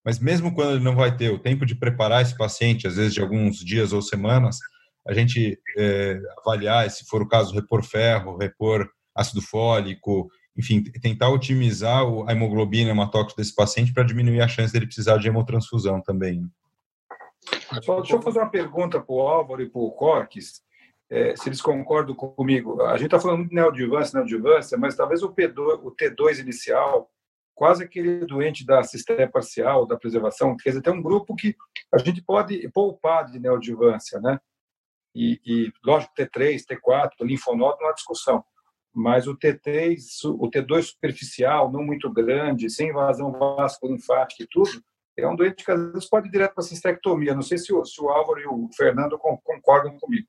mas 0.07 0.21
mesmo 0.21 0.55
quando 0.55 0.77
ele 0.77 0.85
não 0.85 0.95
vai 0.95 1.16
ter 1.16 1.31
o 1.31 1.38
tempo 1.38 1.66
de 1.66 1.75
preparar 1.75 2.23
esse 2.23 2.37
paciente, 2.37 2.87
às 2.87 2.95
vezes 2.95 3.12
de 3.12 3.21
alguns 3.21 3.57
dias 3.57 3.92
ou 3.92 4.01
semanas, 4.01 4.61
a 5.05 5.12
gente 5.12 5.59
é, 5.77 6.21
avaliar, 6.38 6.88
se 6.88 7.05
for 7.07 7.21
o 7.21 7.29
caso, 7.29 7.53
repor 7.53 7.83
ferro, 7.83 8.37
repor 8.37 8.88
ácido 9.12 9.42
fólico, 9.42 10.29
enfim, 10.57 10.81
tentar 11.03 11.29
otimizar 11.31 12.05
a 12.29 12.33
hemoglobina 12.33 12.90
hematócrita 12.90 13.42
desse 13.42 13.53
paciente 13.53 13.92
para 13.92 14.05
diminuir 14.05 14.40
a 14.40 14.49
chance 14.49 14.73
dele 14.73 14.87
precisar 14.87 15.16
de 15.16 15.27
hemotransfusão 15.27 16.01
também. 16.01 16.40
Só 17.83 18.01
deixa 18.01 18.14
eu 18.14 18.23
fazer 18.23 18.38
uma 18.38 18.51
pergunta 18.51 19.01
para 19.01 19.14
o 19.14 19.21
Álvaro 19.21 19.61
e 19.61 19.69
para 19.69 19.81
o 19.81 19.90
Corques, 19.90 20.62
é, 21.11 21.35
se 21.35 21.49
eles 21.49 21.61
concordam 21.61 22.14
comigo. 22.14 22.81
A 22.83 22.97
gente 22.97 23.07
está 23.07 23.19
falando 23.19 23.49
de 23.49 23.55
neoadjuvância, 23.55 24.16
neoadjuvância, 24.16 24.79
mas 24.79 24.95
talvez 24.95 25.25
o, 25.25 25.33
P2, 25.33 25.81
o 25.83 25.90
T2 25.90 26.38
inicial 26.38 27.11
quase 27.57 27.83
aquele 27.83 28.27
doente 28.27 28.64
da 28.66 28.81
assistência 28.81 29.29
parcial, 29.29 29.87
da 29.87 29.97
preservação, 29.97 30.55
quer 30.57 30.71
dizer, 30.71 30.83
tem 30.83 30.92
um 30.92 31.03
grupo 31.03 31.35
que 31.35 31.57
a 31.92 31.97
gente 31.97 32.23
pode 32.23 32.69
poupar 32.69 33.25
de 33.25 33.40
neoadjuvância, 33.40 34.21
né? 34.21 34.38
E, 35.14 35.40
e 35.45 35.73
lógico, 35.83 36.12
T3, 36.14 36.61
T4, 36.66 37.12
linfonodo 37.23 37.79
não 37.81 37.88
há 37.88 37.95
discussão, 37.95 38.45
mas 38.95 39.27
o 39.27 39.35
T3, 39.35 39.97
o 40.25 40.51
T2 40.51 40.83
superficial, 40.83 41.73
não 41.73 41.83
muito 41.83 42.12
grande, 42.12 42.69
sem 42.69 42.90
invasão 42.90 43.33
vascular-linfática 43.33 44.42
e 44.42 44.47
tudo, 44.47 44.83
é 45.19 45.27
um 45.27 45.35
doente 45.35 45.64
que 45.64 45.73
às 45.73 45.81
vezes 45.92 46.09
pode 46.09 46.29
ir 46.29 46.31
direto 46.31 46.55
para 46.55 46.62
a 46.62 46.66
cistectomia. 46.66 47.35
Não 47.35 47.40
sei 47.40 47.57
se 47.57 47.73
o, 47.73 47.83
se 47.87 47.99
o 48.03 48.11
Álvaro 48.11 48.38
e 48.38 48.47
o 48.47 48.69
Fernando 48.77 49.19
concordam 49.19 49.99
comigo. 49.99 50.29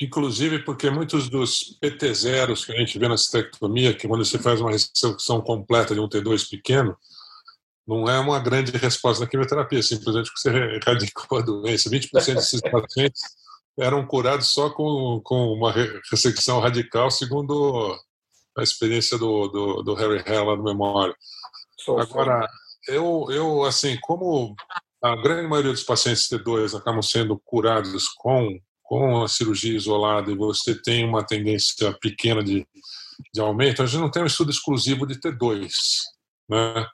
Inclusive 0.00 0.60
porque 0.60 0.90
muitos 0.90 1.28
dos 1.28 1.78
PT0 1.82 2.64
que 2.64 2.72
a 2.72 2.76
gente 2.76 2.98
vê 2.98 3.08
na 3.08 3.16
cistectomia, 3.16 3.94
que 3.94 4.06
quando 4.06 4.24
você 4.24 4.38
faz 4.38 4.60
uma 4.60 4.70
resecção 4.70 5.40
completa 5.40 5.94
de 5.94 6.00
um 6.00 6.08
T2 6.08 6.48
pequeno, 6.48 6.96
não 7.86 8.08
é 8.08 8.18
uma 8.18 8.38
grande 8.38 8.70
resposta 8.76 9.24
da 9.24 9.30
quimioterapia, 9.30 9.82
simplesmente 9.82 10.30
porque 10.30 10.40
você 10.40 10.76
erradicou 10.76 11.38
a 11.38 11.42
doença. 11.42 11.88
20% 11.90 12.34
desses 12.34 12.60
pacientes 12.60 13.22
eram 13.78 14.06
curados 14.06 14.48
só 14.48 14.68
com, 14.70 15.20
com 15.24 15.52
uma 15.54 15.72
ressecção 16.10 16.60
radical, 16.60 17.10
segundo 17.10 17.98
a 18.56 18.62
experiência 18.62 19.16
do, 19.16 19.48
do, 19.48 19.82
do 19.82 19.94
Harry 19.94 20.22
Hell 20.26 20.56
no 20.56 20.64
Memória. 20.64 21.14
Agora, 21.98 22.46
eu, 22.86 23.26
eu, 23.30 23.64
assim, 23.64 23.96
como 24.02 24.54
a 25.02 25.16
grande 25.16 25.48
maioria 25.48 25.72
dos 25.72 25.84
pacientes 25.84 26.28
T2 26.28 26.76
acabam 26.76 27.02
sendo 27.02 27.40
curados 27.44 28.08
com 28.08 28.60
com 28.88 29.22
a 29.22 29.28
cirurgia 29.28 29.76
isolada 29.76 30.32
e 30.32 30.34
você 30.34 30.74
tem 30.74 31.04
uma 31.04 31.22
tendência 31.22 31.92
pequena 32.00 32.42
de, 32.42 32.66
de 33.34 33.40
aumento, 33.40 33.82
a 33.82 33.86
gente 33.86 34.00
não 34.00 34.10
tem 34.10 34.22
um 34.22 34.26
estudo 34.26 34.50
exclusivo 34.50 35.06
de 35.06 35.20
T2. 35.20 35.68
Né? 36.48 36.86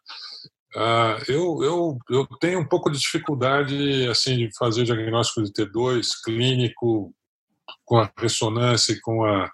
Uh, 0.75 1.31
eu, 1.31 1.63
eu, 1.63 1.99
eu 2.11 2.27
tenho 2.41 2.59
um 2.59 2.67
pouco 2.67 2.91
de 2.91 2.99
dificuldade 2.99 4.09
assim 4.09 4.37
de 4.37 4.51
fazer 4.59 4.83
diagnóstico 4.83 5.45
de 5.45 5.53
T2 5.53 6.09
clínico 6.25 7.15
com 7.85 7.99
a 7.99 8.13
ressonância 8.19 8.93
e 8.93 9.01
com 9.01 9.25
a, 9.25 9.49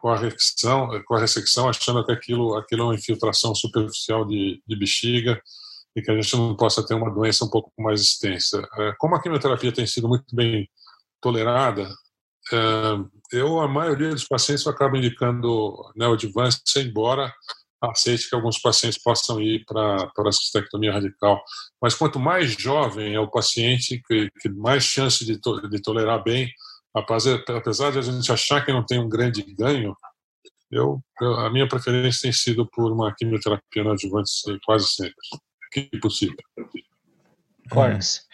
com 0.00 0.08
a, 0.08 0.16
ressecção, 0.16 0.88
com 1.06 1.14
a 1.14 1.20
ressecção, 1.20 1.68
achando 1.68 2.04
que 2.04 2.10
aquilo, 2.10 2.56
aquilo 2.56 2.82
é 2.82 2.84
uma 2.86 2.94
infiltração 2.96 3.54
superficial 3.54 4.26
de, 4.26 4.60
de 4.66 4.76
bexiga 4.76 5.40
e 5.94 6.02
que 6.02 6.10
a 6.10 6.20
gente 6.20 6.36
não 6.36 6.56
possa 6.56 6.84
ter 6.84 6.94
uma 6.94 7.14
doença 7.14 7.44
um 7.44 7.50
pouco 7.50 7.70
mais 7.78 8.00
extensa. 8.00 8.60
Uh, 8.60 8.92
como 8.98 9.14
a 9.14 9.22
quimioterapia 9.22 9.70
tem 9.70 9.86
sido 9.86 10.08
muito 10.08 10.34
bem 10.34 10.68
tolerada, 11.20 11.88
eh, 12.52 12.98
eu, 13.32 13.60
a 13.60 13.68
maioria 13.68 14.10
dos 14.10 14.24
pacientes, 14.24 14.64
eu 14.64 14.72
acabo 14.72 14.96
indicando 14.96 15.74
neoadjuvância, 15.94 16.80
embora 16.80 17.32
aceite 17.80 18.28
que 18.28 18.34
alguns 18.34 18.58
pacientes 18.58 19.00
possam 19.00 19.40
ir 19.40 19.64
para 19.64 20.10
a 20.18 20.32
cistectomia 20.32 20.92
radical. 20.92 21.40
Mas 21.80 21.94
quanto 21.94 22.18
mais 22.18 22.52
jovem 22.52 23.14
é 23.14 23.20
o 23.20 23.30
paciente, 23.30 24.02
que, 24.06 24.28
que 24.40 24.48
mais 24.48 24.82
chance 24.84 25.24
de, 25.24 25.38
to, 25.38 25.68
de 25.68 25.80
tolerar 25.80 26.22
bem, 26.22 26.50
apesar, 26.94 27.42
apesar 27.48 27.92
de 27.92 27.98
a 27.98 28.02
gente 28.02 28.32
achar 28.32 28.64
que 28.64 28.72
não 28.72 28.84
tem 28.84 28.98
um 28.98 29.08
grande 29.08 29.42
ganho, 29.54 29.94
eu, 30.70 31.00
a 31.20 31.50
minha 31.50 31.68
preferência 31.68 32.22
tem 32.22 32.32
sido 32.32 32.66
por 32.66 32.92
uma 32.92 33.14
quimioterapia 33.14 33.84
neoadjuvante 33.84 34.30
quase 34.64 34.88
sempre, 34.88 35.14
que 35.72 35.88
possível. 36.00 36.36
Corns. 37.70 38.27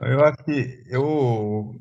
Eu 0.00 0.24
acho 0.24 0.44
que 0.44 0.82
eu, 0.88 1.80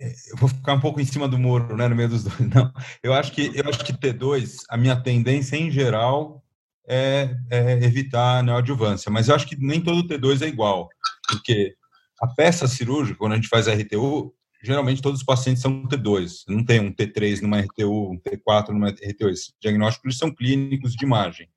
eu 0.00 0.36
vou 0.36 0.48
ficar 0.48 0.74
um 0.74 0.80
pouco 0.80 1.00
em 1.00 1.04
cima 1.04 1.28
do 1.28 1.38
muro, 1.38 1.76
né, 1.76 1.88
no 1.88 1.94
meio 1.94 2.08
dos 2.08 2.24
dois. 2.24 2.38
Não, 2.40 2.72
eu 3.02 3.12
acho 3.12 3.32
que 3.32 3.52
eu 3.54 3.68
acho 3.68 3.84
que 3.84 3.92
T2, 3.92 4.62
a 4.68 4.76
minha 4.76 4.96
tendência 4.96 5.56
em 5.56 5.70
geral 5.70 6.42
é, 6.88 7.34
é 7.50 7.72
evitar 7.84 8.42
neoadjuvância, 8.42 9.10
mas 9.10 9.28
eu 9.28 9.34
acho 9.34 9.46
que 9.46 9.56
nem 9.56 9.80
todo 9.80 10.06
T2 10.06 10.42
é 10.42 10.48
igual, 10.48 10.88
porque 11.28 11.74
a 12.20 12.26
peça 12.26 12.66
cirúrgica, 12.66 13.18
quando 13.18 13.32
a 13.32 13.36
gente 13.36 13.48
faz 13.48 13.66
RTU, 13.66 14.34
geralmente 14.62 15.02
todos 15.02 15.20
os 15.20 15.26
pacientes 15.26 15.60
são 15.60 15.86
T2, 15.88 16.44
não 16.48 16.64
tem 16.64 16.80
um 16.80 16.92
T3 16.92 17.40
numa 17.40 17.60
RTU, 17.60 18.12
um 18.12 18.18
T4 18.18 18.68
numa 18.68 18.90
RTU. 18.90 19.28
Esses 19.28 19.52
diagnósticos 19.60 20.18
são 20.18 20.32
clínicos 20.32 20.94
de 20.94 21.04
imagem. 21.04 21.48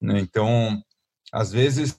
Né? 0.00 0.18
Então, 0.18 0.82
às 1.32 1.52
vezes, 1.52 1.96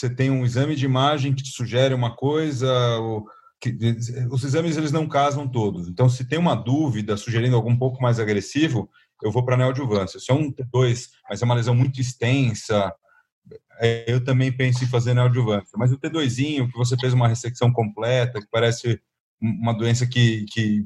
você 0.00 0.08
tem 0.08 0.30
um 0.30 0.44
exame 0.46 0.74
de 0.74 0.86
imagem 0.86 1.34
que 1.34 1.42
te 1.42 1.50
sugere 1.50 1.92
uma 1.92 2.16
coisa, 2.16 2.66
que, 3.60 3.76
os 4.30 4.42
exames 4.42 4.78
eles 4.78 4.92
não 4.92 5.06
casam 5.06 5.46
todos. 5.46 5.88
Então, 5.88 6.08
se 6.08 6.24
tem 6.24 6.38
uma 6.38 6.54
dúvida 6.54 7.18
sugerindo 7.18 7.54
algo 7.54 7.68
um 7.68 7.76
pouco 7.76 8.00
mais 8.00 8.18
agressivo, 8.18 8.88
eu 9.22 9.30
vou 9.30 9.44
para 9.44 9.56
a 9.56 9.58
neoadjuvância. 9.58 10.18
Se 10.18 10.30
é 10.30 10.34
um 10.34 10.50
T2, 10.50 11.08
mas 11.28 11.42
é 11.42 11.44
uma 11.44 11.54
lesão 11.54 11.74
muito 11.74 12.00
extensa, 12.00 12.94
eu 14.06 14.24
também 14.24 14.50
penso 14.50 14.82
em 14.82 14.88
fazer 14.88 15.12
neoadjuvância. 15.12 15.76
Mas 15.76 15.92
o 15.92 15.98
T2, 15.98 16.70
que 16.70 16.78
você 16.78 16.96
fez 16.96 17.12
uma 17.12 17.28
ressecção 17.28 17.70
completa, 17.70 18.40
que 18.40 18.48
parece 18.50 18.98
uma 19.38 19.74
doença 19.74 20.06
que, 20.06 20.46
que 20.46 20.82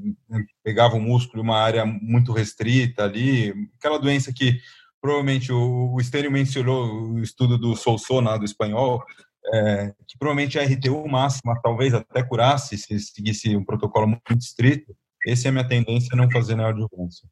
pegava 0.63 0.97
o 0.97 1.01
músculo 1.01 1.41
em 1.41 1.47
uma 1.47 1.59
área 1.59 1.87
muito 1.87 2.33
restrita 2.33 3.05
ali, 3.05 3.55
aquela 3.79 3.99
doença 3.99 4.33
que 4.33 4.59
provavelmente 5.05 5.53
o, 5.53 5.93
o 5.93 6.01
Estênio 6.01 6.31
mencionou 6.31 7.11
o 7.11 7.21
estudo 7.21 7.59
do 7.59 7.77
Solsona, 7.77 8.39
do 8.39 8.45
espanhol, 8.47 9.05
é, 9.53 9.93
que 10.09 10.17
provavelmente 10.17 10.59
a 10.59 10.65
RTU 10.65 11.07
máxima 11.07 11.61
talvez 11.63 11.93
até 11.93 12.23
curasse 12.23 12.79
se 12.79 12.99
seguisse 12.99 13.55
um 13.55 13.63
protocolo 13.63 14.07
muito 14.07 14.39
estrito. 14.39 14.97
Essa 15.27 15.49
é 15.49 15.51
a 15.51 15.53
minha 15.53 15.69
tendência 15.69 16.09
a 16.15 16.17
não 16.17 16.31
fazer 16.31 16.57
neoadjuvância. 16.57 17.29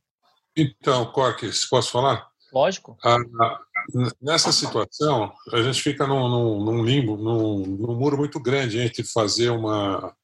Então, 0.55 1.11
Corques, 1.13 1.65
posso 1.65 1.91
falar? 1.91 2.29
Lógico. 2.53 2.95
Ah, 3.03 3.17
nessa 4.21 4.53
situação, 4.53 5.33
a 5.51 5.63
gente 5.63 5.81
fica 5.81 6.07
num, 6.07 6.29
num, 6.29 6.63
num 6.63 6.85
limbo, 6.85 7.17
num, 7.17 7.65
num, 7.65 7.95
muro 7.97 8.19
muito 8.19 8.39
grande 8.39 8.81
entre 8.81 9.03
fazer 9.03 9.49
uma 9.49 10.15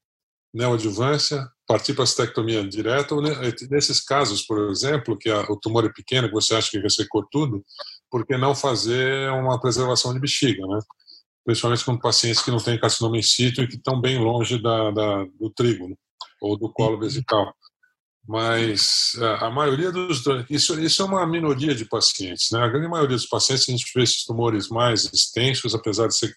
neoadjuvância 0.53 1.49
partir 1.69 1.93
para 1.93 2.03
a 2.03 2.07
cistectomia 2.07 2.67
direta, 2.67 3.13
ou 3.13 3.21
nesses 3.21 4.01
casos, 4.01 4.41
por 4.41 4.71
exemplo, 4.71 5.15
que 5.15 5.29
a, 5.29 5.41
o 5.51 5.55
tumor 5.55 5.85
é 5.85 5.93
pequeno, 5.93 6.27
que 6.27 6.33
você 6.33 6.55
acha 6.55 6.71
que 6.71 6.79
ressecou 6.79 7.23
tudo, 7.31 7.63
por 8.09 8.25
que 8.25 8.35
não 8.35 8.55
fazer 8.55 9.29
uma 9.33 9.61
preservação 9.61 10.11
de 10.11 10.19
bexiga, 10.19 10.65
né? 10.65 10.79
Principalmente 11.45 11.85
com 11.85 11.95
pacientes 11.99 12.41
que 12.41 12.49
não 12.49 12.57
têm 12.57 12.79
carcinoma 12.79 13.19
in 13.19 13.21
situ 13.21 13.61
e 13.61 13.67
que 13.67 13.75
estão 13.75 14.01
bem 14.01 14.17
longe 14.17 14.59
da, 14.59 14.89
da 14.89 15.25
do 15.39 15.51
trigo 15.55 15.87
né? 15.87 15.95
ou 16.41 16.57
do 16.57 16.73
colo 16.73 16.99
vesical. 16.99 17.53
Mas 18.27 19.11
a 19.39 19.51
maioria 19.51 19.91
dos 19.91 20.23
isso, 20.49 20.79
isso 20.79 21.03
é 21.03 21.05
uma 21.05 21.25
minoria 21.27 21.75
de 21.75 21.85
pacientes, 21.85 22.49
né? 22.51 22.61
A 22.61 22.67
grande 22.67 22.87
maioria 22.87 23.15
dos 23.15 23.27
pacientes 23.27 23.69
a 23.69 23.71
gente 23.71 23.91
vê 23.93 24.01
esses 24.01 24.23
tumores 24.23 24.69
mais 24.69 25.05
extensos, 25.13 25.75
apesar 25.75 26.07
de 26.07 26.17
ser 26.17 26.33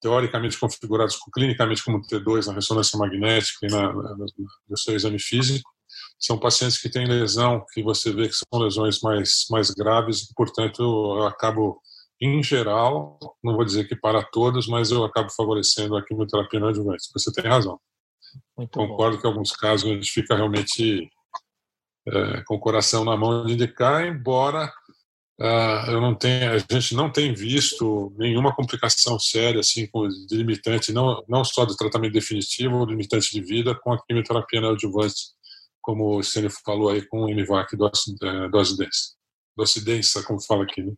teoricamente 0.00 0.58
configurados 0.58 1.18
clinicamente 1.32 1.84
como 1.84 2.00
T2 2.00 2.46
na 2.46 2.54
ressonância 2.54 2.98
magnética 2.98 3.66
e 3.66 3.70
na, 3.70 3.92
na, 3.92 4.16
no 4.68 4.76
seu 4.76 4.94
exame 4.94 5.18
físico, 5.18 5.70
são 6.18 6.38
pacientes 6.38 6.78
que 6.78 6.88
têm 6.88 7.06
lesão 7.06 7.64
que 7.72 7.82
você 7.82 8.12
vê 8.12 8.28
que 8.28 8.34
são 8.34 8.60
lesões 8.60 9.00
mais, 9.00 9.46
mais 9.50 9.70
graves 9.70 10.22
e, 10.22 10.34
portanto, 10.34 10.82
eu 10.82 11.26
acabo, 11.26 11.80
em 12.20 12.42
geral, 12.42 13.18
não 13.42 13.54
vou 13.54 13.64
dizer 13.64 13.88
que 13.88 13.96
para 13.96 14.22
todos, 14.22 14.66
mas 14.66 14.90
eu 14.90 15.04
acabo 15.04 15.30
favorecendo 15.30 15.96
a 15.96 16.04
quimioterapia 16.04 16.64
adjuvante. 16.64 17.08
Você 17.12 17.32
tem 17.32 17.50
razão. 17.50 17.78
Muito 18.56 18.78
Concordo 18.78 19.16
bom. 19.16 19.22
que 19.22 19.26
em 19.26 19.30
alguns 19.30 19.52
casos 19.52 19.90
a 19.90 19.94
gente 19.94 20.10
fica 20.10 20.36
realmente 20.36 21.08
é, 22.08 22.42
com 22.46 22.54
o 22.54 22.60
coração 22.60 23.04
na 23.04 23.16
mão 23.16 23.44
de 23.44 23.54
indicar, 23.54 24.06
embora 24.06 24.72
Uh, 25.40 25.90
eu 25.90 26.00
não 26.02 26.14
tenho, 26.14 26.52
a 26.52 26.58
gente 26.58 26.94
não 26.94 27.10
tem 27.10 27.32
visto 27.32 28.14
nenhuma 28.18 28.54
complicação 28.54 29.18
séria 29.18 29.60
assim 29.60 29.86
com 29.86 30.06
limitante, 30.30 30.92
não 30.92 31.24
não 31.26 31.42
só 31.42 31.64
do 31.64 31.74
tratamento 31.74 32.12
definitivo, 32.12 32.84
limitante 32.84 33.30
de 33.32 33.40
vida 33.40 33.74
com 33.74 33.90
a 33.90 34.04
quimioterapia 34.04 34.60
neoadjuvante, 34.60 35.14
como 35.80 36.18
o 36.18 36.22
Stênio 36.22 36.50
falou 36.62 36.90
aí 36.90 37.00
com 37.06 37.22
o 37.22 37.30
MVAC 37.34 37.74
dose, 37.74 38.14
é, 38.22 38.48
dose 38.50 38.76
densa, 38.76 39.14
dose 39.56 39.82
densa, 39.82 40.22
como 40.24 40.42
fala 40.42 40.64
aqui. 40.64 40.82
Né? 40.82 40.92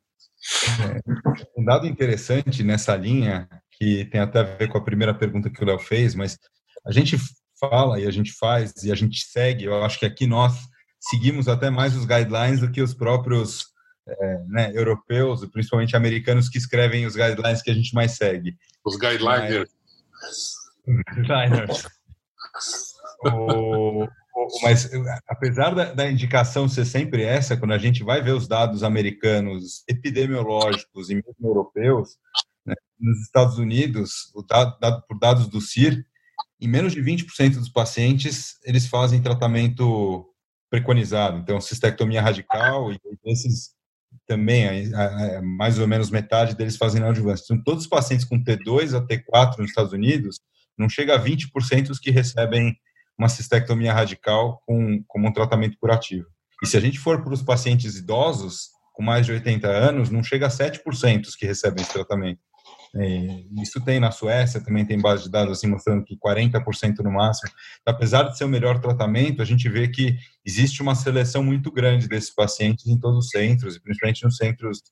É, 0.80 1.60
um 1.60 1.64
dado 1.64 1.86
interessante 1.86 2.64
nessa 2.64 2.96
linha 2.96 3.48
que 3.70 4.06
tem 4.06 4.20
até 4.20 4.40
a 4.40 4.42
ver 4.42 4.68
com 4.68 4.76
a 4.76 4.84
primeira 4.84 5.14
pergunta 5.14 5.50
que 5.50 5.62
o 5.62 5.66
Léo 5.66 5.78
fez, 5.78 6.16
mas 6.16 6.36
a 6.84 6.90
gente 6.90 7.16
fala 7.60 8.00
e 8.00 8.08
a 8.08 8.10
gente 8.10 8.32
faz 8.32 8.72
e 8.82 8.90
a 8.90 8.94
gente 8.96 9.24
segue. 9.24 9.66
Eu 9.66 9.84
acho 9.84 10.00
que 10.00 10.06
aqui 10.06 10.26
nós 10.26 10.52
seguimos 11.00 11.46
até 11.46 11.70
mais 11.70 11.96
os 11.96 12.04
guidelines 12.04 12.58
do 12.58 12.72
que 12.72 12.82
os 12.82 12.92
próprios 12.92 13.71
é, 14.06 14.38
né, 14.48 14.72
europeus, 14.74 15.44
principalmente 15.46 15.96
americanos, 15.96 16.48
que 16.48 16.58
escrevem 16.58 17.06
os 17.06 17.14
guidelines 17.14 17.62
que 17.62 17.70
a 17.70 17.74
gente 17.74 17.94
mais 17.94 18.12
segue. 18.12 18.56
Os 18.84 18.96
guideliners. 18.96 19.70
Guideliners. 20.86 21.86
o, 23.24 24.06
mas 24.62 24.90
apesar 25.28 25.74
da, 25.74 25.92
da, 25.92 26.10
indicação 26.10 26.68
ser 26.68 26.84
sempre 26.84 27.22
essa, 27.22 27.56
quando 27.56 27.72
a 27.72 27.78
gente 27.78 28.02
vai 28.02 28.20
ver 28.22 28.32
os 28.32 28.48
dados 28.48 28.82
americanos 28.82 29.84
epidemiológicos 29.88 31.10
e 31.10 31.14
mesmo 31.14 31.34
europeus, 31.42 32.16
né, 32.66 32.74
nos 32.98 33.20
Estados 33.20 33.58
Unidos, 33.58 34.32
o 34.34 34.42
dado, 34.42 34.78
dado, 34.80 35.02
por 35.06 35.18
dados 35.18 35.48
do 35.48 35.60
CIR, 35.60 36.04
em 36.60 36.68
menos 36.68 36.92
de 36.92 37.02
20% 37.02 37.56
dos 37.56 37.68
pacientes 37.68 38.58
eles 38.64 38.86
fazem 38.86 39.22
tratamento 39.22 40.28
preconizado, 40.70 41.38
então 41.38 41.60
cistectomia 41.60 42.22
radical 42.22 42.92
e 42.92 42.98
esses 43.26 43.74
também, 44.26 44.90
mais 45.56 45.78
ou 45.78 45.86
menos 45.86 46.10
metade 46.10 46.56
deles 46.56 46.76
fazem 46.76 47.00
neoadjuvância. 47.00 47.44
Então, 47.44 47.62
todos 47.62 47.84
os 47.84 47.88
pacientes 47.88 48.24
com 48.24 48.42
T2 48.42 48.96
a 48.96 49.06
T4 49.06 49.58
nos 49.58 49.70
Estados 49.70 49.92
Unidos, 49.92 50.40
não 50.78 50.88
chega 50.88 51.14
a 51.14 51.22
20% 51.22 51.90
os 51.90 51.98
que 51.98 52.10
recebem 52.10 52.74
uma 53.18 53.28
cistectomia 53.28 53.92
radical 53.92 54.60
com, 54.66 55.02
como 55.06 55.28
um 55.28 55.32
tratamento 55.32 55.76
curativo. 55.78 56.26
E 56.62 56.66
se 56.66 56.76
a 56.76 56.80
gente 56.80 56.98
for 56.98 57.22
para 57.22 57.32
os 57.34 57.42
pacientes 57.42 57.96
idosos, 57.96 58.68
com 58.92 59.02
mais 59.02 59.26
de 59.26 59.32
80 59.32 59.68
anos, 59.68 60.10
não 60.10 60.22
chega 60.22 60.46
a 60.46 60.50
7% 60.50 61.26
os 61.26 61.36
que 61.36 61.46
recebem 61.46 61.82
esse 61.82 61.92
tratamento. 61.92 62.40
É, 62.94 63.44
isso 63.62 63.82
tem 63.82 63.98
na 63.98 64.10
Suécia, 64.10 64.62
também 64.62 64.84
tem 64.84 65.00
base 65.00 65.24
de 65.24 65.30
dados 65.30 65.56
assim 65.56 65.66
mostrando 65.66 66.04
que 66.04 66.16
40% 66.16 66.98
no 66.98 67.12
máximo. 67.12 67.50
Apesar 67.86 68.24
de 68.24 68.36
ser 68.36 68.44
o 68.44 68.48
melhor 68.48 68.80
tratamento, 68.80 69.40
a 69.40 69.44
gente 69.44 69.68
vê 69.68 69.88
que 69.88 70.16
existe 70.44 70.82
uma 70.82 70.94
seleção 70.94 71.42
muito 71.42 71.70
grande 71.72 72.06
desses 72.06 72.34
pacientes 72.34 72.86
em 72.86 72.98
todos 72.98 73.24
os 73.24 73.30
centros, 73.30 73.78
principalmente 73.78 74.24
nos 74.24 74.36
centros 74.36 74.82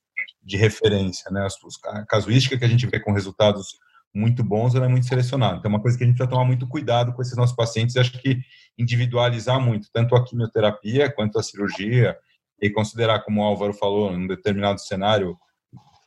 de 0.43 0.57
referência. 0.57 1.29
Né? 1.31 1.47
A 1.85 2.05
casuística 2.05 2.57
que 2.57 2.65
a 2.65 2.67
gente 2.67 2.87
vê 2.87 2.99
com 2.99 3.11
resultados 3.11 3.67
muito 4.13 4.43
bons, 4.43 4.75
ela 4.75 4.85
é 4.85 4.89
muito 4.89 5.05
selecionada. 5.05 5.57
Então, 5.57 5.71
é 5.71 5.75
uma 5.75 5.81
coisa 5.81 5.97
que 5.97 6.03
a 6.03 6.07
gente 6.07 6.15
precisa 6.15 6.29
tomar 6.29 6.45
muito 6.45 6.67
cuidado 6.67 7.13
com 7.13 7.21
esses 7.21 7.37
nossos 7.37 7.55
pacientes, 7.55 7.95
acho 7.95 8.19
que 8.19 8.39
individualizar 8.77 9.61
muito, 9.61 9.87
tanto 9.93 10.15
a 10.15 10.25
quimioterapia 10.25 11.09
quanto 11.09 11.39
a 11.39 11.43
cirurgia, 11.43 12.17
e 12.61 12.69
considerar, 12.69 13.23
como 13.23 13.41
o 13.41 13.43
Álvaro 13.43 13.73
falou, 13.73 14.11
num 14.11 14.27
determinado 14.27 14.79
cenário, 14.79 15.35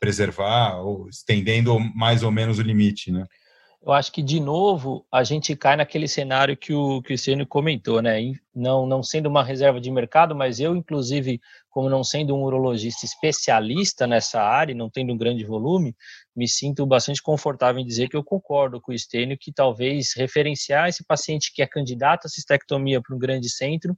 preservar, 0.04 0.82
ou 0.82 1.08
estendendo 1.08 1.80
mais 1.94 2.22
ou 2.22 2.30
menos 2.30 2.58
o 2.58 2.62
limite, 2.62 3.10
né? 3.10 3.24
Eu 3.86 3.92
acho 3.92 4.12
que, 4.12 4.22
de 4.22 4.40
novo, 4.40 5.06
a 5.12 5.22
gente 5.22 5.54
cai 5.54 5.76
naquele 5.76 6.08
cenário 6.08 6.56
que 6.56 6.72
o 6.72 7.02
Cristiano 7.02 7.46
comentou, 7.46 8.00
né? 8.00 8.18
Não, 8.54 8.86
não 8.86 9.02
sendo 9.02 9.28
uma 9.28 9.44
reserva 9.44 9.78
de 9.78 9.90
mercado, 9.90 10.34
mas 10.34 10.58
eu, 10.58 10.74
inclusive, 10.74 11.38
como 11.68 11.90
não 11.90 12.02
sendo 12.02 12.34
um 12.34 12.42
urologista 12.44 13.04
especialista 13.04 14.06
nessa 14.06 14.40
área, 14.40 14.74
não 14.74 14.88
tendo 14.88 15.12
um 15.12 15.18
grande 15.18 15.44
volume, 15.44 15.94
me 16.34 16.48
sinto 16.48 16.86
bastante 16.86 17.22
confortável 17.22 17.80
em 17.80 17.84
dizer 17.84 18.08
que 18.08 18.16
eu 18.16 18.24
concordo 18.24 18.80
com 18.80 18.90
o 18.90 18.94
Estênio 18.94 19.36
que 19.38 19.52
talvez 19.52 20.14
referenciar 20.16 20.88
esse 20.88 21.04
paciente 21.04 21.52
que 21.54 21.60
é 21.60 21.66
candidato 21.66 22.26
a 22.26 22.30
cistectomia 22.30 23.02
para 23.02 23.14
um 23.14 23.18
grande 23.18 23.50
centro 23.50 23.94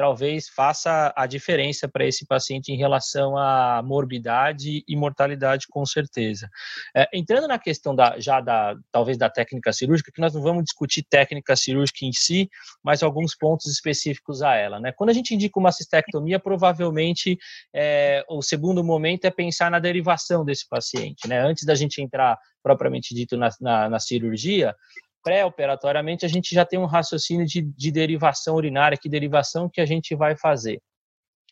talvez 0.00 0.48
faça 0.48 1.12
a 1.14 1.26
diferença 1.26 1.86
para 1.86 2.06
esse 2.06 2.24
paciente 2.24 2.72
em 2.72 2.76
relação 2.78 3.36
à 3.36 3.82
morbidade 3.84 4.82
e 4.88 4.96
mortalidade, 4.96 5.66
com 5.68 5.84
certeza. 5.84 6.48
É, 6.96 7.06
entrando 7.12 7.46
na 7.46 7.58
questão 7.58 7.94
da, 7.94 8.18
já 8.18 8.40
da, 8.40 8.74
talvez 8.90 9.18
da 9.18 9.28
técnica 9.28 9.74
cirúrgica, 9.74 10.10
que 10.10 10.22
nós 10.22 10.32
não 10.32 10.40
vamos 10.40 10.64
discutir 10.64 11.02
técnica 11.02 11.54
cirúrgica 11.54 12.06
em 12.06 12.14
si, 12.14 12.48
mas 12.82 13.02
alguns 13.02 13.34
pontos 13.34 13.66
específicos 13.66 14.40
a 14.40 14.54
ela. 14.54 14.80
Né? 14.80 14.90
Quando 14.90 15.10
a 15.10 15.12
gente 15.12 15.34
indica 15.34 15.60
uma 15.60 15.70
cistectomia, 15.70 16.40
provavelmente 16.40 17.38
é, 17.70 18.24
o 18.26 18.40
segundo 18.40 18.82
momento 18.82 19.26
é 19.26 19.30
pensar 19.30 19.70
na 19.70 19.78
derivação 19.78 20.46
desse 20.46 20.66
paciente. 20.66 21.28
Né? 21.28 21.38
Antes 21.40 21.66
da 21.66 21.74
gente 21.74 22.00
entrar 22.00 22.38
propriamente 22.62 23.14
dito 23.14 23.36
na, 23.36 23.50
na, 23.60 23.90
na 23.90 24.00
cirurgia, 24.00 24.74
pré-operatoriamente, 25.22 26.24
a 26.24 26.28
gente 26.28 26.54
já 26.54 26.64
tem 26.64 26.78
um 26.78 26.86
raciocínio 26.86 27.46
de, 27.46 27.62
de 27.62 27.90
derivação 27.90 28.54
urinária, 28.56 28.98
que 29.00 29.08
derivação 29.08 29.68
que 29.68 29.80
a 29.80 29.86
gente 29.86 30.14
vai 30.14 30.36
fazer. 30.36 30.80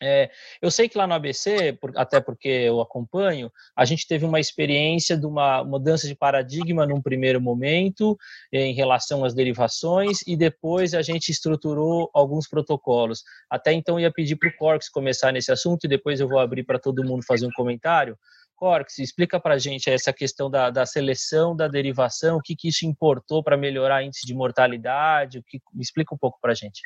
É, 0.01 0.29
eu 0.61 0.71
sei 0.71 0.87
que 0.87 0.97
lá 0.97 1.05
no 1.05 1.13
ABC, 1.13 1.73
por, 1.73 1.91
até 1.97 2.21
porque 2.21 2.47
eu 2.47 2.79
acompanho, 2.79 3.51
a 3.75 3.83
gente 3.83 4.07
teve 4.07 4.25
uma 4.25 4.39
experiência 4.39 5.17
de 5.17 5.25
uma 5.25 5.63
mudança 5.63 6.07
de 6.07 6.15
paradigma 6.15 6.85
num 6.85 7.01
primeiro 7.01 7.41
momento 7.41 8.17
em 8.51 8.73
relação 8.73 9.25
às 9.25 9.33
derivações 9.33 10.19
e 10.25 10.37
depois 10.37 10.93
a 10.93 11.01
gente 11.01 11.29
estruturou 11.29 12.09
alguns 12.13 12.47
protocolos. 12.47 13.23
Até 13.49 13.73
então 13.73 13.99
ia 13.99 14.11
pedir 14.11 14.37
para 14.37 14.49
o 14.49 14.55
Corks 14.55 14.89
começar 14.89 15.33
nesse 15.33 15.51
assunto 15.51 15.83
e 15.83 15.89
depois 15.89 16.19
eu 16.19 16.29
vou 16.29 16.39
abrir 16.39 16.63
para 16.63 16.79
todo 16.79 17.03
mundo 17.03 17.25
fazer 17.25 17.45
um 17.45 17.51
comentário. 17.51 18.17
Corx, 18.59 18.99
explica 18.99 19.39
para 19.39 19.55
a 19.55 19.57
gente 19.57 19.89
essa 19.89 20.11
questão 20.11 20.49
da, 20.49 20.69
da, 20.69 20.85
seleção, 20.85 21.55
da 21.55 21.67
derivação, 21.69 22.37
o 22.37 22.41
que, 22.41 22.57
que 22.57 22.67
isso 22.67 22.85
importou 22.85 23.41
para 23.41 23.55
melhorar 23.55 24.03
índice 24.03 24.27
de 24.27 24.33
mortalidade, 24.33 25.39
o 25.39 25.43
que, 25.43 25.61
explica 25.79 26.13
um 26.13 26.17
pouco 26.17 26.37
para 26.41 26.51
a 26.51 26.55
gente. 26.55 26.81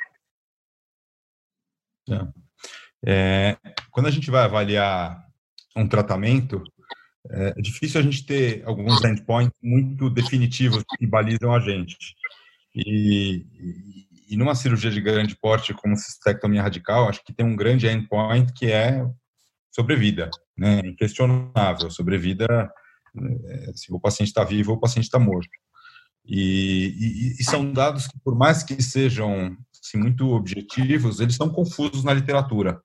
É, 3.03 3.57
quando 3.89 4.05
a 4.05 4.11
gente 4.11 4.29
vai 4.29 4.43
avaliar 4.43 5.27
um 5.75 5.87
tratamento, 5.87 6.63
é 7.31 7.53
difícil 7.59 7.99
a 7.99 8.03
gente 8.03 8.23
ter 8.23 8.63
alguns 8.65 9.03
endpoints 9.03 9.57
muito 9.61 10.11
definitivos 10.11 10.83
que 10.97 11.07
balizam 11.07 11.51
a 11.51 11.59
gente. 11.59 11.97
E, 12.75 13.45
e 14.29 14.37
numa 14.37 14.53
cirurgia 14.53 14.91
de 14.91 15.01
grande 15.01 15.35
porte 15.35 15.73
como 15.73 15.97
cistectomia 15.97 16.61
radical, 16.61 17.09
acho 17.09 17.23
que 17.23 17.33
tem 17.33 17.45
um 17.45 17.55
grande 17.55 17.87
endpoint 17.87 18.53
que 18.53 18.71
é 18.71 19.03
sobrevida 19.73 20.29
né, 20.57 20.79
inquestionável, 20.85 21.89
sobrevida 21.89 22.71
é, 23.45 23.71
se 23.75 23.91
o 23.91 23.99
paciente 23.99 24.29
está 24.29 24.43
vivo 24.43 24.71
ou 24.71 24.77
o 24.77 24.79
paciente 24.79 25.05
está 25.05 25.19
morto. 25.19 25.49
E, 26.25 26.87
e, 26.97 27.41
e, 27.41 27.43
são 27.43 27.71
dados 27.73 28.07
que, 28.07 28.17
por 28.23 28.35
mais 28.35 28.63
que 28.63 28.81
sejam 28.81 29.57
assim, 29.83 29.97
muito 29.97 30.29
objetivos, 30.29 31.19
eles 31.19 31.35
são 31.35 31.49
confusos 31.49 32.03
na 32.03 32.13
literatura. 32.13 32.81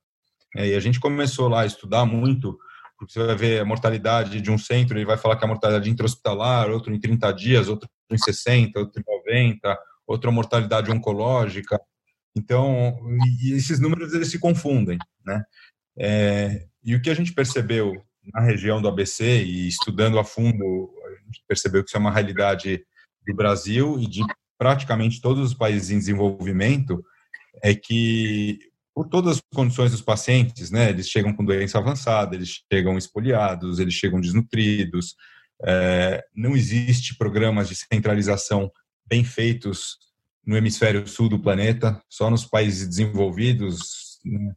É, 0.57 0.69
e 0.69 0.75
a 0.75 0.81
gente 0.81 0.99
começou 0.99 1.49
lá 1.49 1.61
a 1.61 1.67
estudar 1.67 2.05
muito, 2.05 2.59
porque 2.99 3.13
você 3.13 3.25
vai 3.25 3.37
ver 3.37 3.61
a 3.61 3.65
mortalidade 3.65 4.41
de 4.41 4.51
um 4.51 4.59
centro, 4.59 4.99
ele 4.99 5.07
vai 5.07 5.17
falar 5.17 5.37
que 5.37 5.45
a 5.45 5.49
mortalidade 5.49 5.89
intra-hospitalar, 5.89 6.69
outro 6.69 6.93
em 6.93 6.99
30 6.99 7.33
dias, 7.33 7.69
outro 7.69 7.89
em 8.11 8.19
60, 8.19 8.81
outro 8.81 9.01
em 9.01 9.05
90, 9.29 9.79
outra 10.07 10.31
mortalidade 10.33 10.91
oncológica. 10.91 11.81
Então, 12.37 12.99
esses 13.55 13.79
números 13.79 14.13
eles 14.15 14.31
se 14.31 14.39
confundem, 14.39 14.99
né? 15.25 15.45
É, 16.01 16.67
e 16.85 16.95
o 16.95 17.03
que 17.03 17.11
a 17.11 17.15
gente 17.15 17.33
percebeu 17.33 17.95
na 18.33 18.41
região 18.41 18.81
do 18.81 18.89
ABC 18.89 19.43
e 19.43 19.69
estudando 19.69 20.19
a 20.19 20.25
fundo, 20.25 20.91
a 21.07 21.25
gente 21.25 21.43
percebeu 21.47 21.83
que 21.83 21.91
isso 21.91 21.97
é 21.97 22.01
uma 22.01 22.13
realidade 22.13 22.85
do 23.27 23.35
Brasil 23.35 23.99
e 23.99 24.07
de 24.07 24.23
praticamente 24.59 25.21
todos 25.21 25.53
os 25.53 25.55
países 25.55 25.91
em 25.91 25.99
desenvolvimento 25.99 27.03
é 27.63 27.75
que 27.75 28.59
por 28.95 29.09
todas 29.09 29.37
as 29.37 29.43
condições 29.55 29.93
dos 29.93 30.03
pacientes, 30.03 30.73
né, 30.73 30.91
eles 30.91 31.09
chegam 31.09 31.33
com 31.33 31.45
doença 31.45 31.79
avançada, 31.79 32.35
eles 32.35 32.63
chegam 32.71 32.99
espoliados, 32.99 33.79
eles 33.79 33.95
chegam 33.95 34.21
desnutridos, 34.21 35.15
é, 35.63 36.25
não 36.35 36.57
existe 36.57 37.17
programas 37.17 37.69
de 37.69 37.77
centralização 37.77 38.71
bem 39.07 39.25
feitos 39.25 39.99
no 40.45 40.57
hemisfério 40.57 41.07
sul 41.07 41.29
do 41.29 41.39
planeta, 41.39 42.03
só 42.09 42.29
nos 42.31 42.45
países 42.45 42.89
desenvolvidos. 42.89 44.19
Né? 44.25 44.53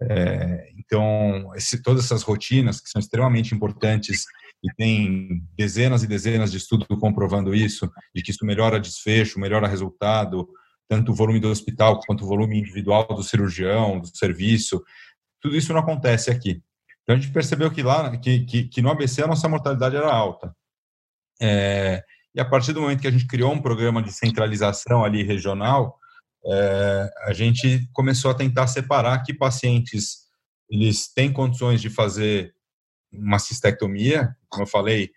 É, 0.00 0.70
então, 0.76 1.50
esse, 1.56 1.82
todas 1.82 2.04
essas 2.04 2.22
rotinas 2.22 2.80
que 2.80 2.88
são 2.88 3.00
extremamente 3.00 3.54
importantes 3.54 4.24
e 4.62 4.72
tem 4.74 5.42
dezenas 5.56 6.02
e 6.02 6.06
dezenas 6.06 6.50
de 6.50 6.58
estudos 6.58 6.86
comprovando 7.00 7.54
isso, 7.54 7.90
de 8.14 8.22
que 8.22 8.30
isso 8.30 8.44
melhora 8.44 8.80
desfecho, 8.80 9.40
melhora 9.40 9.68
resultado, 9.68 10.48
tanto 10.88 11.12
o 11.12 11.14
volume 11.14 11.38
do 11.40 11.48
hospital 11.48 12.00
quanto 12.06 12.24
o 12.24 12.28
volume 12.28 12.58
individual 12.58 13.06
do 13.06 13.22
cirurgião, 13.22 14.00
do 14.00 14.16
serviço, 14.16 14.82
tudo 15.40 15.56
isso 15.56 15.72
não 15.72 15.80
acontece 15.80 16.30
aqui. 16.30 16.62
Então 17.02 17.16
a 17.16 17.18
gente 17.18 17.32
percebeu 17.32 17.70
que 17.70 17.82
lá, 17.82 18.16
que, 18.18 18.44
que, 18.44 18.64
que 18.68 18.82
no 18.82 18.90
ABC 18.90 19.22
a 19.22 19.26
nossa 19.26 19.48
mortalidade 19.48 19.96
era 19.96 20.12
alta. 20.12 20.54
É, 21.40 22.02
e 22.34 22.40
a 22.40 22.44
partir 22.44 22.72
do 22.72 22.80
momento 22.80 23.00
que 23.00 23.08
a 23.08 23.10
gente 23.10 23.26
criou 23.26 23.52
um 23.52 23.62
programa 23.62 24.02
de 24.02 24.12
centralização 24.12 25.04
ali 25.04 25.22
regional, 25.22 25.97
é, 26.46 27.10
a 27.24 27.32
gente 27.32 27.88
começou 27.92 28.30
a 28.30 28.34
tentar 28.34 28.66
separar 28.66 29.22
que 29.22 29.34
pacientes 29.34 30.28
eles 30.70 31.12
têm 31.12 31.32
condições 31.32 31.80
de 31.80 31.88
fazer 31.90 32.54
uma 33.12 33.38
cistectomia, 33.38 34.36
como 34.48 34.64
eu 34.64 34.68
falei, 34.68 35.10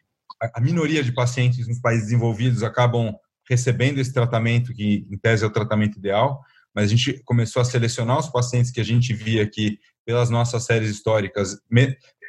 a 0.55 0.61
minoria 0.61 1.03
de 1.03 1.11
pacientes 1.11 1.67
nos 1.67 1.79
países 1.79 2.05
desenvolvidos 2.05 2.63
acabam 2.63 3.13
recebendo 3.47 3.99
esse 3.99 4.13
tratamento, 4.13 4.73
que 4.73 5.05
em 5.09 5.17
tese 5.17 5.43
é 5.43 5.47
o 5.47 5.51
tratamento 5.51 5.99
ideal, 5.99 6.41
mas 6.73 6.85
a 6.85 6.87
gente 6.87 7.21
começou 7.25 7.61
a 7.61 7.65
selecionar 7.65 8.17
os 8.17 8.29
pacientes 8.29 8.71
que 8.71 8.79
a 8.79 8.85
gente 8.85 9.13
via 9.13 9.45
que, 9.45 9.77
pelas 10.05 10.29
nossas 10.29 10.63
séries 10.63 10.89
históricas, 10.89 11.57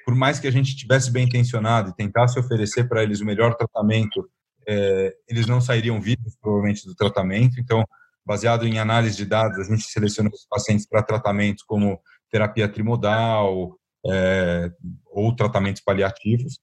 por 0.04 0.14
mais 0.14 0.40
que 0.40 0.48
a 0.48 0.50
gente 0.50 0.76
tivesse 0.76 1.10
bem 1.10 1.24
intencionado 1.24 1.90
e 1.90 1.94
tentasse 1.94 2.38
oferecer 2.38 2.88
para 2.88 3.02
eles 3.02 3.20
o 3.20 3.24
melhor 3.24 3.54
tratamento, 3.54 4.28
é, 4.66 5.14
eles 5.28 5.46
não 5.46 5.60
sairiam 5.60 6.00
vivos, 6.00 6.36
provavelmente, 6.40 6.84
do 6.84 6.94
tratamento. 6.94 7.60
Então, 7.60 7.84
baseado 8.24 8.66
em 8.66 8.78
análise 8.78 9.16
de 9.16 9.26
dados, 9.26 9.58
a 9.58 9.64
gente 9.64 9.84
selecionou 9.84 10.32
os 10.32 10.46
pacientes 10.48 10.86
para 10.86 11.02
tratamentos 11.02 11.62
como 11.64 12.00
terapia 12.30 12.68
trimodal 12.68 13.78
é, 14.06 14.70
ou 15.06 15.34
tratamentos 15.34 15.82
paliativos. 15.82 16.60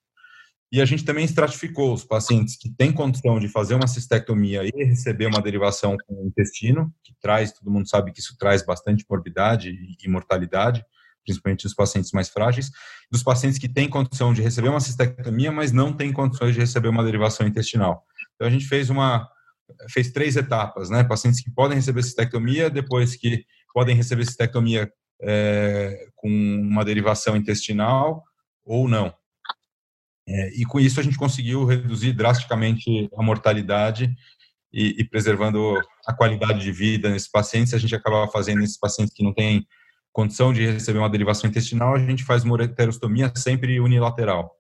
E 0.72 0.80
a 0.82 0.86
gente 0.86 1.04
também 1.04 1.26
estratificou 1.26 1.94
os 1.94 2.04
pacientes 2.04 2.56
que 2.56 2.70
têm 2.70 2.92
condição 2.92 3.40
de 3.40 3.48
fazer 3.48 3.74
uma 3.74 3.88
cistectomia 3.88 4.64
e 4.64 4.86
receber 4.86 5.26
uma 5.26 5.42
derivação 5.42 5.98
com 6.06 6.24
o 6.24 6.28
intestino, 6.28 6.94
que 7.04 7.14
traz, 7.20 7.52
todo 7.52 7.72
mundo 7.72 7.90
sabe 7.90 8.12
que 8.12 8.20
isso 8.20 8.38
traz 8.38 8.64
bastante 8.64 9.04
morbidade 9.10 9.76
e 10.00 10.08
mortalidade, 10.08 10.86
principalmente 11.26 11.66
os 11.66 11.74
pacientes 11.74 12.12
mais 12.12 12.30
frágeis, 12.30 12.70
dos 13.12 13.24
pacientes 13.24 13.58
que 13.58 13.68
têm 13.68 13.90
condição 13.90 14.32
de 14.32 14.44
receber 14.44 14.70
uma 14.70 14.80
cistectomia, 14.80 15.52
mas 15.52 15.72
não 15.72 15.92
têm 15.92 16.14
condições 16.14 16.54
de 16.54 16.60
receber 16.60 16.88
uma 16.88 17.04
derivação 17.04 17.48
intestinal. 17.48 18.04
Então 18.36 18.48
a 18.48 18.52
gente 18.52 18.68
fez 18.68 18.92
uma 18.92 19.28
fez 19.90 20.12
três 20.12 20.36
etapas, 20.36 20.90
né? 20.90 21.04
Pacientes 21.04 21.42
que 21.42 21.52
podem 21.52 21.78
receber 21.78 22.04
cistectomia, 22.04 22.70
depois 22.70 23.16
que 23.16 23.46
podem 23.74 23.96
receber 23.96 24.26
cistectomia 24.26 24.92
é, 25.22 26.08
com 26.16 26.30
uma 26.30 26.86
derivação 26.86 27.36
intestinal 27.36 28.24
ou 28.64 28.88
não. 28.88 29.14
É, 30.28 30.50
e 30.62 30.66
com 30.66 30.80
isso 30.80 31.00
a 31.00 31.04
gente 31.04 31.18
conseguiu 31.18 31.66
reduzir 31.66 32.14
drasticamente 32.14 33.10
a 33.18 33.24
mortalidade 33.24 34.14
e, 34.72 35.02
e, 35.02 35.04
preservando 35.04 35.76
a 36.06 36.14
qualidade 36.14 36.60
de 36.60 36.72
vida 36.72 37.10
nesses 37.10 37.30
pacientes. 37.30 37.74
A 37.74 37.80
gente 37.80 37.96
acaba 37.96 38.28
fazendo 38.28 38.60
nesses 38.60 38.78
pacientes 38.78 39.14
que 39.14 39.24
não 39.24 39.34
têm 39.34 39.66
condição 40.12 40.54
de 40.54 40.66
receber 40.66 41.00
uma 41.00 41.10
derivação 41.10 41.50
intestinal, 41.50 41.96
a 41.96 42.00
gente 42.00 42.24
faz 42.24 42.44
uma 42.44 42.54
ureterostomia 42.54 43.32
sempre 43.36 43.80
unilateral. 43.80 44.52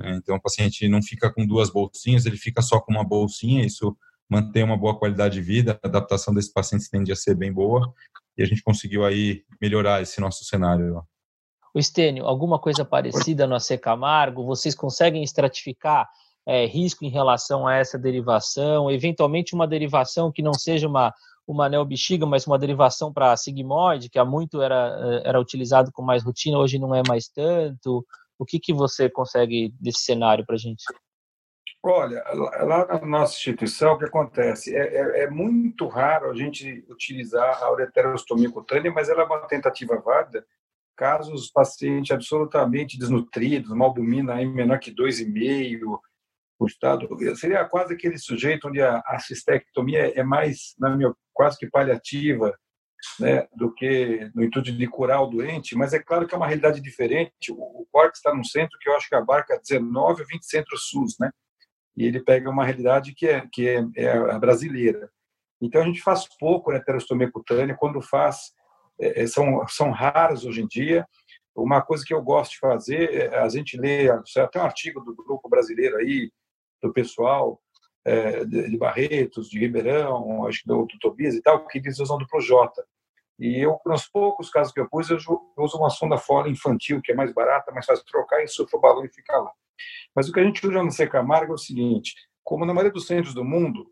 É, 0.00 0.16
então 0.16 0.36
o 0.36 0.40
paciente 0.40 0.88
não 0.88 1.02
fica 1.02 1.32
com 1.32 1.46
duas 1.46 1.70
bolsinhas, 1.70 2.26
ele 2.26 2.36
fica 2.36 2.62
só 2.62 2.80
com 2.80 2.92
uma 2.92 3.04
bolsinha, 3.04 3.64
isso 3.64 3.96
mantém 4.28 4.62
uma 4.62 4.76
boa 4.76 4.98
qualidade 4.98 5.34
de 5.34 5.40
vida, 5.40 5.78
a 5.82 5.88
adaptação 5.88 6.34
desses 6.34 6.52
pacientes 6.52 6.88
tende 6.88 7.12
a 7.12 7.16
ser 7.16 7.34
bem 7.34 7.52
boa, 7.52 7.92
e 8.36 8.42
a 8.42 8.46
gente 8.46 8.62
conseguiu 8.62 9.04
aí 9.04 9.42
melhorar 9.60 10.02
esse 10.02 10.20
nosso 10.20 10.44
cenário. 10.44 11.02
O 11.74 11.78
Estênio, 11.78 12.24
alguma 12.26 12.58
coisa 12.58 12.84
parecida 12.84 13.46
no 13.46 13.54
AC 13.54 13.78
Camargo? 13.80 14.44
Vocês 14.44 14.74
conseguem 14.74 15.22
estratificar 15.22 16.08
é, 16.46 16.66
risco 16.66 17.04
em 17.04 17.10
relação 17.10 17.66
a 17.66 17.74
essa 17.74 17.98
derivação? 17.98 18.90
Eventualmente 18.90 19.54
uma 19.54 19.66
derivação 19.66 20.30
que 20.30 20.42
não 20.42 20.54
seja 20.54 20.86
uma, 20.86 21.12
uma 21.46 21.68
neobexiga, 21.68 22.26
mas 22.26 22.46
uma 22.46 22.58
derivação 22.58 23.12
para 23.12 23.36
sigmoide, 23.36 24.08
que 24.08 24.18
há 24.18 24.24
muito 24.24 24.62
era, 24.62 25.22
era 25.24 25.40
utilizado 25.40 25.90
com 25.92 26.02
mais 26.02 26.22
rotina, 26.22 26.58
hoje 26.58 26.78
não 26.78 26.94
é 26.94 27.02
mais 27.06 27.28
tanto. 27.28 28.04
O 28.38 28.44
que, 28.44 28.58
que 28.58 28.72
você 28.72 29.10
consegue 29.10 29.74
desse 29.80 30.00
cenário 30.00 30.44
para 30.46 30.54
a 30.54 30.58
gente? 30.58 30.84
Olha, 31.86 32.24
lá 32.32 32.86
na 32.86 32.98
nossa 33.04 33.34
instituição, 33.34 33.92
o 33.92 33.98
que 33.98 34.06
acontece? 34.06 34.74
É, 34.74 34.80
é, 34.80 35.24
é, 35.24 35.30
muito 35.30 35.86
raro 35.86 36.30
a 36.30 36.34
gente 36.34 36.82
utilizar 36.88 37.62
a 37.62 37.70
ureterostomia 37.70 38.50
cutânea, 38.50 38.90
mas 38.90 39.10
ela 39.10 39.20
é 39.20 39.26
uma 39.26 39.46
tentativa 39.46 40.00
válida 40.00 40.46
casos 40.96 41.50
pacientes 41.50 42.10
absolutamente 42.10 42.98
desnutridos, 42.98 43.70
uma 43.70 43.84
albumina 43.84 44.36
menor 44.46 44.78
que 44.78 44.94
2,5, 44.94 45.98
o 46.58 46.66
estado 46.66 47.06
seria 47.36 47.64
quase 47.66 47.92
aquele 47.92 48.16
sujeito 48.16 48.68
onde 48.68 48.80
a, 48.80 49.02
a 49.04 49.18
cistectomia 49.18 50.18
é 50.18 50.22
mais, 50.22 50.74
na 50.78 50.96
minha, 50.96 51.12
quase 51.34 51.58
que 51.58 51.68
paliativa, 51.68 52.56
né, 53.20 53.46
do 53.54 53.70
que 53.74 54.30
no 54.34 54.42
intuito 54.42 54.72
de 54.72 54.86
curar 54.86 55.20
o 55.20 55.26
doente, 55.26 55.76
mas 55.76 55.92
é 55.92 55.98
claro 55.98 56.26
que 56.26 56.34
é 56.34 56.38
uma 56.38 56.46
realidade 56.46 56.80
diferente. 56.80 57.52
O, 57.52 57.56
o 57.56 57.86
Corte 57.92 58.14
está 58.14 58.34
num 58.34 58.44
centro 58.44 58.78
que 58.78 58.88
eu 58.88 58.96
acho 58.96 59.06
que 59.06 59.14
abarca 59.14 59.60
19 59.60 60.22
ou 60.22 60.26
20 60.26 60.46
centros 60.46 60.88
SUS, 60.88 61.16
né? 61.20 61.30
E 61.96 62.04
ele 62.04 62.20
pega 62.20 62.50
uma 62.50 62.64
realidade 62.64 63.14
que 63.14 63.26
é 63.26 63.46
que 63.52 63.68
é, 63.68 63.84
é 63.96 64.10
a 64.10 64.38
brasileira. 64.38 65.10
Então 65.60 65.80
a 65.80 65.84
gente 65.84 66.02
faz 66.02 66.26
pouco 66.38 66.70
na 66.70 66.78
heterostomia 66.78 67.30
cutânea, 67.30 67.76
quando 67.76 68.02
faz 68.02 68.52
é, 69.00 69.22
é, 69.22 69.26
são, 69.26 69.66
são 69.68 69.90
raras 69.90 70.44
hoje 70.44 70.62
em 70.62 70.66
dia. 70.66 71.06
Uma 71.54 71.80
coisa 71.82 72.04
que 72.04 72.12
eu 72.12 72.22
gosto 72.22 72.52
de 72.52 72.58
fazer, 72.58 73.14
é, 73.14 73.38
a 73.38 73.48
gente 73.48 73.76
lê 73.76 74.08
até 74.10 74.60
um 74.60 74.64
artigo 74.64 75.00
do 75.00 75.14
grupo 75.14 75.48
brasileiro 75.48 75.96
aí, 75.96 76.30
do 76.82 76.92
pessoal, 76.92 77.60
é, 78.04 78.44
de 78.44 78.76
Barretos, 78.76 79.48
de 79.48 79.58
Ribeirão, 79.58 80.46
acho 80.46 80.62
que 80.62 80.68
do, 80.68 80.84
do 80.84 80.98
Tobias 80.98 81.34
e 81.34 81.40
tal, 81.40 81.66
que 81.66 81.80
diz 81.80 81.98
usando 81.98 82.26
para 82.26 82.38
o 82.38 82.42
Jota. 82.42 82.84
E 83.38 83.60
eu, 83.60 83.80
nos 83.86 84.06
poucos 84.06 84.50
casos 84.50 84.72
que 84.72 84.80
eu 84.80 84.88
pus, 84.88 85.10
eu 85.10 85.18
uso 85.56 85.78
uma 85.78 85.90
sonda 85.90 86.16
fora 86.18 86.48
infantil, 86.48 87.00
que 87.02 87.12
é 87.12 87.14
mais 87.14 87.32
barata, 87.32 87.72
mais 87.72 87.86
fácil 87.86 88.04
trocar, 88.04 88.42
e 88.42 88.48
sofro 88.48 88.78
o 88.78 88.80
balão 88.80 89.04
e 89.04 89.08
fica 89.08 89.36
lá. 89.38 89.50
Mas 90.14 90.28
o 90.28 90.32
que 90.32 90.40
a 90.40 90.44
gente 90.44 90.66
usa 90.66 90.82
no 90.82 90.90
C 90.90 91.06
Camargo 91.06 91.52
é 91.52 91.54
o 91.54 91.58
seguinte, 91.58 92.14
como 92.42 92.64
na 92.64 92.74
maioria 92.74 92.92
dos 92.92 93.06
centros 93.06 93.34
do 93.34 93.44
mundo, 93.44 93.90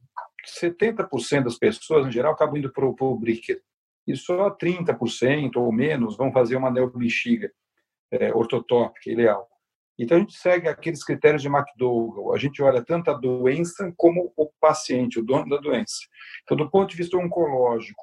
70% 0.61 1.45
das 1.45 1.59
pessoas, 1.59 2.07
em 2.07 2.13
geral, 2.13 2.33
acabam 2.33 2.57
indo 2.57 2.73
para 2.73 2.85
o 2.85 3.19
Bricker 3.19 3.61
e 4.07 4.17
só 4.17 4.51
30% 4.51 5.57
ou 5.57 5.73
menos 5.73 6.17
vão 6.17 6.33
fazer 6.33 6.57
uma 6.57 6.71
neobexiga 6.71 7.51
é, 8.11 8.35
ortotópica 8.35 9.11
ideal. 9.11 9.49
Então 9.99 10.17
a 10.17 10.21
gente 10.21 10.35
segue 10.35 10.69
aqueles 10.69 11.05
critérios 11.05 11.43
de 11.43 11.49
McDougall. 11.49 12.35
A 12.35 12.39
gente 12.39 12.63
olha 12.63 12.85
tanto 12.85 13.11
a 13.11 13.15
doença 13.15 13.93
como 13.97 14.33
o 14.37 14.51
paciente, 14.61 15.21
o 15.21 15.25
dono 15.25 15.49
da 15.49 15.59
doença. 15.59 15.99
Então, 16.43 16.57
do 16.57 16.71
ponto 16.71 16.91
de 16.91 16.97
vista 16.97 17.17
oncológico, 17.17 18.03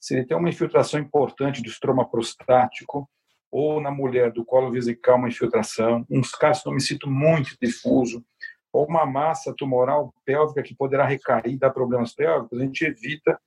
se 0.00 0.14
ele 0.14 0.26
tem 0.26 0.36
uma 0.36 0.48
infiltração 0.48 1.00
importante 1.00 1.62
do 1.62 1.68
estroma 1.68 2.08
prostático, 2.08 3.08
ou 3.50 3.80
na 3.80 3.90
mulher 3.90 4.32
do 4.32 4.44
colo 4.44 4.70
vesical 4.70 5.16
uma 5.16 5.28
infiltração, 5.28 6.04
um 6.10 6.20
carcinomicito 6.38 7.08
muito 7.10 7.56
difuso, 7.60 8.24
ou 8.72 8.86
uma 8.86 9.06
massa 9.06 9.54
tumoral 9.56 10.12
pélvica 10.24 10.62
que 10.62 10.74
poderá 10.74 11.06
recair 11.06 11.48
e 11.48 11.58
dar 11.58 11.70
problemas 11.70 12.14
pélvicos, 12.14 12.60
a 12.60 12.62
gente 12.62 12.84
evita 12.84 13.40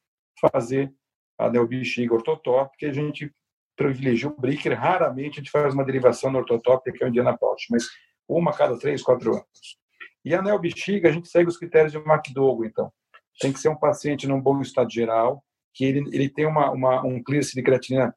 fazer 0.52 0.92
a 1.38 1.50
neobexiga 1.50 2.14
ortotópica, 2.14 2.88
a 2.88 2.94
gente 2.94 3.32
privilegia 3.76 4.30
o 4.30 4.36
Bricker. 4.40 4.78
Raramente 4.78 5.40
a 5.40 5.44
gente 5.44 5.52
faz 5.52 5.74
uma 5.74 5.86
derivação 5.86 6.32
da 6.32 6.40
ortotópica, 6.40 6.92
que 6.92 7.04
é 7.04 7.08
o 7.08 7.10
Indiana 7.10 7.38
Pouch, 7.38 7.68
mas 7.70 7.86
uma 8.28 8.52
a 8.52 8.54
cada 8.54 8.78
três, 8.78 9.02
quatro 9.02 9.32
anos. 9.32 9.80
E 10.24 10.36
a 10.36 10.42
neobexiga, 10.42 11.10
a 11.10 11.12
gente 11.12 11.28
segue 11.28 11.50
os 11.50 11.58
critérios 11.58 11.92
de 11.92 11.98
McDougall, 11.98 12.66
então. 12.66 12.92
Tem 13.40 13.52
que 13.52 13.60
ser 13.60 13.70
um 13.70 13.76
paciente 13.76 14.28
num 14.28 14.40
bom 14.40 14.62
estado 14.62 14.92
geral, 14.92 15.44
que 15.74 15.86
ele, 15.86 16.04
ele 16.12 16.30
tem 16.30 16.46
uma, 16.46 16.70
uma, 16.72 17.04
um 17.04 17.24
clearance 17.24 17.56
de 17.56 17.64
creatinina 17.64 18.16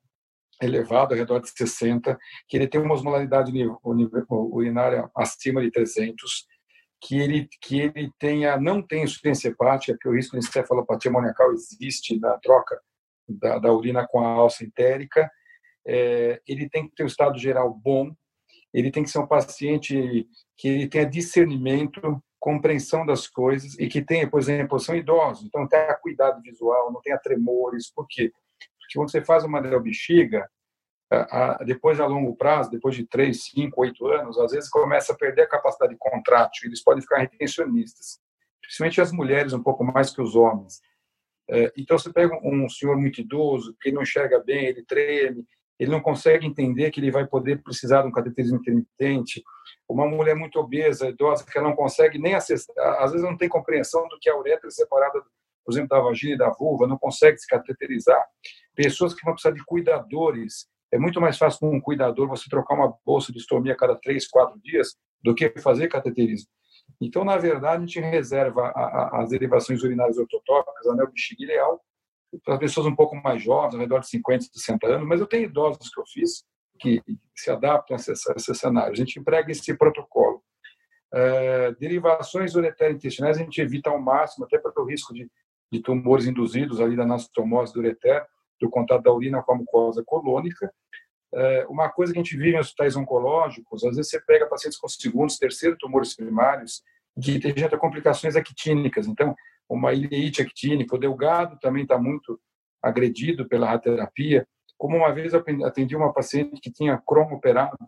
elevado, 0.67 1.13
ao 1.13 1.19
redor 1.19 1.41
de 1.41 1.51
60, 1.51 2.19
que 2.49 2.57
ele 2.57 2.69
tem 2.69 2.81
uma 2.81 2.95
osmolaridade 2.95 3.53
urinária 4.31 5.09
acima 5.17 5.61
de 5.61 5.71
300, 5.71 6.47
que 7.01 7.19
ele, 7.19 7.49
que 7.61 7.81
ele 7.81 8.11
tenha, 8.19 8.59
não 8.59 8.81
tem 8.81 9.05
insuficiência 9.05 9.49
hepática, 9.49 9.93
porque 9.93 10.09
o 10.09 10.15
risco 10.15 10.39
de 10.39 10.47
encefalopatia 10.47 11.11
amoniacal 11.11 11.53
existe 11.53 12.19
na 12.19 12.39
troca 12.39 12.81
da, 13.29 13.59
da 13.59 13.73
urina 13.73 14.07
com 14.09 14.21
a 14.21 14.29
alça 14.29 14.65
entérica, 14.65 15.31
é, 15.87 16.41
ele 16.47 16.69
tem 16.69 16.89
que 16.89 16.95
ter 16.95 17.05
um 17.05 17.07
estado 17.07 17.39
geral 17.39 17.73
bom, 17.73 18.11
ele 18.73 18.91
tem 18.91 19.03
que 19.03 19.11
ser 19.11 19.19
um 19.19 19.27
paciente 19.27 20.27
que 20.57 20.69
ele 20.69 20.89
tenha 20.89 21.07
discernimento 21.07 22.23
compreensão 22.45 23.07
das 23.07 23.27
coisas 23.27 23.79
e 23.79 23.89
que 23.89 24.03
tenha, 24.03 24.29
por 24.29 24.39
exemplo, 24.39 24.79
são 24.79 24.95
idosos, 24.95 25.47
então 25.47 25.67
tenha 25.67 25.95
cuidado 25.95 26.43
visual, 26.43 26.93
não 26.93 27.01
tenha 27.01 27.17
tremores. 27.17 27.91
Por 27.91 28.07
quê? 28.07 28.31
Porque 28.85 28.99
quando 28.99 29.11
você 29.11 29.23
faz 29.23 29.45
uma 29.45 29.61
bexiga, 29.61 30.49
depois 31.65 32.01
a 32.01 32.07
longo 32.07 32.37
prazo, 32.37 32.71
depois 32.71 32.95
de 32.95 33.07
3, 33.07 33.45
5, 33.45 33.81
8 33.81 34.07
anos, 34.09 34.39
às 34.39 34.53
vezes 34.53 34.69
começa 34.69 35.13
a 35.13 35.17
perder 35.17 35.43
a 35.43 35.49
capacidade 35.49 35.97
contrátil, 35.99 36.69
eles 36.69 36.83
podem 36.83 37.03
ficar 37.03 37.19
retencionistas, 37.19 38.19
principalmente 38.61 39.01
as 39.01 39.13
mulheres 39.13 39.53
um 39.53 39.63
pouco 39.63 39.85
mais 39.85 40.15
que 40.15 40.21
os 40.21 40.35
homens. 40.35 40.81
É, 41.49 41.73
então 41.77 41.99
você 41.99 42.13
pega 42.13 42.39
um 42.43 42.69
senhor 42.69 42.97
muito 42.97 43.21
idoso, 43.21 43.77
que 43.81 43.93
não 43.93 44.03
enxerga 44.03 44.43
bem, 44.43 44.67
ele 44.67 44.83
treme, 44.83 45.45
ele 45.79 45.91
não 45.91 46.01
consegue 46.01 46.47
entender 46.47 46.91
que 46.91 47.01
ele 47.01 47.11
vai 47.11 47.27
poder 47.27 47.63
precisar 47.63 48.03
de 48.03 48.09
um 48.09 48.13
cateterismo 48.13 48.59
intermitente, 48.59 49.43
uma 49.89 50.07
mulher 50.09 50.35
muito 50.35 50.59
obesa, 50.59 51.09
idosa, 51.09 51.45
que 51.45 51.59
ela 51.59 51.69
não 51.69 51.77
consegue 51.77 52.19
nem 52.19 52.35
acessar, 52.35 52.75
às 53.03 53.13
vezes 53.13 53.27
não 53.27 53.37
tem 53.37 53.49
compreensão 53.49 54.09
do 54.09 54.19
que 54.19 54.29
é 54.29 54.33
a 54.33 54.39
uretra 54.39 54.71
separada, 54.71 55.23
por 55.65 55.73
exemplo, 55.73 55.89
da 55.89 56.01
vagina 56.01 56.35
e 56.35 56.39
da 56.39 56.51
vulva, 56.51 56.87
não 56.87 56.97
consegue 56.97 57.39
se 57.39 57.47
cateterizar. 57.47 58.23
Pessoas 58.75 59.15
que 59.15 59.25
vão 59.25 59.35
precisar 59.35 59.55
de 59.55 59.65
cuidadores, 59.65 60.67
é 60.93 60.99
muito 60.99 61.21
mais 61.21 61.39
fácil 61.39 61.61
com 61.61 61.77
um 61.77 61.81
cuidador 61.81 62.29
você 62.29 62.49
trocar 62.49 62.75
uma 62.75 62.95
bolsa 63.05 63.33
de 63.33 63.39
estomia 63.39 63.73
a 63.73 63.77
cada 63.77 63.97
três, 63.97 64.27
quatro 64.29 64.61
dias 64.61 64.97
do 65.23 65.35
que 65.35 65.49
fazer 65.61 65.89
cateterismo. 65.89 66.49
Então, 67.01 67.25
na 67.25 67.37
verdade, 67.37 67.83
a 67.83 67.87
gente 67.87 68.01
reserva 68.01 68.73
as 69.13 69.31
derivações 69.31 69.83
urinárias 69.83 70.19
ortotópicas, 70.19 70.87
anel 70.87 71.09
bexiga 71.09 71.45
ideal, 71.45 71.81
para 72.45 72.59
pessoas 72.59 72.87
um 72.87 72.95
pouco 72.95 73.17
mais 73.17 73.43
jovens, 73.43 73.75
ao 73.75 73.81
redor 73.81 74.01
de 74.01 74.09
50, 74.09 74.47
60 74.53 74.87
anos, 74.87 75.09
mas 75.09 75.21
eu 75.21 75.27
tenho 75.27 75.45
idosos 75.45 75.89
que 75.89 76.01
eu 76.01 76.05
fiz 76.07 76.45
que 76.79 77.01
se 77.35 77.51
adaptam 77.51 77.97
a 77.97 78.01
esse, 78.01 78.11
a 78.11 78.35
esse 78.37 78.55
cenário. 78.55 78.93
A 78.93 78.97
gente 78.97 79.19
emprega 79.19 79.51
esse 79.51 79.77
protocolo. 79.77 80.43
É, 81.13 81.73
derivações 81.75 82.55
uretero-intestinais 82.57 83.37
a 83.37 83.41
gente 83.41 83.61
evita 83.61 83.91
ao 83.91 84.01
máximo, 84.01 84.45
até 84.45 84.59
pelo 84.59 84.87
risco 84.87 85.15
de, 85.15 85.31
tumores 85.83 86.25
induzidos 86.27 86.81
ali 86.81 86.95
da 86.95 87.03
anastomose 87.03 87.73
do 87.73 87.81
ureter, 87.81 88.25
do 88.65 88.71
contato 88.71 89.03
da 89.03 89.13
urina 89.13 89.43
com 89.43 89.53
a 89.53 89.57
mucosa 89.57 90.03
colônica. 90.05 90.73
É, 91.33 91.67
uma 91.69 91.89
coisa 91.89 92.13
que 92.13 92.19
a 92.19 92.23
gente 92.23 92.37
vive 92.37 92.57
em 92.57 92.61
hospitais 92.61 92.97
oncológicos, 92.97 93.85
às 93.85 93.97
vezes 93.97 94.11
você 94.11 94.21
pega 94.21 94.47
pacientes 94.47 94.79
com 94.79 94.89
segundos, 94.89 95.39
terceiro 95.39 95.77
tumores 95.79 96.15
primários, 96.15 96.83
que 97.21 97.39
tem 97.39 97.57
já 97.57 97.69
complicações 97.77 98.37
actínicas. 98.37 99.07
Então, 99.07 99.35
uma 99.69 99.93
ileite 99.93 100.43
actínica, 100.43 100.95
o 100.95 100.99
delgado 100.99 101.59
também 101.61 101.83
está 101.83 101.99
muito 101.99 102.41
agredido 102.83 103.49
pela 103.49 103.67
radioterapia. 103.67 104.47
Como 104.77 104.97
uma 104.97 105.13
vez 105.13 105.33
eu 105.33 105.43
atendi 105.65 105.97
uma 105.97 106.13
paciente 106.13 106.61
que 106.61 106.71
tinha 106.71 107.01
cromo 107.05 107.37
operado, 107.37 107.79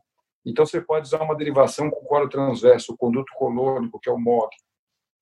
então 0.45 0.65
você 0.65 0.81
pode 0.81 1.07
usar 1.07 1.23
uma 1.23 1.35
derivação 1.37 1.91
com 1.91 2.07
colo 2.07 2.29
transverso, 2.29 2.93
o 2.93 2.97
conduto 2.97 3.33
colônico, 3.37 3.99
que 4.01 4.09
é 4.09 4.13
o 4.13 4.19
MOG. 4.19 4.51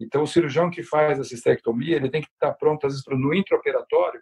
Então 0.01 0.23
o 0.23 0.27
cirurgião 0.27 0.71
que 0.71 0.83
faz 0.83 1.19
a 1.19 1.25
cistectomia, 1.25 1.97
ele 1.97 2.11
tem 2.11 2.21
que 2.21 2.29
estar 2.29 2.53
pronto 2.55 2.87
às 2.87 2.93
vezes 2.93 3.07
no 3.09 3.35
intraoperatório 3.35 4.21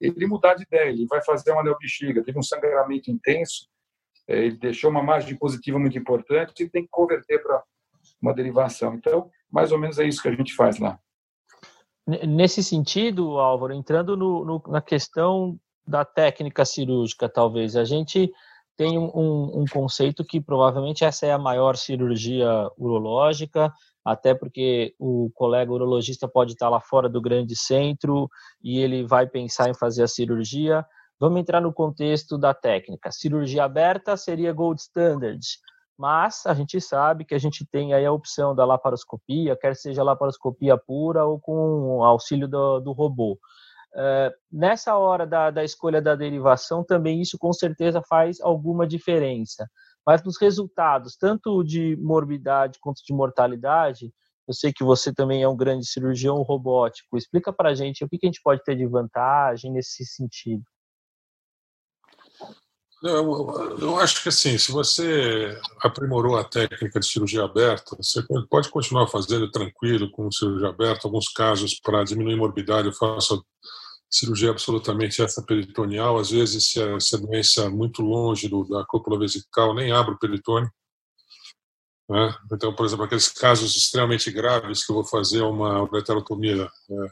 ele 0.00 0.26
mudar 0.26 0.54
de 0.54 0.64
ideia, 0.64 0.90
ele 0.90 1.06
vai 1.06 1.22
fazer 1.22 1.52
uma 1.52 1.62
neobexiga, 1.62 2.22
teve 2.22 2.38
um 2.38 2.42
sangramento 2.42 3.10
intenso, 3.10 3.68
é, 4.28 4.46
ele 4.46 4.56
deixou 4.56 4.90
uma 4.90 5.02
margem 5.02 5.36
positiva 5.36 5.78
muito 5.78 5.98
importante, 5.98 6.62
ele 6.62 6.70
tem 6.70 6.82
que 6.82 6.90
converter 6.90 7.42
para 7.42 7.62
uma 8.20 8.34
derivação. 8.34 8.94
Então, 8.94 9.30
mais 9.50 9.72
ou 9.72 9.78
menos 9.78 9.98
é 9.98 10.04
isso 10.04 10.22
que 10.22 10.28
a 10.28 10.34
gente 10.34 10.54
faz 10.54 10.78
lá. 10.78 10.98
Nesse 12.06 12.62
sentido, 12.62 13.38
Álvaro, 13.38 13.72
entrando 13.72 14.16
no, 14.16 14.44
no, 14.44 14.62
na 14.68 14.80
questão 14.80 15.58
da 15.86 16.04
técnica 16.04 16.64
cirúrgica, 16.64 17.28
talvez, 17.28 17.76
a 17.76 17.84
gente 17.84 18.32
tem 18.76 18.98
um, 18.98 19.62
um, 19.62 19.64
conceito 19.72 20.24
que 20.24 20.40
provavelmente 20.40 21.04
essa 21.04 21.26
é 21.26 21.32
a 21.32 21.38
maior 21.38 21.76
cirurgia 21.76 22.48
urológica, 22.76 23.72
até 24.06 24.32
porque 24.32 24.94
o 25.00 25.32
colega 25.34 25.72
urologista 25.72 26.28
pode 26.28 26.52
estar 26.52 26.68
lá 26.68 26.80
fora 26.80 27.08
do 27.08 27.20
grande 27.20 27.56
centro 27.56 28.30
e 28.62 28.78
ele 28.78 29.04
vai 29.04 29.26
pensar 29.26 29.68
em 29.68 29.74
fazer 29.74 30.04
a 30.04 30.08
cirurgia. 30.08 30.86
Vamos 31.18 31.40
entrar 31.40 31.60
no 31.60 31.72
contexto 31.72 32.38
da 32.38 32.54
técnica. 32.54 33.10
Cirurgia 33.10 33.64
aberta 33.64 34.16
seria 34.16 34.52
gold 34.52 34.80
standard, 34.80 35.40
mas 35.98 36.46
a 36.46 36.54
gente 36.54 36.80
sabe 36.80 37.24
que 37.24 37.34
a 37.34 37.38
gente 37.38 37.66
tem 37.66 37.94
aí 37.94 38.06
a 38.06 38.12
opção 38.12 38.54
da 38.54 38.64
laparoscopia, 38.64 39.56
quer 39.56 39.74
seja 39.74 40.04
laparoscopia 40.04 40.78
pura 40.78 41.24
ou 41.24 41.40
com 41.40 42.04
auxílio 42.04 42.46
do, 42.46 42.78
do 42.78 42.92
robô. 42.92 43.32
Uh, 43.92 44.30
nessa 44.52 44.96
hora 44.96 45.26
da, 45.26 45.50
da 45.50 45.64
escolha 45.64 46.00
da 46.00 46.14
derivação, 46.14 46.84
também 46.84 47.20
isso 47.20 47.36
com 47.38 47.52
certeza 47.52 48.00
faz 48.08 48.40
alguma 48.40 48.86
diferença. 48.86 49.68
Mas 50.06 50.22
nos 50.22 50.38
resultados, 50.38 51.16
tanto 51.16 51.64
de 51.64 51.96
morbidade 51.96 52.78
quanto 52.80 53.02
de 53.04 53.12
mortalidade, 53.12 54.12
eu 54.46 54.54
sei 54.54 54.72
que 54.72 54.84
você 54.84 55.12
também 55.12 55.42
é 55.42 55.48
um 55.48 55.56
grande 55.56 55.84
cirurgião 55.84 56.40
robótico. 56.42 57.16
Explica 57.16 57.52
para 57.52 57.70
a 57.70 57.74
gente 57.74 58.04
o 58.04 58.08
que 58.08 58.18
a 58.22 58.26
gente 58.26 58.40
pode 58.40 58.62
ter 58.62 58.76
de 58.76 58.86
vantagem 58.86 59.72
nesse 59.72 60.06
sentido. 60.06 60.62
Eu, 63.02 63.78
eu, 63.78 63.96
acho 63.98 64.22
que 64.22 64.30
assim, 64.30 64.56
se 64.56 64.72
você 64.72 65.60
aprimorou 65.82 66.36
a 66.36 66.44
técnica 66.44 66.98
de 66.98 67.06
cirurgia 67.06 67.44
aberta, 67.44 67.94
você 67.96 68.22
pode 68.48 68.70
continuar 68.70 69.06
fazendo 69.06 69.50
tranquilo 69.50 70.10
com 70.10 70.30
cirurgia 70.30 70.68
aberta. 70.68 71.06
Alguns 71.06 71.28
casos, 71.28 71.78
para 71.78 72.04
diminuir 72.04 72.36
morbidade, 72.36 72.88
eu 72.88 72.94
faço 72.94 73.44
cirurgia 74.10 74.50
absolutamente 74.50 75.20
extraperitoneal. 75.20 76.18
Às 76.18 76.30
vezes, 76.30 76.70
se 76.70 76.82
a, 76.82 76.98
se 77.00 77.16
a 77.16 77.18
doença 77.18 77.62
é 77.62 77.68
muito 77.68 78.02
longe 78.02 78.48
do, 78.48 78.64
da 78.64 78.84
cúpula 78.86 79.18
vesical, 79.18 79.74
nem 79.74 79.92
abre 79.92 80.14
o 80.14 80.18
peritônio. 80.18 80.70
Né? 82.08 82.34
Então, 82.52 82.74
por 82.74 82.86
exemplo, 82.86 83.04
aqueles 83.04 83.28
casos 83.28 83.74
extremamente 83.76 84.30
graves 84.30 84.84
que 84.84 84.92
eu 84.92 84.96
vou 84.96 85.04
fazer 85.04 85.42
uma 85.42 85.82
ureterotomia, 85.82 86.70
né? 86.88 87.10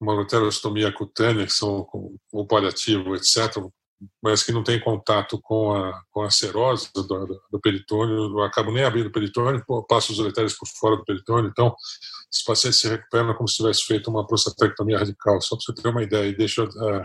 uma 0.00 0.14
ureterostomia 0.14 0.92
cutânea, 0.92 1.46
que 1.46 1.52
são 1.52 1.86
ou 2.32 2.46
paliativo, 2.46 3.14
etc., 3.14 3.56
mas 4.22 4.42
que 4.42 4.52
não 4.52 4.62
tem 4.62 4.78
contato 4.78 5.40
com 5.42 5.74
a, 5.74 6.00
com 6.10 6.22
a 6.22 6.30
serose 6.30 6.88
do, 6.94 7.02
do, 7.02 7.60
peritônio, 7.60 8.38
eu 8.38 8.42
acabo 8.42 8.70
nem 8.70 8.84
abrindo 8.84 9.06
o 9.06 9.12
peritônio, 9.12 9.64
passo 9.88 10.12
os 10.12 10.18
ureteres 10.18 10.56
por 10.56 10.68
fora 10.68 10.96
do 10.96 11.04
peritônio, 11.04 11.50
então 11.50 11.74
os 12.32 12.42
pacientes 12.42 12.80
se 12.80 12.88
recuperam 12.88 13.34
como 13.34 13.48
se 13.48 13.56
tivesse 13.56 13.84
feito 13.84 14.10
uma 14.10 14.26
prostatectomia 14.26 14.98
radical, 14.98 15.40
só 15.40 15.56
para 15.56 15.64
você 15.64 15.82
ter 15.82 15.88
uma 15.88 16.02
ideia, 16.02 16.28
e 16.28 16.36
deixa, 16.36 16.64
uh, 16.64 17.02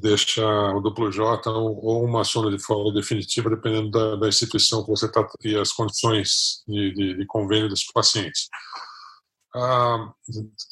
deixa 0.00 0.46
o 0.72 0.80
duplo 0.80 1.10
J 1.10 1.50
ou, 1.50 1.84
ou 1.84 2.04
uma 2.04 2.24
sonda 2.24 2.50
de 2.50 2.62
folga 2.62 2.92
definitiva, 2.92 3.50
dependendo 3.50 3.90
da, 3.90 4.16
da, 4.16 4.28
instituição 4.28 4.82
que 4.82 4.90
você 4.90 5.06
está 5.06 5.26
e 5.42 5.56
as 5.56 5.72
condições 5.72 6.62
de, 6.66 6.94
de, 6.94 7.16
de 7.18 7.26
convênio 7.26 7.68
dos 7.68 7.84
pacientes. 7.92 8.48
Ah, 9.54 10.12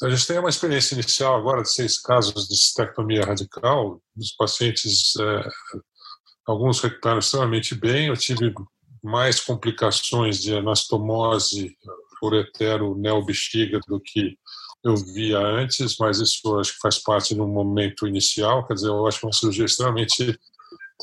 a 0.02 0.10
gente 0.10 0.26
tem 0.26 0.38
uma 0.38 0.48
experiência 0.48 0.94
inicial 0.94 1.36
agora 1.36 1.62
de 1.62 1.72
seis 1.72 2.00
casos 2.00 2.48
de 2.48 2.56
cistectomia 2.56 3.24
radical, 3.24 4.02
dos 4.16 4.32
pacientes, 4.32 5.14
é, 5.20 5.48
alguns 6.44 6.80
recuperaram 6.80 7.20
extremamente 7.20 7.76
bem, 7.76 8.08
eu 8.08 8.16
tive 8.16 8.52
mais 9.00 9.38
complicações 9.38 10.40
de 10.40 10.56
anastomose 10.56 11.76
uretero 12.20 12.96
neobexiga 12.96 13.78
do 13.86 14.00
que 14.00 14.36
eu 14.84 14.96
via 14.96 15.38
antes, 15.38 15.96
mas 15.98 16.18
isso 16.18 16.58
acho 16.58 16.72
que 16.72 16.80
faz 16.80 16.98
parte 16.98 17.34
de 17.34 17.40
um 17.40 17.48
momento 17.48 18.06
inicial, 18.06 18.66
quer 18.66 18.74
dizer, 18.74 18.88
eu 18.88 19.06
acho 19.06 19.20
que 19.20 19.26
é 19.26 19.28
uma 19.28 19.32
cirurgia 19.32 19.64
extremamente 19.64 20.38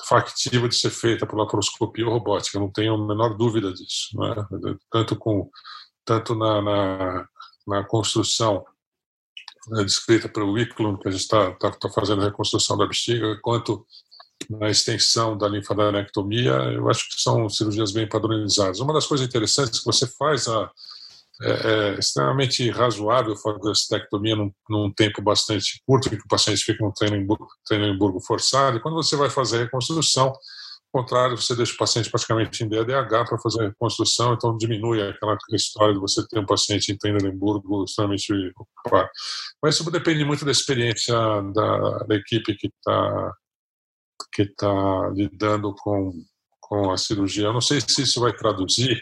factível 0.08 0.68
de 0.68 0.76
ser 0.76 0.90
feita 0.90 1.26
por 1.26 1.38
laparoscopia 1.38 2.06
ou 2.06 2.12
robótica, 2.12 2.60
não 2.60 2.72
tenho 2.72 2.94
a 2.94 3.08
menor 3.08 3.38
dúvida 3.38 3.72
disso, 3.74 4.10
né? 4.16 4.36
tanto 4.92 5.16
com 5.16 5.50
tanto 6.06 6.36
na, 6.36 6.62
na, 6.62 7.28
na 7.70 7.84
construção 7.84 8.65
né, 9.70 9.84
descrita 9.84 10.28
pelo 10.28 10.53
Wicklund, 10.53 10.99
que 10.99 11.07
a 11.07 11.11
gente 11.11 11.22
está 11.22 11.51
tá, 11.51 11.72
tá 11.72 11.89
fazendo 11.89 12.22
a 12.22 12.26
reconstrução 12.26 12.78
da 12.78 12.88
bexiga, 12.88 13.39
quanto 13.41 13.86
na 14.49 14.70
extensão 14.70 15.38
da 15.38 15.47
linfadenectomia, 15.47 16.51
eu 16.74 16.89
acho 16.89 17.07
que 17.09 17.22
são 17.22 17.47
cirurgias 17.49 17.91
bem 17.91 18.07
padronizadas. 18.07 18.80
Uma 18.80 18.93
das 18.93 19.05
coisas 19.05 19.28
interessantes 19.28 19.80
que 19.80 19.86
você 19.86 20.07
faz 20.07 20.47
a 20.47 20.72
é, 21.41 21.51
é 21.93 21.99
extremamente 21.99 22.70
razoável 22.70 23.36
fazer 23.36 23.72
a 23.72 23.76
cistectomia 23.76 24.36
num, 24.36 24.51
num, 24.70 24.91
tempo 24.91 25.22
bastante 25.22 25.82
curto, 25.86 26.09
que 26.09 26.17
o 26.17 26.28
paciente 26.28 26.63
fica 26.63 26.84
num 26.84 26.91
treino 26.91 27.15
em, 27.15 27.97
burgo 27.97 28.20
forçado, 28.20 28.78
e 28.78 28.82
quando 28.82 28.95
você 28.95 29.15
vai 29.15 29.30
fazer 29.30 29.57
a 29.57 29.59
reconstrução, 29.61 30.34
contrário, 30.92 31.38
você 31.38 31.56
deixa 31.56 31.74
o 31.74 31.78
paciente 31.78 32.10
praticamente 32.10 32.64
em 32.64 32.70
DADH 32.70 33.26
para 33.26 33.40
fazer 33.40 33.62
a 33.62 33.68
reconstrução, 33.68 34.34
então 34.34 34.58
diminui 34.58 35.02
aquela 35.02 35.38
história 35.52 35.94
de 35.94 36.00
você 36.00 36.26
ter 36.28 36.40
um 36.40 36.46
paciente 36.46 36.92
em 36.92 36.98
Treinamburgo 36.98 37.84
extremamente 37.84 38.34
ocupado. 38.58 39.10
Mas 39.62 39.76
isso 39.76 39.92
depende 39.92 40.26
muito 40.26 40.46
da 40.46 40.52
experiência 40.52 41.14
da, 41.54 42.00
da 42.00 42.16
equipe 42.16 42.56
que 42.56 42.68
está 42.68 43.34
que 44.34 44.46
tá 44.56 45.10
lidando 45.16 45.74
com, 45.76 46.12
com 46.60 46.92
a 46.92 46.98
cirurgia. 46.98 47.46
Eu 47.46 47.54
não 47.54 47.62
sei 47.62 47.82
se 47.82 48.02
isso 48.02 48.20
vai 48.20 48.34
traduzir 48.34 49.02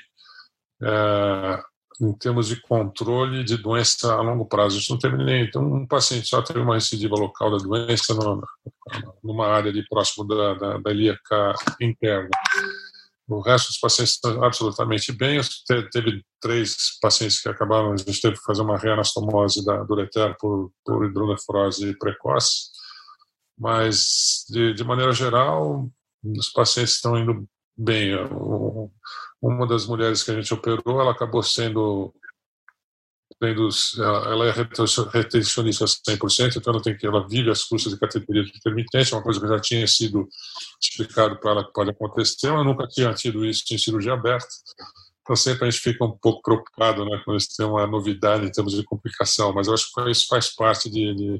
é, 0.81 1.63
em 2.01 2.13
termos 2.13 2.47
de 2.47 2.61
controle 2.61 3.43
de 3.43 3.57
doença 3.57 4.13
a 4.13 4.21
longo 4.21 4.45
prazo. 4.45 4.77
Isso 4.77 4.91
não 4.91 4.99
teve 4.99 5.17
nem. 5.17 5.45
Então, 5.45 5.63
um 5.63 5.87
paciente 5.87 6.27
só 6.27 6.41
teve 6.41 6.59
uma 6.59 6.75
recidiva 6.75 7.15
local 7.15 7.51
da 7.51 7.57
doença 7.57 8.13
no, 8.13 8.43
numa 9.23 9.47
área 9.47 9.71
ali 9.71 9.85
próximo 9.87 10.25
da, 10.25 10.53
da, 10.53 10.77
da 10.77 10.91
ilíaca 10.91 11.53
interna. 11.81 12.29
o 13.27 13.41
resto 13.41 13.67
dos 13.67 13.79
pacientes 13.79 14.13
estão 14.13 14.43
absolutamente 14.43 15.11
bem. 15.11 15.41
Teve 15.91 16.23
três 16.39 16.99
pacientes 17.01 17.41
que 17.41 17.49
acabaram, 17.49 17.93
a 17.93 17.97
gente 17.97 18.21
teve 18.21 18.37
que 18.37 18.43
fazer 18.43 18.61
uma 18.61 18.77
reanastomose 18.77 19.65
da, 19.65 19.83
do 19.83 19.93
ureter 19.93 20.35
por, 20.39 20.71
por 20.85 21.05
hidronefrose 21.05 21.97
precoce, 21.97 22.69
mas, 23.57 24.45
de, 24.49 24.73
de 24.73 24.83
maneira 24.83 25.11
geral, 25.11 25.89
os 26.23 26.49
pacientes 26.49 26.93
estão 26.93 27.17
indo 27.17 27.47
bem. 27.75 28.11
Uma 29.41 29.67
das 29.67 29.85
mulheres 29.85 30.23
que 30.23 30.31
a 30.31 30.35
gente 30.35 30.53
operou, 30.53 30.99
ela 30.99 31.11
acabou 31.11 31.43
sendo 31.43 32.13
ela 33.39 34.47
é 34.47 34.51
retencionista 34.51 35.85
100%, 35.85 36.55
então 36.55 36.73
ela 36.73 36.81
tem 36.81 36.97
que 36.97 37.05
ela 37.05 37.27
vive 37.27 37.51
as 37.51 37.63
custas 37.63 37.93
de 37.93 37.99
categoria 37.99 38.41
intermitente, 38.41 39.13
uma 39.13 39.21
coisa 39.21 39.39
que 39.39 39.47
já 39.47 39.59
tinha 39.59 39.87
sido 39.87 40.27
explicado 40.81 41.39
para 41.39 41.51
ela 41.51 41.65
que 41.65 41.71
pode 41.71 41.91
acontecer, 41.91 42.51
mas 42.51 42.65
nunca 42.65 42.87
tinha 42.87 43.13
tido 43.13 43.45
isso 43.45 43.63
em 43.71 43.77
cirurgia 43.77 44.13
aberta. 44.13 44.47
Então 45.21 45.35
sempre 45.35 45.67
a 45.67 45.69
gente 45.69 45.81
fica 45.81 46.03
um 46.03 46.17
pouco 46.17 46.41
preocupado, 46.41 47.05
né, 47.05 47.21
quando 47.23 47.37
tem 47.55 47.65
uma 47.65 47.85
novidade 47.85 48.45
em 48.45 48.51
termos 48.51 48.73
de 48.73 48.83
complicação, 48.83 49.53
mas 49.53 49.67
eu 49.67 49.73
acho 49.73 49.91
que 49.93 50.09
isso 50.09 50.25
faz 50.27 50.55
parte 50.55 50.89
de, 50.89 51.13
de 51.13 51.39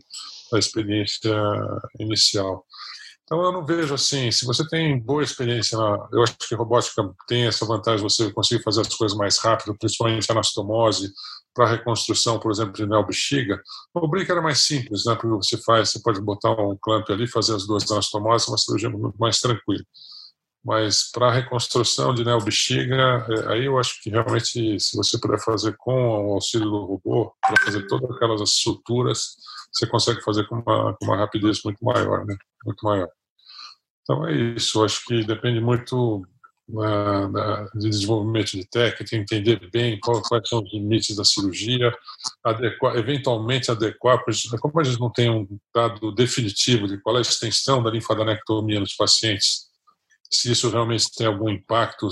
da 0.51 0.59
experiência 0.59 1.35
inicial. 1.99 2.65
Então 3.27 3.43
eu 3.43 3.51
não 3.51 3.65
vejo 3.65 3.93
assim, 3.93 4.31
se 4.31 4.45
você 4.45 4.65
tem 4.69 4.97
boa 4.97 5.21
experiência, 5.21 5.77
na, 5.77 6.07
eu 6.13 6.23
acho 6.23 6.37
que 6.37 6.55
robótica 6.55 7.13
tem 7.27 7.45
essa 7.45 7.65
vantagem 7.65 8.01
você 8.01 8.31
conseguir 8.31 8.63
fazer 8.63 8.79
as 8.79 8.95
coisas 8.95 9.17
mais 9.17 9.37
rápido, 9.37 9.77
principalmente 9.77 10.31
anastomose, 10.31 11.11
para 11.53 11.67
reconstrução, 11.67 12.39
por 12.39 12.51
exemplo, 12.51 12.71
de 12.71 12.85
neobexiga. 12.85 13.61
O 13.93 14.07
brick 14.07 14.31
era 14.31 14.41
mais 14.41 14.59
simples, 14.59 15.03
né, 15.05 15.13
porque 15.15 15.27
você 15.27 15.57
faz, 15.57 15.89
você 15.89 15.99
pode 15.99 16.21
botar 16.21 16.51
um 16.51 16.77
clamp 16.81 17.09
ali, 17.09 17.27
fazer 17.27 17.53
as 17.53 17.67
duas 17.67 17.91
anastomoses, 17.91 18.47
uma 18.47 18.57
cirurgia 18.57 18.89
muito 18.89 19.17
mais 19.19 19.41
tranquila. 19.41 19.83
Mas 20.63 21.11
para 21.11 21.31
reconstrução 21.31 22.13
de 22.13 22.23
neobexiga, 22.23 23.25
é, 23.29 23.51
aí 23.51 23.65
eu 23.65 23.77
acho 23.77 24.01
que 24.01 24.09
realmente, 24.09 24.79
se 24.79 24.95
você 24.95 25.19
puder 25.19 25.39
fazer 25.43 25.75
com 25.77 26.29
o 26.29 26.33
auxílio 26.35 26.69
do 26.69 26.85
robô, 26.85 27.33
para 27.41 27.61
fazer 27.61 27.85
todas 27.87 28.09
aquelas 28.09 28.49
suturas, 28.51 29.35
você 29.71 29.87
consegue 29.87 30.21
fazer 30.21 30.47
com 30.47 30.55
uma, 30.55 30.93
com 30.95 31.05
uma 31.05 31.17
rapidez 31.17 31.61
muito 31.63 31.83
maior, 31.83 32.25
né? 32.25 32.35
Muito 32.65 32.83
maior. 32.83 33.09
Então 34.01 34.27
é 34.27 34.33
isso. 34.33 34.83
Acho 34.83 35.03
que 35.05 35.23
depende 35.23 35.59
muito 35.59 36.25
uh, 36.69 37.77
de 37.79 37.89
desenvolvimento 37.89 38.51
de 38.51 38.65
técnica, 38.65 39.15
entender 39.15 39.69
bem 39.71 39.99
qual, 39.99 40.21
quais 40.21 40.47
são 40.47 40.59
os 40.59 40.73
limites 40.73 41.15
da 41.15 41.23
cirurgia, 41.23 41.93
adequar, 42.43 42.95
eventualmente 42.95 43.71
adequar, 43.71 44.23
como 44.59 44.79
a 44.79 44.83
gente 44.83 44.99
não 44.99 45.11
tem 45.11 45.29
um 45.29 45.47
dado 45.73 46.11
definitivo 46.13 46.87
de 46.87 46.99
qual 46.99 47.15
é 47.15 47.19
a 47.19 47.21
extensão 47.21 47.81
da 47.81 47.91
linfadenectomia 47.91 48.79
nos 48.79 48.95
pacientes, 48.95 49.67
se 50.29 50.51
isso 50.51 50.69
realmente 50.69 51.13
tem 51.15 51.27
algum 51.27 51.49
impacto 51.49 52.07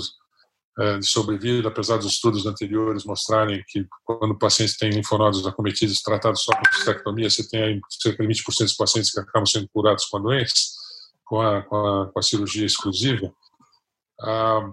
de 1.00 1.06
sobrevida, 1.06 1.68
apesar 1.68 1.96
dos 1.96 2.12
estudos 2.12 2.44
anteriores 2.44 3.04
mostrarem 3.04 3.64
que 3.66 3.86
quando 4.04 4.32
o 4.32 4.38
paciente 4.38 4.76
tem 4.76 4.90
linfonodos 4.90 5.46
acometidos 5.46 6.02
tratados 6.02 6.42
só 6.42 6.52
com 6.52 6.74
cistectomia, 6.74 7.30
você 7.30 7.48
tem 7.48 7.80
cerca 7.88 8.26
de 8.26 8.28
20% 8.28 8.58
dos 8.58 8.76
pacientes 8.76 9.10
que 9.10 9.18
acabam 9.18 9.46
sendo 9.46 9.68
curados 9.68 10.04
com 10.04 10.18
a 10.18 10.20
doença, 10.20 10.54
com 11.24 11.40
a, 11.40 11.62
com 11.62 11.76
a, 11.76 12.06
com 12.12 12.18
a 12.18 12.22
cirurgia 12.22 12.66
exclusiva. 12.66 13.32
Ah, 14.20 14.70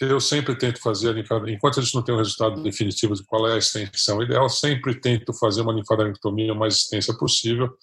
eu 0.00 0.20
sempre 0.20 0.56
tento 0.56 0.80
fazer, 0.80 1.16
enquanto 1.48 1.80
a 1.80 1.82
gente 1.82 1.94
não 1.94 2.02
tem 2.02 2.14
um 2.14 2.18
resultado 2.18 2.62
definitivo 2.62 3.14
de 3.14 3.24
qual 3.24 3.48
é 3.48 3.54
a 3.54 3.58
extensão 3.58 4.22
ideal, 4.22 4.48
sempre 4.48 5.00
tento 5.00 5.32
fazer 5.32 5.62
uma 5.62 5.72
linfadenectomia 5.72 6.54
mais 6.54 6.76
extensa 6.76 7.12
possível, 7.16 7.76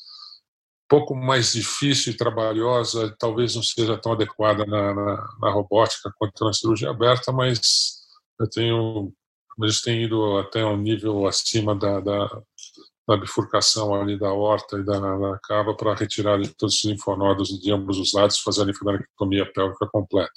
pouco 0.88 1.16
mais 1.16 1.54
difícil 1.54 2.14
e 2.14 2.18
trabalhosa, 2.18 3.16
talvez 3.18 3.56
não 3.56 3.64
seja 3.64 3.98
tão 3.98 4.14
adequada 4.14 4.66
na, 4.66 4.94
na, 4.94 5.28
na 5.42 5.52
robótica 5.52 6.12
quanto 6.18 6.46
na 6.46 6.54
cirurgia 6.54 6.90
aberta, 6.90 7.32
mas 7.32 8.06
eu 8.40 8.50
tenho, 8.50 9.14
gente 9.64 9.82
tem 9.82 10.04
ido 10.04 10.38
até 10.38 10.66
um 10.66 10.78
nível 10.78 11.26
acima 11.26 11.76
da, 11.76 12.00
da, 12.00 12.42
da 13.08 13.18
bifurcação 13.18 13.94
ali 13.96 14.18
da 14.18 14.32
horta 14.32 14.78
e 14.78 14.84
da, 14.84 15.00
da 15.00 15.40
cava 15.44 15.76
para 15.76 15.96
retirar 15.96 16.40
todos 16.58 16.76
os 16.76 16.86
linfonodos 16.86 17.50
de 17.60 17.72
ambos 17.72 17.98
os 17.98 18.14
lados, 18.14 18.40
fazer 18.40 18.64
a 18.64 18.66
linfadenectomia 18.66 19.52
pélvica 19.52 19.88
completa. 19.88 20.32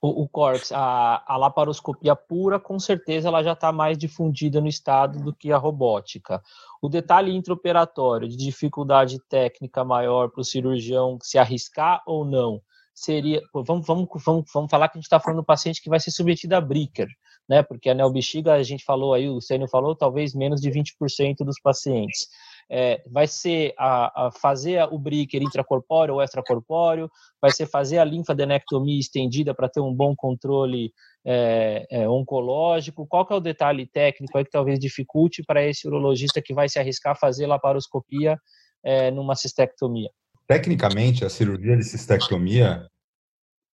O, 0.00 0.24
o 0.24 0.30
a, 0.72 1.34
a 1.34 1.36
laparoscopia 1.36 2.14
pura, 2.14 2.58
com 2.58 2.78
certeza 2.78 3.28
ela 3.28 3.42
já 3.42 3.52
está 3.52 3.72
mais 3.72 3.96
difundida 3.96 4.60
no 4.60 4.68
estado 4.68 5.18
do 5.22 5.34
que 5.34 5.52
a 5.52 5.56
robótica. 5.56 6.42
O 6.82 6.88
detalhe 6.88 7.34
intraoperatório 7.34 8.28
de 8.28 8.36
dificuldade 8.36 9.18
técnica 9.28 9.84
maior 9.84 10.30
para 10.30 10.40
o 10.40 10.44
cirurgião 10.44 11.18
se 11.22 11.38
arriscar 11.38 12.02
ou 12.06 12.24
não 12.24 12.60
seria. 12.94 13.42
Vamos, 13.52 13.86
vamos, 13.86 14.08
vamos, 14.24 14.44
vamos 14.52 14.70
falar 14.70 14.88
que 14.88 14.96
a 14.96 15.00
gente 15.00 15.06
está 15.06 15.18
falando 15.18 15.40
do 15.40 15.44
paciente 15.44 15.82
que 15.82 15.90
vai 15.90 15.98
ser 15.98 16.12
submetido 16.12 16.54
a 16.54 16.60
Bricker, 16.60 17.08
né? 17.48 17.62
Porque 17.62 17.90
a 17.90 17.94
neobexiga, 17.94 18.54
a 18.54 18.62
gente 18.62 18.84
falou 18.84 19.12
aí, 19.12 19.28
o 19.28 19.40
Sênio 19.40 19.68
falou, 19.68 19.96
talvez 19.96 20.34
menos 20.34 20.60
de 20.60 20.70
20% 20.70 21.38
dos 21.38 21.60
pacientes 21.60 22.28
é, 22.70 23.02
vai 23.10 23.26
ser 23.26 23.74
a, 23.78 24.26
a 24.26 24.30
fazer 24.30 24.82
o 24.90 24.98
breaker 24.98 25.42
intracorpóreo 25.42 26.14
ou 26.14 26.22
extracorpóreo, 26.22 27.10
vai 27.40 27.50
ser 27.50 27.66
fazer 27.66 27.98
a 27.98 28.04
linfadenectomia 28.04 28.98
estendida 28.98 29.54
para 29.54 29.68
ter 29.68 29.80
um 29.80 29.94
bom 29.94 30.14
controle 30.16 30.92
é, 31.24 31.86
é, 31.90 32.08
oncológico. 32.08 33.06
Qual 33.06 33.26
que 33.26 33.32
é 33.32 33.36
o 33.36 33.40
detalhe 33.40 33.86
técnico 33.86 34.36
aí 34.36 34.44
que 34.44 34.50
talvez 34.50 34.78
dificulte 34.78 35.42
para 35.42 35.64
esse 35.64 35.86
urologista 35.86 36.42
que 36.42 36.54
vai 36.54 36.68
se 36.68 36.78
arriscar 36.78 37.12
a 37.12 37.18
fazer 37.18 37.46
laparoscopia 37.46 38.38
é, 38.84 39.10
numa 39.10 39.34
cistectomia? 39.34 40.10
Tecnicamente, 40.46 41.24
a 41.24 41.30
cirurgia 41.30 41.76
de 41.76 41.84
cistectomia 41.84 42.86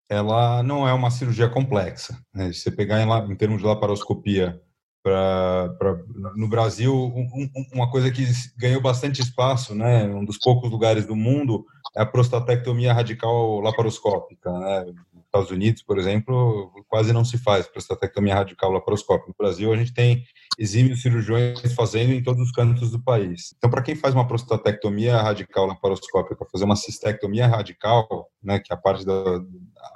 ela 0.09 0.61
não 0.65 0.89
é 0.89 0.93
uma 0.93 1.11
cirurgia 1.11 1.49
complexa. 1.49 2.19
Né? 2.35 2.53
Se 2.53 2.61
você 2.61 2.71
pegar 2.71 3.01
em, 3.01 3.33
em 3.33 3.37
termos 3.37 3.61
de 3.61 3.67
laparoscopia 3.67 4.61
Pra, 5.03 5.75
pra, 5.79 5.99
no 6.37 6.47
Brasil, 6.47 6.95
um, 6.95 7.51
uma 7.73 7.91
coisa 7.91 8.11
que 8.11 8.23
ganhou 8.59 8.83
bastante 8.83 9.23
espaço, 9.23 9.75
né, 9.75 10.05
um 10.05 10.25
dos 10.25 10.39
poucos 10.39 10.71
lugares 10.71 11.07
do 11.07 11.17
mundo, 11.17 11.65
é 11.97 12.03
a 12.03 12.07
prostatectomia 12.07 12.93
radical 12.93 13.61
laparoscópica. 13.61 14.53
Né? 14.53 14.85
Nos 15.15 15.25
Estados 15.25 15.51
Unidos, 15.51 15.83
por 15.83 15.99
exemplo, 15.99 16.71
quase 16.89 17.13
não 17.13 17.25
se 17.25 17.39
faz 17.39 17.67
prostatectomia 17.67 18.35
radical 18.35 18.71
laparoscópica. 18.71 19.29
No 19.29 19.35
Brasil, 19.39 19.73
a 19.73 19.77
gente 19.77 19.95
tem 19.95 20.23
exímios 20.59 21.01
cirurgiões 21.01 21.73
fazendo 21.75 22.13
em 22.13 22.23
todos 22.23 22.43
os 22.43 22.53
cantos 22.53 22.91
do 22.91 23.03
país. 23.03 23.55
Então, 23.57 23.71
para 23.71 23.83
quem 23.83 23.95
faz 23.95 24.15
uma 24.15 24.29
prostatectomia 24.29 25.17
radical 25.17 25.67
laparoscópica, 25.67 26.47
fazer 26.53 26.65
uma 26.65 26.77
cistectomia 26.77 27.47
radical, 27.47 28.29
né, 28.43 28.59
que 28.59 28.73
é 28.73 28.77
a 28.77 28.81
parte 28.81 29.05
da 29.07 29.41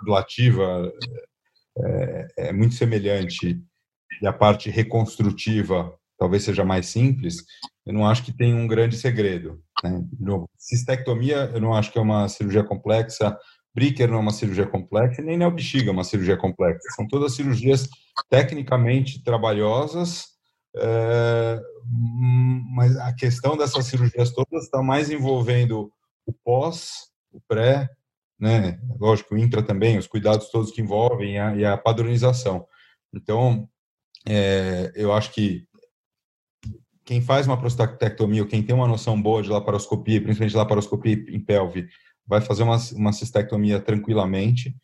ablativa 0.01 0.91
é, 1.79 2.27
é 2.39 2.53
muito 2.53 2.75
semelhante 2.75 3.61
e 4.23 4.27
a 4.27 4.33
parte 4.33 4.71
reconstrutiva 4.71 5.93
talvez 6.19 6.45
seja 6.45 6.65
mais 6.65 6.87
simples, 6.87 7.45
eu 7.85 7.93
não 7.93 8.07
acho 8.07 8.25
que 8.25 8.33
tem 8.33 8.55
um 8.55 8.67
grande 8.67 8.97
segredo. 8.97 9.61
Né? 9.83 10.03
cistectomia, 10.57 11.51
eu 11.53 11.61
não 11.61 11.75
acho 11.75 11.93
que 11.93 11.99
é 11.99 12.03
uma 12.03 12.29
cirurgia 12.29 12.65
complexa, 12.65 13.37
Bricker 13.75 14.09
não 14.09 14.19
é 14.19 14.21
uma 14.21 14.33
cirurgia 14.33 14.67
complexa, 14.67 15.21
nem 15.21 15.37
neobexiga 15.37 15.91
é 15.91 15.93
uma 15.93 16.05
cirurgia 16.05 16.37
complexa. 16.37 16.89
São 16.95 17.07
todas 17.09 17.35
cirurgias 17.35 17.89
tecnicamente 18.31 19.23
trabalhosas, 19.23 20.27
é, 20.77 21.61
mas 22.75 22.97
a 22.97 23.13
questão 23.13 23.57
dessas 23.57 23.87
cirurgias 23.87 24.31
todas 24.31 24.65
está 24.65 24.81
mais 24.81 25.11
envolvendo 25.11 25.91
o 26.27 26.33
pós, 26.33 27.09
o 27.33 27.41
pré, 27.47 27.89
né? 28.39 28.79
lógico, 28.99 29.35
o 29.35 29.39
intra 29.39 29.63
também, 29.63 29.99
os 29.99 30.07
cuidados 30.07 30.51
todos 30.51 30.71
que 30.71 30.81
envolvem 30.81 31.39
a, 31.39 31.57
e 31.57 31.65
a 31.65 31.77
padronização. 31.77 32.67
Então, 33.13 33.69
é, 34.27 34.93
eu 34.95 35.13
acho 35.13 35.33
que 35.33 35.67
quem 37.05 37.21
faz 37.21 37.47
uma 37.47 37.59
prostatectomia, 37.59 38.43
ou 38.43 38.49
quem 38.49 38.63
tem 38.63 38.75
uma 38.75 38.89
noção 38.89 39.21
boa 39.21 39.43
de 39.43 39.51
laparoscopia, 39.51 40.23
principalmente 40.23 40.57
laparoscopia 40.57 41.13
em 41.29 41.41
pelve, 41.41 41.87
vai 42.27 42.41
fazer 42.41 42.63
uma, 42.63 42.79
uma 42.95 43.13
cistectomia 43.13 43.79
tranquilamente. 43.79 44.75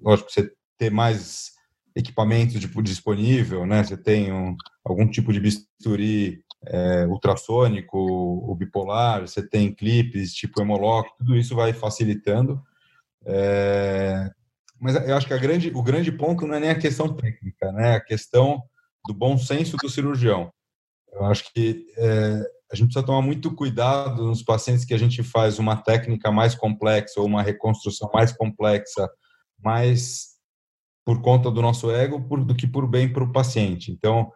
Lógico, 0.00 0.30
você 0.30 0.52
ter 0.78 0.90
mais 0.90 1.52
equipamentos 1.96 2.60
tipo, 2.60 2.80
disponível, 2.80 3.66
né? 3.66 3.82
Você 3.82 3.96
tem 3.96 4.32
um, 4.32 4.56
algum 4.84 5.08
tipo 5.08 5.32
de 5.32 5.40
bisturi 5.40 6.44
é, 6.64 7.06
ultrassônico, 7.06 7.98
o 7.98 8.54
bipolar, 8.54 9.22
você 9.22 9.46
tem 9.46 9.74
clipes 9.74 10.32
tipo 10.32 10.60
hemolock, 10.60 11.10
tudo 11.18 11.36
isso 11.36 11.56
vai 11.56 11.72
facilitando. 11.72 12.62
É, 13.26 14.30
mas 14.80 14.94
eu 14.94 15.16
acho 15.16 15.26
que 15.26 15.38
grande, 15.38 15.70
o 15.74 15.82
grande 15.82 16.12
ponto 16.12 16.46
não 16.46 16.54
é 16.54 16.60
nem 16.60 16.70
a 16.70 16.78
questão 16.78 17.14
técnica, 17.14 17.72
né? 17.72 17.96
A 17.96 18.00
questão 18.00 18.62
do 19.06 19.14
bom 19.14 19.36
senso 19.38 19.76
do 19.76 19.88
cirurgião. 19.88 20.52
Eu 21.12 21.24
acho 21.24 21.52
que 21.52 21.86
é, 21.96 22.42
a 22.70 22.76
gente 22.76 22.88
precisa 22.88 23.04
tomar 23.04 23.22
muito 23.22 23.54
cuidado 23.54 24.24
nos 24.24 24.42
pacientes 24.42 24.84
que 24.84 24.94
a 24.94 24.98
gente 24.98 25.22
faz 25.22 25.58
uma 25.58 25.76
técnica 25.76 26.30
mais 26.30 26.54
complexa 26.54 27.20
ou 27.20 27.26
uma 27.26 27.42
reconstrução 27.42 28.10
mais 28.12 28.32
complexa, 28.32 29.08
mais 29.62 30.38
por 31.04 31.22
conta 31.22 31.50
do 31.50 31.62
nosso 31.62 31.90
ego 31.90 32.20
por, 32.28 32.44
do 32.44 32.54
que 32.54 32.66
por 32.66 32.86
bem 32.86 33.10
para 33.10 33.24
o 33.24 33.32
paciente. 33.32 33.90
Então, 33.90 34.30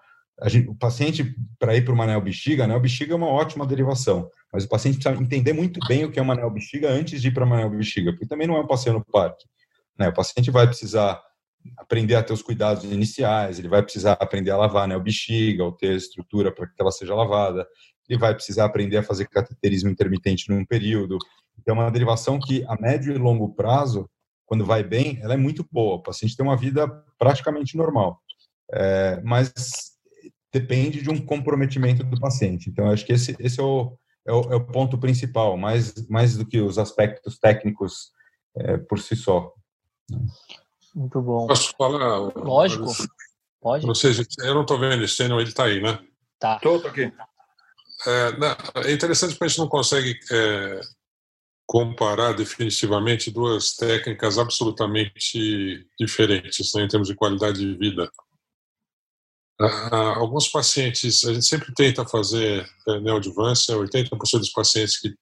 gente, 0.46 0.70
o 0.70 0.74
paciente, 0.74 1.36
para 1.58 1.76
ir 1.76 1.84
para 1.84 1.92
uma 1.92 2.06
neobexiga, 2.06 2.64
a 2.64 2.66
neobexiga 2.66 3.12
é 3.12 3.16
uma 3.16 3.26
ótima 3.26 3.66
derivação, 3.66 4.30
mas 4.50 4.64
o 4.64 4.68
paciente 4.68 4.98
precisa 4.98 5.22
entender 5.22 5.52
muito 5.52 5.78
bem 5.86 6.04
o 6.06 6.10
que 6.10 6.18
é 6.18 6.22
uma 6.22 6.34
neobexiga 6.34 6.88
antes 6.88 7.20
de 7.20 7.28
ir 7.28 7.34
para 7.34 7.44
uma 7.44 7.58
neobexiga, 7.58 8.12
porque 8.12 8.26
também 8.26 8.46
não 8.46 8.56
é 8.56 8.60
um 8.60 8.66
passeio 8.66 8.94
no 8.94 9.04
parque. 9.04 9.44
Né? 9.98 10.08
O 10.08 10.14
paciente 10.14 10.50
vai 10.50 10.66
precisar 10.66 11.22
aprender 11.78 12.16
a 12.16 12.22
ter 12.22 12.32
os 12.32 12.42
cuidados 12.42 12.84
iniciais, 12.84 13.58
ele 13.58 13.68
vai 13.68 13.82
precisar 13.82 14.12
aprender 14.14 14.50
a 14.50 14.56
lavar 14.56 14.88
né, 14.88 14.96
o 14.96 15.00
bexiga, 15.00 15.64
ou 15.64 15.72
ter 15.72 15.94
estrutura 15.96 16.52
para 16.52 16.66
que 16.66 16.74
ela 16.80 16.90
seja 16.90 17.14
lavada, 17.14 17.66
ele 18.08 18.18
vai 18.18 18.34
precisar 18.34 18.64
aprender 18.64 18.96
a 18.96 19.02
fazer 19.02 19.28
cateterismo 19.28 19.90
intermitente 19.90 20.50
num 20.50 20.64
período. 20.64 21.18
Então, 21.58 21.76
é 21.76 21.80
uma 21.80 21.90
derivação 21.90 22.38
que, 22.38 22.64
a 22.66 22.76
médio 22.80 23.14
e 23.14 23.18
longo 23.18 23.54
prazo, 23.54 24.08
quando 24.44 24.66
vai 24.66 24.82
bem, 24.82 25.18
ela 25.22 25.34
é 25.34 25.36
muito 25.36 25.66
boa. 25.70 25.96
O 25.96 26.02
paciente 26.02 26.36
tem 26.36 26.44
uma 26.44 26.56
vida 26.56 26.88
praticamente 27.18 27.76
normal. 27.76 28.20
É, 28.72 29.20
mas 29.22 29.52
depende 30.52 31.00
de 31.00 31.10
um 31.10 31.24
comprometimento 31.24 32.04
do 32.04 32.20
paciente. 32.20 32.68
Então, 32.68 32.90
acho 32.90 33.06
que 33.06 33.12
esse, 33.12 33.36
esse 33.38 33.60
é, 33.60 33.62
o, 33.62 33.96
é, 34.26 34.32
o, 34.32 34.40
é 34.52 34.56
o 34.56 34.66
ponto 34.66 34.98
principal, 34.98 35.56
mais, 35.56 35.94
mais 36.08 36.36
do 36.36 36.44
que 36.44 36.60
os 36.60 36.78
aspectos 36.78 37.38
técnicos 37.38 38.10
é, 38.56 38.76
por 38.76 38.98
si 38.98 39.16
só. 39.16 39.52
Muito 40.94 41.20
bom. 41.20 41.46
Posso 41.46 41.72
falar? 41.76 42.18
Lógico. 42.36 42.86
Pode. 43.60 43.86
Ou 43.86 43.94
seja, 43.94 44.26
eu 44.40 44.54
não 44.54 44.62
estou 44.62 44.78
vendo 44.78 45.04
esse 45.04 45.22
ele 45.22 45.42
está 45.42 45.64
aí, 45.64 45.80
né? 45.80 45.98
Tá. 46.38 46.56
Estou 46.56 46.84
aqui. 46.86 47.12
É, 48.04 48.36
não, 48.36 48.56
é 48.84 48.92
interessante 48.92 49.30
porque 49.32 49.44
a 49.44 49.48
gente 49.48 49.58
não 49.58 49.68
consegue 49.68 50.18
é, 50.32 50.80
comparar 51.64 52.32
definitivamente 52.32 53.30
duas 53.30 53.76
técnicas 53.76 54.38
absolutamente 54.38 55.86
diferentes 55.98 56.72
né, 56.74 56.82
em 56.82 56.88
termos 56.88 57.08
de 57.08 57.14
qualidade 57.14 57.60
de 57.60 57.74
vida. 57.76 58.10
Ah, 59.60 60.14
alguns 60.16 60.48
pacientes, 60.48 61.24
a 61.24 61.32
gente 61.32 61.46
sempre 61.46 61.72
tenta 61.72 62.04
fazer 62.04 62.68
é, 62.88 63.00
neoadjuvância, 63.00 63.76
80% 63.76 64.10
dos 64.38 64.50
pacientes 64.50 64.98
que 64.98 65.14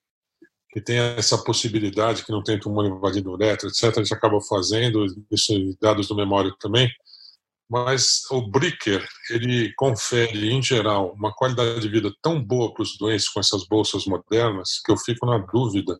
que 0.71 0.81
tem 0.81 0.97
essa 0.97 1.37
possibilidade, 1.37 2.23
que 2.25 2.31
não 2.31 2.43
tem 2.43 2.59
tumor 2.59 2.85
invadindo 2.85 3.31
uretra, 3.31 3.67
etc., 3.67 3.97
a 3.97 4.03
gente 4.03 4.13
acaba 4.13 4.39
fazendo, 4.41 5.05
isso 5.29 5.53
dados 5.81 6.07
do 6.07 6.15
memória 6.15 6.53
também, 6.59 6.89
mas 7.69 8.21
o 8.29 8.41
Bricker, 8.49 9.07
ele 9.29 9.73
confere, 9.75 10.51
em 10.51 10.61
geral, 10.61 11.13
uma 11.13 11.33
qualidade 11.33 11.79
de 11.79 11.89
vida 11.89 12.13
tão 12.21 12.41
boa 12.41 12.73
para 12.73 12.83
os 12.83 12.97
doentes 12.97 13.29
com 13.29 13.39
essas 13.39 13.65
bolsas 13.65 14.05
modernas, 14.05 14.81
que 14.85 14.91
eu 14.91 14.97
fico 14.97 15.25
na 15.25 15.37
dúvida 15.37 15.97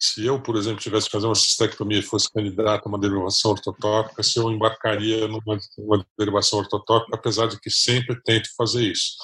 se 0.00 0.24
eu, 0.24 0.40
por 0.40 0.56
exemplo, 0.56 0.80
tivesse 0.80 1.06
que 1.06 1.12
fazer 1.12 1.26
uma 1.26 1.34
cistectomia 1.34 1.98
e 1.98 2.02
fosse 2.02 2.32
candidato 2.32 2.86
a 2.86 2.88
uma 2.88 3.00
derivação 3.00 3.50
ortotópica, 3.50 4.22
se 4.22 4.38
eu 4.38 4.48
embarcaria 4.50 5.26
numa, 5.26 5.58
numa 5.76 6.06
derivação 6.16 6.60
ortotópica, 6.60 7.16
apesar 7.16 7.48
de 7.48 7.58
que 7.58 7.68
sempre 7.68 8.20
tento 8.22 8.48
fazer 8.56 8.84
isso. 8.84 9.16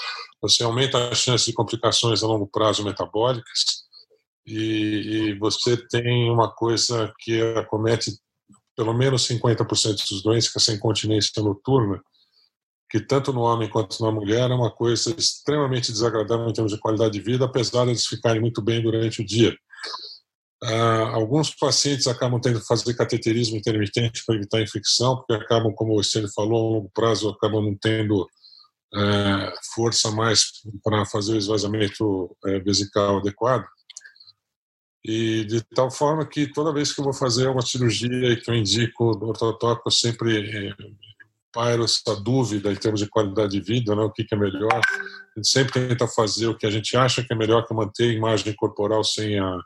Você 0.42 0.64
aumenta 0.64 1.08
a 1.08 1.14
chance 1.14 1.46
de 1.46 1.52
complicações 1.52 2.24
a 2.24 2.26
longo 2.26 2.48
prazo 2.48 2.82
metabólicas, 2.82 3.83
e, 4.46 5.30
e 5.30 5.38
você 5.38 5.76
tem 5.88 6.30
uma 6.30 6.50
coisa 6.50 7.12
que 7.20 7.40
acomete 7.56 8.12
pelo 8.76 8.92
menos 8.92 9.26
50% 9.28 10.08
dos 10.08 10.22
doentes, 10.22 10.48
que 10.48 10.58
é 10.58 10.60
essa 10.60 10.72
incontinência 10.72 11.42
noturna, 11.42 12.00
que 12.90 13.00
tanto 13.00 13.32
no 13.32 13.40
homem 13.40 13.68
quanto 13.68 14.02
na 14.02 14.10
mulher 14.10 14.50
é 14.50 14.54
uma 14.54 14.70
coisa 14.70 15.14
extremamente 15.16 15.90
desagradável 15.90 16.48
em 16.48 16.52
termos 16.52 16.72
de 16.72 16.78
qualidade 16.78 17.12
de 17.12 17.20
vida, 17.20 17.44
apesar 17.44 17.84
de 17.84 17.90
eles 17.90 18.06
ficarem 18.06 18.40
muito 18.40 18.60
bem 18.60 18.82
durante 18.82 19.22
o 19.22 19.26
dia. 19.26 19.56
Ah, 20.62 21.10
alguns 21.14 21.54
pacientes 21.54 22.06
acabam 22.06 22.40
tendo 22.40 22.60
que 22.60 22.66
fazer 22.66 22.94
cateterismo 22.94 23.56
intermitente 23.56 24.22
para 24.26 24.36
evitar 24.36 24.62
infecção, 24.62 25.16
porque 25.16 25.34
acabam, 25.34 25.72
como 25.74 25.94
o 25.94 26.00
Estênio 26.00 26.30
falou, 26.34 26.68
a 26.68 26.76
longo 26.76 26.90
prazo 26.94 27.28
acabam 27.28 27.64
não 27.64 27.76
tendo 27.76 28.26
é, 28.94 29.52
força 29.74 30.10
mais 30.10 30.44
para 30.82 31.04
fazer 31.06 31.34
o 31.34 31.38
esvaziamento 31.38 32.36
é, 32.46 32.60
vesical 32.60 33.18
adequado 33.18 33.64
e 35.04 35.44
de 35.44 35.62
tal 35.62 35.90
forma 35.90 36.26
que 36.26 36.46
toda 36.46 36.72
vez 36.72 36.92
que 36.92 37.00
eu 37.00 37.04
vou 37.04 37.12
fazer 37.12 37.46
uma 37.48 37.60
cirurgia 37.60 38.32
e 38.32 38.40
que 38.40 38.50
eu 38.50 38.54
indico 38.54 39.04
o 39.04 39.28
ortotópico, 39.28 39.88
eu 39.88 39.92
sempre 39.92 40.68
eh, 40.68 40.74
pairo 41.52 41.84
essa 41.84 42.16
dúvida 42.16 42.72
em 42.72 42.76
termos 42.76 43.00
de 43.00 43.08
qualidade 43.08 43.52
de 43.52 43.60
vida, 43.60 43.94
né, 43.94 44.02
o 44.02 44.10
que, 44.10 44.24
que 44.24 44.34
é 44.34 44.38
melhor. 44.38 44.72
A 44.72 45.38
gente 45.38 45.48
sempre 45.48 45.88
tenta 45.88 46.08
fazer 46.08 46.46
o 46.46 46.56
que 46.56 46.66
a 46.66 46.70
gente 46.70 46.96
acha 46.96 47.22
que 47.22 47.32
é 47.32 47.36
melhor, 47.36 47.66
que 47.66 47.72
é 47.72 47.76
manter 47.76 48.10
a 48.10 48.14
imagem 48.14 48.54
corporal 48.54 49.04
sem, 49.04 49.38
a, 49.38 49.58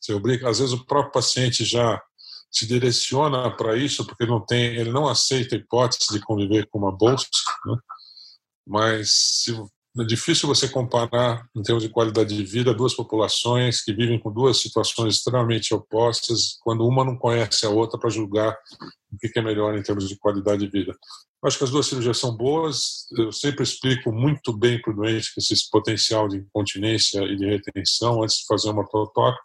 sem 0.00 0.14
o 0.14 0.20
brinco. 0.20 0.46
Às 0.48 0.58
vezes 0.58 0.74
o 0.74 0.84
próprio 0.84 1.12
paciente 1.12 1.64
já 1.64 2.02
se 2.50 2.66
direciona 2.66 3.48
para 3.56 3.76
isso 3.76 4.04
porque 4.04 4.26
não 4.26 4.44
tem, 4.44 4.74
ele 4.74 4.90
não 4.90 5.06
aceita 5.06 5.54
a 5.54 5.58
hipótese 5.58 6.12
de 6.12 6.20
conviver 6.20 6.66
com 6.68 6.78
uma 6.80 6.90
bolsa, 6.90 7.28
né? 7.64 7.76
mas 8.66 9.10
se 9.12 9.52
é 9.98 10.04
difícil 10.04 10.46
você 10.46 10.68
comparar, 10.68 11.44
em 11.54 11.62
termos 11.62 11.82
de 11.82 11.88
qualidade 11.88 12.36
de 12.36 12.44
vida, 12.44 12.72
duas 12.72 12.94
populações 12.94 13.82
que 13.82 13.92
vivem 13.92 14.20
com 14.20 14.32
duas 14.32 14.58
situações 14.58 15.16
extremamente 15.16 15.74
opostas, 15.74 16.58
quando 16.62 16.86
uma 16.86 17.04
não 17.04 17.16
conhece 17.16 17.66
a 17.66 17.70
outra 17.70 17.98
para 17.98 18.08
julgar 18.08 18.56
o 19.12 19.18
que 19.18 19.36
é 19.36 19.42
melhor 19.42 19.76
em 19.76 19.82
termos 19.82 20.08
de 20.08 20.16
qualidade 20.16 20.64
de 20.64 20.70
vida. 20.70 20.92
Eu 21.42 21.48
acho 21.48 21.58
que 21.58 21.64
as 21.64 21.70
duas 21.70 21.86
cirurgias 21.86 22.18
são 22.18 22.36
boas. 22.36 23.06
Eu 23.16 23.32
sempre 23.32 23.64
explico 23.64 24.12
muito 24.12 24.56
bem 24.56 24.80
para 24.80 24.92
o 24.92 24.96
doente 24.96 25.34
que 25.34 25.40
esse 25.40 25.68
potencial 25.70 26.28
de 26.28 26.36
incontinência 26.36 27.22
e 27.24 27.36
de 27.36 27.46
retenção 27.46 28.22
antes 28.22 28.36
de 28.36 28.46
fazer 28.46 28.70
uma 28.70 28.82
ortotópica, 28.82 29.42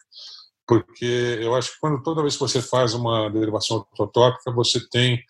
porque 0.68 1.40
eu 1.42 1.56
acho 1.56 1.72
que 1.72 1.80
quando 1.80 2.04
toda 2.04 2.22
vez 2.22 2.36
que 2.36 2.42
você 2.42 2.62
faz 2.62 2.94
uma 2.94 3.30
derivação 3.30 3.78
ortotópica, 3.78 4.52
você 4.52 4.80
tem 4.90 5.24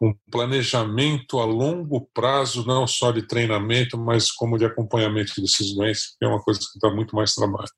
um 0.00 0.14
planejamento 0.30 1.38
a 1.38 1.44
longo 1.44 2.08
prazo, 2.14 2.64
não 2.64 2.86
só 2.86 3.10
de 3.10 3.22
treinamento, 3.22 3.98
mas 3.98 4.30
como 4.30 4.56
de 4.56 4.64
acompanhamento 4.64 5.40
desses 5.40 5.74
doentes, 5.74 6.16
que 6.18 6.24
é 6.24 6.28
uma 6.28 6.40
coisa 6.40 6.60
que 6.60 6.78
dá 6.80 6.94
muito 6.94 7.16
mais 7.16 7.34
trabalho. 7.34 7.68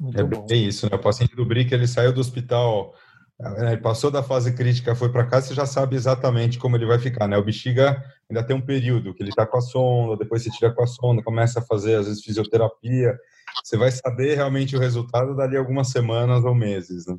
Muito 0.00 0.20
é 0.20 0.24
bom. 0.24 0.46
bem 0.46 0.66
isso, 0.66 0.86
né? 0.90 0.96
O 0.96 1.00
paciente 1.00 1.34
do 1.34 1.46
BRIC, 1.46 1.72
ele 1.72 1.86
saiu 1.86 2.12
do 2.12 2.20
hospital, 2.20 2.94
né, 3.38 3.72
ele 3.72 3.80
passou 3.80 4.10
da 4.10 4.22
fase 4.22 4.54
crítica, 4.54 4.94
foi 4.94 5.10
para 5.10 5.26
casa, 5.26 5.48
você 5.48 5.54
já 5.54 5.66
sabe 5.66 5.96
exatamente 5.96 6.58
como 6.58 6.76
ele 6.76 6.86
vai 6.86 6.98
ficar, 6.98 7.26
né? 7.26 7.38
O 7.38 7.44
bexiga 7.44 8.02
ainda 8.28 8.42
tem 8.42 8.54
um 8.54 8.60
período 8.60 9.14
que 9.14 9.22
ele 9.22 9.30
está 9.30 9.46
com 9.46 9.56
a 9.56 9.62
sonda, 9.62 10.18
depois 10.18 10.42
você 10.42 10.50
tira 10.50 10.72
com 10.72 10.82
a 10.82 10.86
sonda, 10.86 11.22
começa 11.22 11.60
a 11.60 11.62
fazer, 11.62 11.94
às 11.94 12.06
vezes, 12.06 12.22
fisioterapia, 12.22 13.18
você 13.64 13.76
vai 13.76 13.90
saber 13.90 14.34
realmente 14.34 14.76
o 14.76 14.80
resultado 14.80 15.34
dali 15.34 15.56
algumas 15.56 15.88
semanas 15.88 16.44
ou 16.44 16.54
meses, 16.54 17.06
né? 17.06 17.16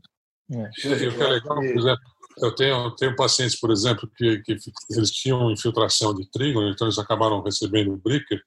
É. 0.49 0.69
E 0.85 1.07
o 1.07 1.15
que 1.15 1.21
é 1.21 1.27
legal, 1.27 1.55
por 1.55 1.65
exemplo, 1.65 2.16
eu 2.41 2.53
tenho, 2.55 2.95
tenho 2.95 3.15
pacientes, 3.15 3.59
por 3.59 3.71
exemplo, 3.71 4.09
que, 4.15 4.41
que 4.41 4.57
eles 4.91 5.11
tinham 5.11 5.51
infiltração 5.51 6.13
de 6.13 6.29
trigo, 6.29 6.61
então 6.63 6.87
eles 6.87 6.99
acabaram 6.99 7.41
recebendo 7.41 7.93
o 7.93 7.97
bricker, 7.97 8.41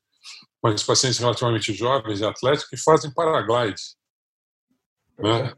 mas 0.62 0.82
pacientes 0.82 1.18
relativamente 1.18 1.72
jovens 1.72 2.20
e 2.20 2.24
atléticos 2.24 2.68
que 2.68 2.76
fazem 2.76 3.12
paraglide. 3.12 3.80
Né? 5.18 5.54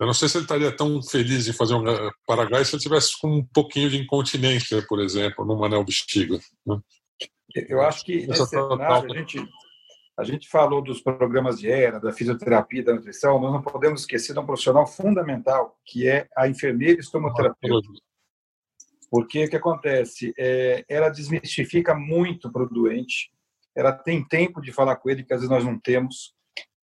Eu 0.00 0.06
não 0.06 0.14
sei 0.14 0.28
se 0.28 0.38
ele 0.38 0.44
estaria 0.44 0.74
tão 0.74 1.02
feliz 1.02 1.48
em 1.48 1.52
fazer 1.52 1.74
um 1.74 1.84
paraglide 2.26 2.66
se 2.66 2.76
ele 2.76 2.82
tivesse 2.82 3.18
com 3.20 3.38
um 3.38 3.44
pouquinho 3.52 3.90
de 3.90 3.98
incontinência, 3.98 4.84
por 4.88 5.00
exemplo, 5.00 5.44
no 5.44 5.62
anel 5.64 5.84
bexiga. 5.84 6.38
Né? 6.64 6.80
Eu 7.68 7.82
acho 7.82 8.04
que 8.04 8.26
nesse 8.26 8.46
cenário 8.46 9.12
a 9.12 9.16
gente 9.16 9.38
a 10.18 10.24
gente 10.24 10.48
falou 10.48 10.82
dos 10.82 11.00
programas 11.00 11.60
de 11.60 11.68
ERA, 11.68 12.00
da 12.00 12.12
fisioterapia, 12.12 12.82
da 12.82 12.92
nutrição, 12.92 13.38
nós 13.38 13.52
não 13.52 13.62
podemos 13.62 14.00
esquecer 14.00 14.32
de 14.32 14.40
um 14.40 14.44
profissional 14.44 14.84
fundamental, 14.84 15.78
que 15.84 16.08
é 16.08 16.26
a 16.36 16.48
enfermeira 16.48 16.98
estomoterapeuta. 16.98 17.88
Porque 19.08 19.44
o 19.44 19.48
que 19.48 19.56
acontece? 19.56 20.34
É, 20.36 20.84
ela 20.88 21.08
desmistifica 21.08 21.94
muito 21.94 22.50
para 22.50 22.64
o 22.64 22.68
doente, 22.68 23.30
ela 23.76 23.92
tem 23.92 24.26
tempo 24.26 24.60
de 24.60 24.72
falar 24.72 24.96
com 24.96 25.08
ele, 25.08 25.22
que 25.22 25.32
às 25.32 25.38
vezes 25.38 25.50
nós 25.50 25.64
não 25.64 25.78
temos. 25.78 26.34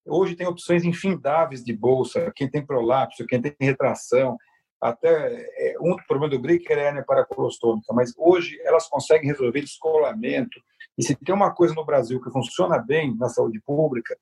Hoje 0.05 0.35
tem 0.35 0.45
opções 0.45 0.83
infindáveis 0.83 1.63
de 1.63 1.73
bolsa, 1.73 2.31
quem 2.35 2.47
tem 2.47 2.63
prolapso, 2.63 3.25
quem 3.25 3.41
tem 3.41 3.55
retração, 3.59 4.37
até 4.83 5.47
é, 5.57 5.75
um 5.79 5.95
problema 6.07 6.29
do 6.29 6.37
Bricker 6.37 6.77
é 6.77 6.81
a 6.81 6.87
hernia 6.89 7.05
paracolostômica, 7.05 7.93
mas 7.93 8.13
hoje 8.17 8.59
elas 8.63 8.87
conseguem 8.89 9.29
resolver 9.29 9.61
descolamento. 9.61 10.61
E 10.97 11.03
se 11.03 11.15
tem 11.15 11.33
uma 11.33 11.53
coisa 11.53 11.73
no 11.73 11.85
Brasil 11.85 12.21
que 12.21 12.31
funciona 12.31 12.77
bem 12.77 13.15
na 13.15 13.29
saúde 13.29 13.59
pública, 13.61 14.17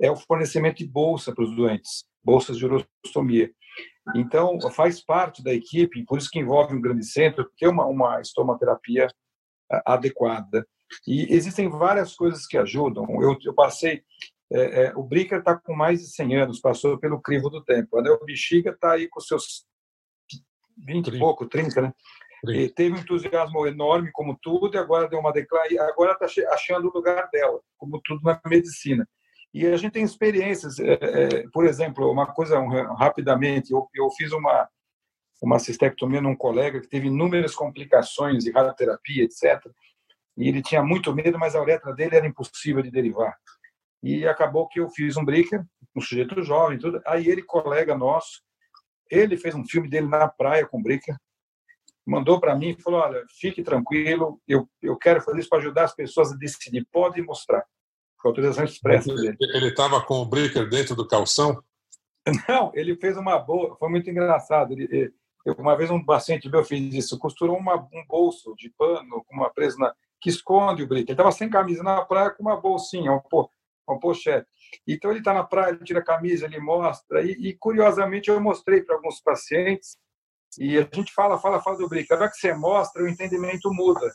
é 0.00 0.10
o 0.10 0.16
fornecimento 0.16 0.78
de 0.78 0.86
bolsa 0.86 1.34
para 1.34 1.44
os 1.44 1.54
doentes, 1.54 2.04
bolsas 2.22 2.56
de 2.56 2.64
urostomia. 2.64 3.50
Então, 4.14 4.58
faz 4.70 5.04
parte 5.04 5.42
da 5.42 5.52
equipe, 5.52 6.04
por 6.04 6.18
isso 6.18 6.30
que 6.30 6.38
envolve 6.38 6.74
um 6.74 6.80
grande 6.80 7.04
centro, 7.04 7.50
ter 7.58 7.68
uma, 7.68 7.86
uma 7.86 8.20
estomaterapia 8.20 9.08
adequada. 9.84 10.66
E 11.06 11.34
existem 11.34 11.68
várias 11.68 12.14
coisas 12.14 12.46
que 12.46 12.56
ajudam. 12.56 13.04
Eu, 13.20 13.36
eu 13.44 13.54
passei 13.54 14.02
é, 14.52 14.84
é, 14.84 14.92
o 14.96 15.02
Bricker 15.02 15.38
está 15.38 15.56
com 15.56 15.74
mais 15.74 16.00
de 16.00 16.06
100 16.06 16.36
anos, 16.36 16.60
passou 16.60 16.98
pelo 16.98 17.20
crivo 17.20 17.50
do 17.50 17.64
tempo. 17.64 17.96
A 17.96 18.00
Anel 18.00 18.24
Bexiga 18.24 18.70
está 18.70 18.92
aí 18.92 19.08
com 19.08 19.20
seus 19.20 19.66
20 20.76 21.08
e 21.08 21.18
pouco, 21.18 21.46
30, 21.46 21.82
né? 21.82 21.92
E 22.48 22.68
teve 22.68 22.94
um 22.94 22.98
entusiasmo 22.98 23.66
enorme, 23.66 24.10
como 24.12 24.38
tudo, 24.40 24.76
e 24.76 24.78
agora 24.78 25.08
deu 25.08 25.18
uma 25.18 25.32
declaração, 25.32 25.88
agora 25.88 26.12
está 26.12 26.26
achando 26.52 26.88
o 26.88 26.92
lugar 26.92 27.28
dela, 27.32 27.60
como 27.76 28.00
tudo 28.04 28.22
na 28.22 28.40
medicina. 28.46 29.08
E 29.54 29.66
a 29.66 29.76
gente 29.76 29.92
tem 29.92 30.04
experiências, 30.04 30.78
é, 30.78 30.92
é, 30.92 31.48
por 31.52 31.64
exemplo, 31.64 32.10
uma 32.10 32.26
coisa 32.26 32.58
um, 32.60 32.68
rapidamente, 32.94 33.72
eu, 33.72 33.88
eu 33.94 34.10
fiz 34.10 34.32
uma 34.32 34.68
uma 35.42 35.58
cistectomia 35.58 36.20
num 36.20 36.34
colega 36.34 36.80
que 36.80 36.88
teve 36.88 37.08
inúmeras 37.08 37.54
complicações 37.54 38.44
de 38.44 38.50
radioterapia, 38.50 39.24
etc. 39.24 39.64
E 40.36 40.48
ele 40.48 40.62
tinha 40.62 40.82
muito 40.82 41.14
medo, 41.14 41.38
mas 41.38 41.54
a 41.54 41.60
uretra 41.60 41.94
dele 41.94 42.16
era 42.16 42.26
impossível 42.26 42.82
de 42.82 42.90
derivar. 42.90 43.36
E 44.02 44.26
acabou 44.26 44.68
que 44.68 44.80
eu 44.80 44.88
fiz 44.90 45.16
um 45.16 45.24
breaker, 45.24 45.64
um 45.94 46.00
sujeito 46.00 46.42
jovem, 46.42 46.78
tudo. 46.78 47.00
Aí 47.06 47.28
ele, 47.28 47.42
colega 47.42 47.96
nosso, 47.96 48.42
Ele 49.10 49.36
fez 49.36 49.54
um 49.54 49.64
filme 49.64 49.88
dele 49.88 50.06
na 50.06 50.28
praia 50.28 50.66
com 50.66 50.78
o 50.78 50.82
Bricker, 50.82 51.16
mandou 52.06 52.38
para 52.38 52.54
mim 52.54 52.70
e 52.70 52.80
falou: 52.80 53.00
Olha, 53.00 53.24
fique 53.28 53.62
tranquilo, 53.62 54.40
eu, 54.46 54.68
eu 54.80 54.96
quero 54.96 55.20
fazer 55.20 55.40
isso 55.40 55.48
para 55.48 55.58
ajudar 55.58 55.84
as 55.84 55.94
pessoas 55.94 56.32
a 56.32 56.36
decidir. 56.36 56.86
Pode 56.92 57.20
mostrar. 57.20 57.64
Com 58.18 58.28
autorização 58.28 58.64
expressa 58.64 59.14
dele. 59.14 59.36
Ele 59.38 59.68
estava 59.68 60.00
com 60.00 60.14
o 60.14 60.26
Bricker 60.26 60.68
dentro 60.68 60.94
do 60.96 61.06
calção? 61.06 61.62
Não, 62.48 62.72
ele 62.74 62.96
fez 62.96 63.16
uma 63.16 63.38
boa. 63.38 63.76
Foi 63.76 63.88
muito 63.88 64.08
engraçado. 64.08 64.72
Ele, 64.72 65.12
uma 65.58 65.76
vez 65.76 65.90
um 65.90 66.04
paciente 66.04 66.48
meu 66.48 66.64
fez 66.64 66.94
isso, 66.94 67.18
costurou 67.18 67.56
uma, 67.56 67.76
um 67.76 68.04
bolso 68.08 68.54
de 68.56 68.70
pano 68.70 69.22
com 69.26 69.36
uma 69.36 69.50
presa 69.50 69.76
na, 69.78 69.94
que 70.20 70.30
esconde 70.30 70.82
o 70.82 70.88
Bricker. 70.88 71.10
Ele 71.10 71.12
estava 71.12 71.30
sem 71.30 71.50
camisa 71.50 71.82
na 71.82 72.02
praia 72.04 72.30
com 72.30 72.42
uma 72.42 72.60
bolsinha, 72.60 73.12
um, 73.12 73.20
uma 73.86 74.00
pochete. 74.00 74.46
Então 74.86 75.10
ele 75.10 75.20
está 75.20 75.32
na 75.32 75.44
praia, 75.44 75.70
ele 75.70 75.84
tira 75.84 76.00
a 76.00 76.04
camisa, 76.04 76.46
ele 76.46 76.58
mostra. 76.58 77.22
E, 77.22 77.32
e 77.32 77.54
curiosamente 77.54 78.30
eu 78.30 78.40
mostrei 78.40 78.82
para 78.82 78.96
alguns 78.96 79.20
pacientes 79.20 79.98
e 80.58 80.78
a 80.78 80.88
gente 80.92 81.12
fala, 81.12 81.38
fala, 81.38 81.60
fala 81.60 81.76
do 81.76 81.88
BRIC. 81.88 82.12
A 82.12 82.16
hora 82.16 82.30
que 82.30 82.36
você 82.36 82.54
mostra, 82.54 83.02
o 83.02 83.08
entendimento 83.08 83.72
muda 83.72 84.10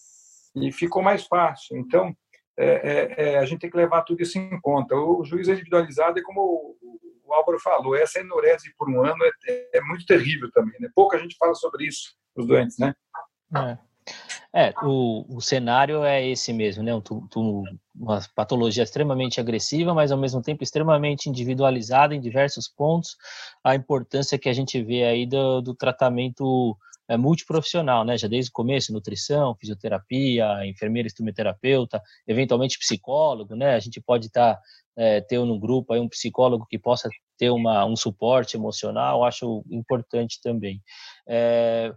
e 0.56 0.72
ficou 0.72 1.02
mais 1.02 1.26
fácil. 1.26 1.78
Então, 1.78 2.16
é, 2.58 2.66
é, 2.66 3.16
é, 3.34 3.38
a 3.38 3.46
gente 3.46 3.62
tem 3.62 3.70
que 3.70 3.78
levar 3.78 4.02
tudo 4.02 4.22
isso 4.22 4.38
em 4.38 4.60
conta. 4.62 4.96
O, 4.96 5.24
juízo 5.24 5.52
individualizado 5.52 6.20
é 6.20 6.24
como 6.24 6.42
o, 6.42 6.78
o 7.26 7.34
Álvaro 7.34 7.60
falou, 7.60 7.96
essa 7.96 8.20
enurese 8.20 8.74
por 8.78 8.90
um 8.90 9.04
ano 9.04 9.24
é, 9.48 9.78
é, 9.78 9.82
muito 9.82 10.06
terrível 10.06 10.52
também. 10.52 10.80
Né? 10.80 10.90
Pouca 10.94 11.20
gente 11.20 11.38
fala 11.38 11.54
sobre 11.56 11.86
isso, 11.86 12.16
os 12.36 12.46
doentes, 12.46 12.78
né? 12.78 12.94
É. 13.56 13.78
É, 14.54 14.74
o, 14.84 15.26
o 15.38 15.42
cenário 15.42 16.04
é 16.04 16.28
esse 16.28 16.52
mesmo, 16.52 16.84
né? 16.84 16.94
Um, 16.94 17.02
um, 17.38 17.64
uma 17.96 18.20
patologia 18.36 18.84
extremamente 18.84 19.40
agressiva, 19.40 19.94
mas 19.94 20.12
ao 20.12 20.18
mesmo 20.18 20.42
tempo 20.42 20.64
extremamente 20.64 21.30
individualizada 21.30 22.14
em 22.14 22.20
diversos 22.20 22.68
pontos. 22.68 23.16
A 23.64 23.76
importância 23.76 24.38
que 24.38 24.50
a 24.50 24.54
gente 24.54 24.82
vê 24.84 25.04
aí 25.06 25.26
do, 25.26 25.62
do 25.62 25.74
tratamento 25.74 26.78
é, 27.08 27.16
multiprofissional, 27.16 28.04
né? 28.04 28.18
Já 28.18 28.28
desde 28.28 28.50
o 28.50 28.54
começo, 28.54 28.94
nutrição, 28.94 29.56
fisioterapia, 29.56 30.66
enfermeira, 30.66 31.08
estomoterapeuta, 31.08 32.02
eventualmente 32.28 32.78
psicólogo, 32.78 33.56
né? 33.56 33.76
A 33.76 33.80
gente 33.80 34.02
pode 34.02 34.28
estar 34.28 34.56
tá, 34.56 34.62
é, 34.98 35.22
ter 35.22 35.40
no 35.40 35.60
grupo 35.60 35.94
aí 35.94 36.00
um 36.00 36.10
psicólogo 36.10 36.66
que 36.70 36.78
possa 36.78 37.10
ter 37.38 37.50
uma, 37.50 37.86
um 37.86 37.96
suporte 37.96 38.56
emocional, 38.56 39.24
acho 39.24 39.64
importante 39.70 40.40
também. 40.42 40.82
É, 41.28 41.94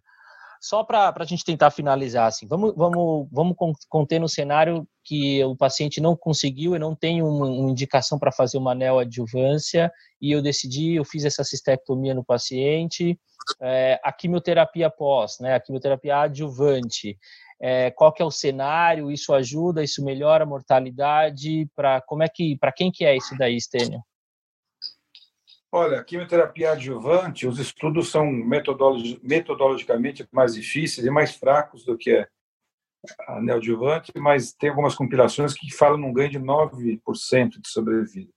só 0.65 0.83
para 0.83 1.13
a 1.15 1.25
gente 1.27 1.45
tentar 1.45 1.71
finalizar, 1.71 2.27
assim, 2.27 2.47
vamos, 2.47 2.73
vamos, 2.75 3.29
vamos 3.31 3.55
conter 3.87 4.19
no 4.19 4.27
cenário 4.27 4.89
que 5.05 5.45
o 5.45 5.55
paciente 5.55 6.01
não 6.01 6.17
conseguiu 6.17 6.75
e 6.75 6.79
não 6.79 6.95
tem 6.95 7.21
uma, 7.21 7.45
uma 7.45 7.71
indicação 7.71 8.19
para 8.19 8.33
fazer 8.33 8.57
uma 8.57 8.75
neoadjuvância 8.75 9.93
e 10.19 10.33
eu 10.33 10.41
decidi, 10.41 10.95
eu 10.95 11.05
fiz 11.05 11.27
essa 11.27 11.45
cistectomia 11.45 12.15
no 12.15 12.25
paciente, 12.25 13.21
é, 13.61 14.01
a 14.03 14.11
quimioterapia 14.11 14.89
pós, 14.89 15.37
né, 15.39 15.55
a 15.55 15.61
quimioterapia 15.61 16.21
adjuvante, 16.21 17.19
é, 17.61 17.91
qual 17.91 18.11
que 18.11 18.23
é 18.23 18.25
o 18.25 18.31
cenário, 18.31 19.13
isso 19.13 19.35
ajuda, 19.35 19.85
isso 19.85 20.03
melhora 20.03 20.45
a 20.45 20.47
mortalidade, 20.47 21.69
para 21.77 22.01
como 22.01 22.23
é 22.23 22.29
que, 22.29 22.57
para 22.57 22.73
quem 22.73 22.91
que 22.91 23.05
é 23.05 23.15
isso 23.15 23.37
daí, 23.37 23.61
Stênio? 23.61 24.01
Olha, 25.77 26.05
quimioterapia 26.05 26.71
adjuvante, 26.71 27.49
os 27.49 27.59
estudos 27.59 28.09
são 28.09 28.31
metodologicamente 28.31 30.25
mais 30.31 30.55
difíceis 30.55 31.05
e 31.05 31.11
mais 31.11 31.35
fracos 31.35 31.85
do 31.85 31.99
que 31.99 32.25
a 33.27 33.41
neoadjuvante, 33.41 34.13
mas 34.17 34.53
tem 34.53 34.71
algumas 34.71 34.95
compilações 34.95 35.53
que 35.53 35.75
falam 35.75 35.99
num 35.99 36.13
ganho 36.13 36.31
de 36.31 36.39
9% 36.39 37.61
de 37.61 37.69
sobrevida. 37.69 38.31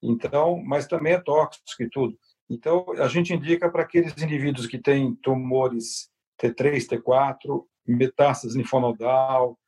Então, 0.00 0.62
mas 0.64 0.86
também 0.86 1.14
é 1.14 1.20
tóxico 1.20 1.82
e 1.82 1.90
tudo. 1.90 2.16
Então, 2.48 2.86
a 2.98 3.08
gente 3.08 3.34
indica 3.34 3.68
para 3.68 3.82
aqueles 3.82 4.16
indivíduos 4.22 4.68
que 4.68 4.78
têm 4.78 5.16
tumores 5.16 6.08
T3, 6.40 6.86
T4, 6.86 7.64
metástase 7.84 8.56
linfonodal, 8.56 9.58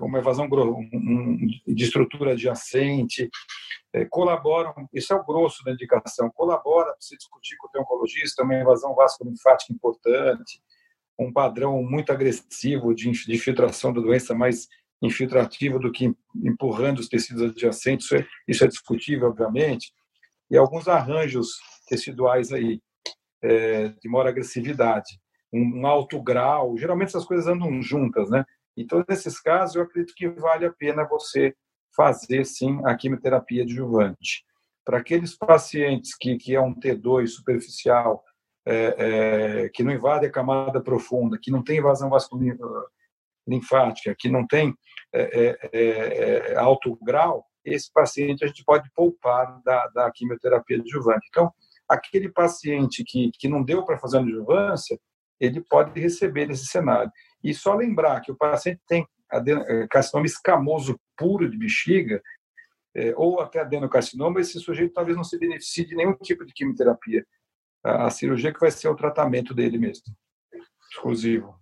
uma 0.00 0.18
evasão 0.18 0.48
de 0.48 1.84
estrutura 1.84 2.32
adjacente, 2.32 3.28
é, 3.92 4.04
colaboram, 4.04 4.74
isso 4.92 5.12
é 5.12 5.16
o 5.16 5.24
grosso 5.24 5.64
da 5.64 5.72
indicação, 5.72 6.30
colabora 6.34 6.90
para 6.90 7.00
se 7.00 7.16
discutir 7.16 7.56
com 7.56 7.66
o 7.66 7.80
oncologista 7.80 8.42
uma 8.42 8.54
invasão 8.54 8.94
vasculolinfática 8.94 9.72
importante, 9.72 10.60
um 11.18 11.32
padrão 11.32 11.82
muito 11.82 12.12
agressivo 12.12 12.94
de, 12.94 13.08
infiltração 13.08 13.92
da 13.92 14.00
doença 14.00 14.34
mais 14.34 14.68
infiltrativa 15.00 15.78
do 15.78 15.92
que 15.92 16.14
empurrando 16.34 16.98
os 16.98 17.08
tecidos 17.08 17.42
adjacentes, 17.42 18.06
isso 18.06 18.16
é, 18.16 18.26
isso 18.48 18.64
é 18.64 18.68
discutível, 18.68 19.28
obviamente, 19.28 19.92
e 20.50 20.56
alguns 20.56 20.88
arranjos 20.88 21.58
teciduais 21.88 22.52
aí, 22.52 22.80
é, 23.42 23.88
de 23.88 24.08
maior 24.08 24.26
agressividade, 24.26 25.18
um 25.52 25.86
alto 25.86 26.20
grau, 26.22 26.76
geralmente 26.76 27.08
essas 27.08 27.24
coisas 27.24 27.46
andam 27.46 27.80
juntas, 27.80 28.28
né? 28.28 28.44
Então, 28.76 29.04
nesses 29.08 29.40
casos, 29.40 29.76
eu 29.76 29.82
acredito 29.82 30.14
que 30.14 30.28
vale 30.28 30.66
a 30.66 30.72
pena 30.72 31.06
você 31.08 31.54
fazer, 31.94 32.44
sim, 32.44 32.80
a 32.84 32.94
quimioterapia 32.94 33.62
adjuvante. 33.62 34.44
Para 34.84 34.98
aqueles 34.98 35.36
pacientes 35.36 36.14
que, 36.14 36.36
que 36.36 36.54
é 36.54 36.60
um 36.60 36.74
T2 36.74 37.28
superficial, 37.28 38.22
é, 38.66 38.94
é, 38.98 39.68
que 39.70 39.82
não 39.82 39.92
invade 39.92 40.26
a 40.26 40.30
camada 40.30 40.80
profunda, 40.80 41.38
que 41.40 41.50
não 41.50 41.62
tem 41.62 41.78
invasão 41.78 42.10
vascular 42.10 42.56
linfática, 43.46 44.14
que 44.18 44.28
não 44.28 44.46
tem 44.46 44.74
é, 45.12 45.22
é, 45.22 45.58
é, 45.72 46.52
é, 46.52 46.56
alto 46.56 46.98
grau, 47.02 47.44
esse 47.64 47.90
paciente 47.92 48.44
a 48.44 48.46
gente 48.46 48.64
pode 48.64 48.88
poupar 48.94 49.60
da, 49.64 49.86
da 49.88 50.10
quimioterapia 50.10 50.78
adjuvante. 50.78 51.26
Então, 51.28 51.52
aquele 51.88 52.28
paciente 52.28 53.04
que, 53.04 53.30
que 53.38 53.48
não 53.48 53.62
deu 53.62 53.84
para 53.84 53.98
fazer 53.98 54.18
a 54.18 54.20
adjuvância, 54.20 54.98
ele 55.40 55.60
pode 55.60 55.98
receber 56.00 56.46
nesse 56.46 56.66
cenário. 56.66 57.10
E 57.46 57.54
só 57.54 57.76
lembrar 57.76 58.20
que 58.22 58.32
o 58.32 58.36
paciente 58.36 58.80
tem 58.88 59.06
eh, 59.32 59.86
carcinoma 59.88 60.26
escamoso 60.26 60.98
puro 61.16 61.48
de 61.48 61.56
bexiga, 61.56 62.20
é, 62.92 63.14
ou 63.16 63.40
até 63.40 63.60
adenocarcinoma, 63.60 64.40
esse 64.40 64.58
sujeito 64.58 64.94
talvez 64.94 65.16
não 65.16 65.22
se 65.22 65.38
beneficie 65.38 65.86
de 65.86 65.94
nenhum 65.94 66.14
tipo 66.14 66.44
de 66.44 66.52
quimioterapia. 66.52 67.24
A, 67.84 68.10
cirurgia 68.10 68.52
que 68.52 68.58
vai 68.58 68.70
ser 68.72 68.88
o 68.88 68.96
tratamento 68.96 69.54
dele 69.54 69.78
mesmo, 69.78 70.04
exclusivo. 70.90 71.56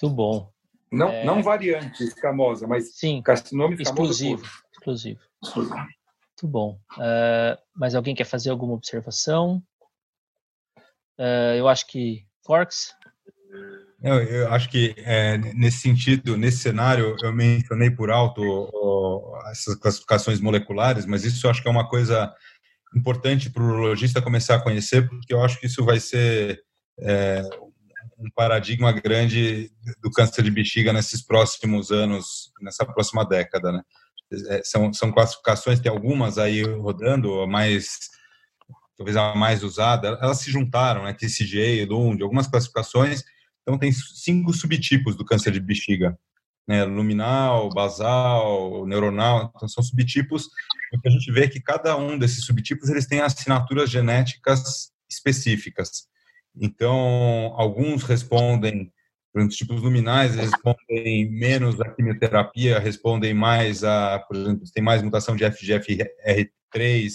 Muito 0.00 0.14
bom. 0.14 0.52
Não, 0.92 1.08
é... 1.08 1.24
não 1.24 1.42
variante 1.42 2.04
escamosa, 2.04 2.68
mas 2.68 2.94
Sim, 2.96 3.20
carcinoma 3.20 3.74
escamoso 3.74 4.12
exclusivo. 4.12 4.42
Exclusivo. 4.72 5.20
exclusivo. 5.42 5.74
Muito 5.74 6.48
bom. 6.48 6.78
Uh, 6.92 7.60
mas 7.74 7.96
alguém 7.96 8.14
quer 8.14 8.26
fazer 8.26 8.50
alguma 8.50 8.74
observação? 8.74 9.60
Uh, 11.18 11.56
eu 11.56 11.66
acho 11.66 11.84
que 11.88 12.24
Forks 12.44 12.94
eu, 14.02 14.14
eu 14.14 14.52
acho 14.52 14.68
que 14.68 14.94
é, 14.98 15.38
nesse 15.38 15.78
sentido, 15.78 16.36
nesse 16.36 16.58
cenário, 16.58 17.16
eu 17.22 17.32
mencionei 17.32 17.90
por 17.90 18.10
alto 18.10 18.42
ó, 18.42 19.50
essas 19.50 19.74
classificações 19.76 20.40
moleculares, 20.40 21.06
mas 21.06 21.24
isso 21.24 21.46
eu 21.46 21.50
acho 21.50 21.62
que 21.62 21.68
é 21.68 21.70
uma 21.70 21.88
coisa 21.88 22.32
importante 22.94 23.50
para 23.50 23.62
o 23.62 23.66
urologista 23.66 24.22
começar 24.22 24.56
a 24.56 24.62
conhecer, 24.62 25.08
porque 25.08 25.32
eu 25.32 25.42
acho 25.42 25.58
que 25.58 25.66
isso 25.66 25.84
vai 25.84 25.98
ser 25.98 26.62
é, 27.00 27.42
um 28.18 28.30
paradigma 28.34 28.92
grande 28.92 29.70
do 30.02 30.10
câncer 30.10 30.42
de 30.42 30.50
bexiga 30.50 30.92
nesses 30.92 31.22
próximos 31.22 31.90
anos, 31.90 32.52
nessa 32.60 32.84
próxima 32.84 33.24
década, 33.24 33.72
né? 33.72 33.82
É, 34.48 34.60
são, 34.64 34.92
são 34.92 35.12
classificações, 35.12 35.78
tem 35.78 35.90
algumas 35.90 36.36
aí 36.36 36.62
rodando, 36.62 37.40
a 37.40 37.46
mais 37.46 38.10
talvez 38.96 39.16
a 39.16 39.34
mais 39.34 39.62
usada, 39.62 40.18
elas 40.22 40.38
se 40.38 40.50
juntaram, 40.50 41.04
né? 41.04 41.12
TCGA, 41.12 41.86
LUND, 41.86 42.22
algumas 42.22 42.46
classificações 42.46 43.22
então, 43.66 43.76
tem 43.76 43.90
cinco 43.90 44.52
subtipos 44.52 45.16
do 45.16 45.24
câncer 45.24 45.50
de 45.50 45.58
bexiga. 45.58 46.16
Né, 46.68 46.84
luminal, 46.84 47.68
basal, 47.68 48.84
neuronal, 48.86 49.52
então 49.54 49.68
são 49.68 49.84
subtipos, 49.84 50.48
que 51.00 51.08
a 51.08 51.10
gente 51.10 51.30
vê 51.30 51.48
que 51.48 51.60
cada 51.60 51.96
um 51.96 52.18
desses 52.18 52.44
subtipos 52.44 52.88
eles 52.88 53.06
têm 53.06 53.20
assinaturas 53.20 53.88
genéticas 53.88 54.90
específicas. 55.08 56.08
Então, 56.56 57.54
alguns 57.56 58.02
respondem, 58.02 58.92
por 59.32 59.38
exemplo, 59.38 59.52
os 59.52 59.56
tipos 59.56 59.80
luminais 59.80 60.34
respondem 60.34 61.30
menos 61.30 61.80
à 61.80 61.88
quimioterapia, 61.88 62.80
respondem 62.80 63.32
mais 63.32 63.84
a, 63.84 64.18
por 64.18 64.36
exemplo, 64.36 64.64
tem 64.74 64.82
mais 64.82 65.02
mutação 65.02 65.36
de 65.36 65.44
FGFR3, 65.44 67.12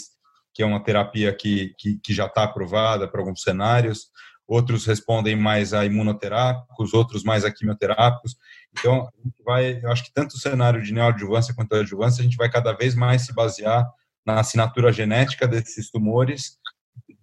que 0.53 0.63
é 0.63 0.65
uma 0.65 0.81
terapia 0.81 1.33
que, 1.35 1.73
que, 1.77 1.97
que 1.97 2.13
já 2.13 2.25
está 2.25 2.43
aprovada 2.43 3.05
para 3.05 3.19
alguns 3.19 3.41
cenários 3.41 4.07
outros 4.47 4.85
respondem 4.85 5.35
mais 5.35 5.73
a 5.73 5.85
imunoterápicos, 5.85 6.93
outros 6.93 7.23
mais 7.23 7.45
a 7.45 7.51
quimioterápicos. 7.51 8.35
Então, 8.77 9.09
vai, 9.45 9.79
eu 9.81 9.91
acho 9.91 10.03
que 10.03 10.13
tanto 10.13 10.33
o 10.33 10.39
cenário 10.39 10.81
de 10.81 10.93
neoadjuvância 10.93 11.53
quanto 11.53 11.73
a 11.73 11.79
adjuvância, 11.79 12.21
a 12.21 12.23
gente 12.23 12.37
vai 12.37 12.49
cada 12.49 12.73
vez 12.73 12.95
mais 12.95 13.25
se 13.25 13.33
basear 13.33 13.85
na 14.25 14.39
assinatura 14.39 14.91
genética 14.91 15.47
desses 15.47 15.89
tumores 15.89 16.57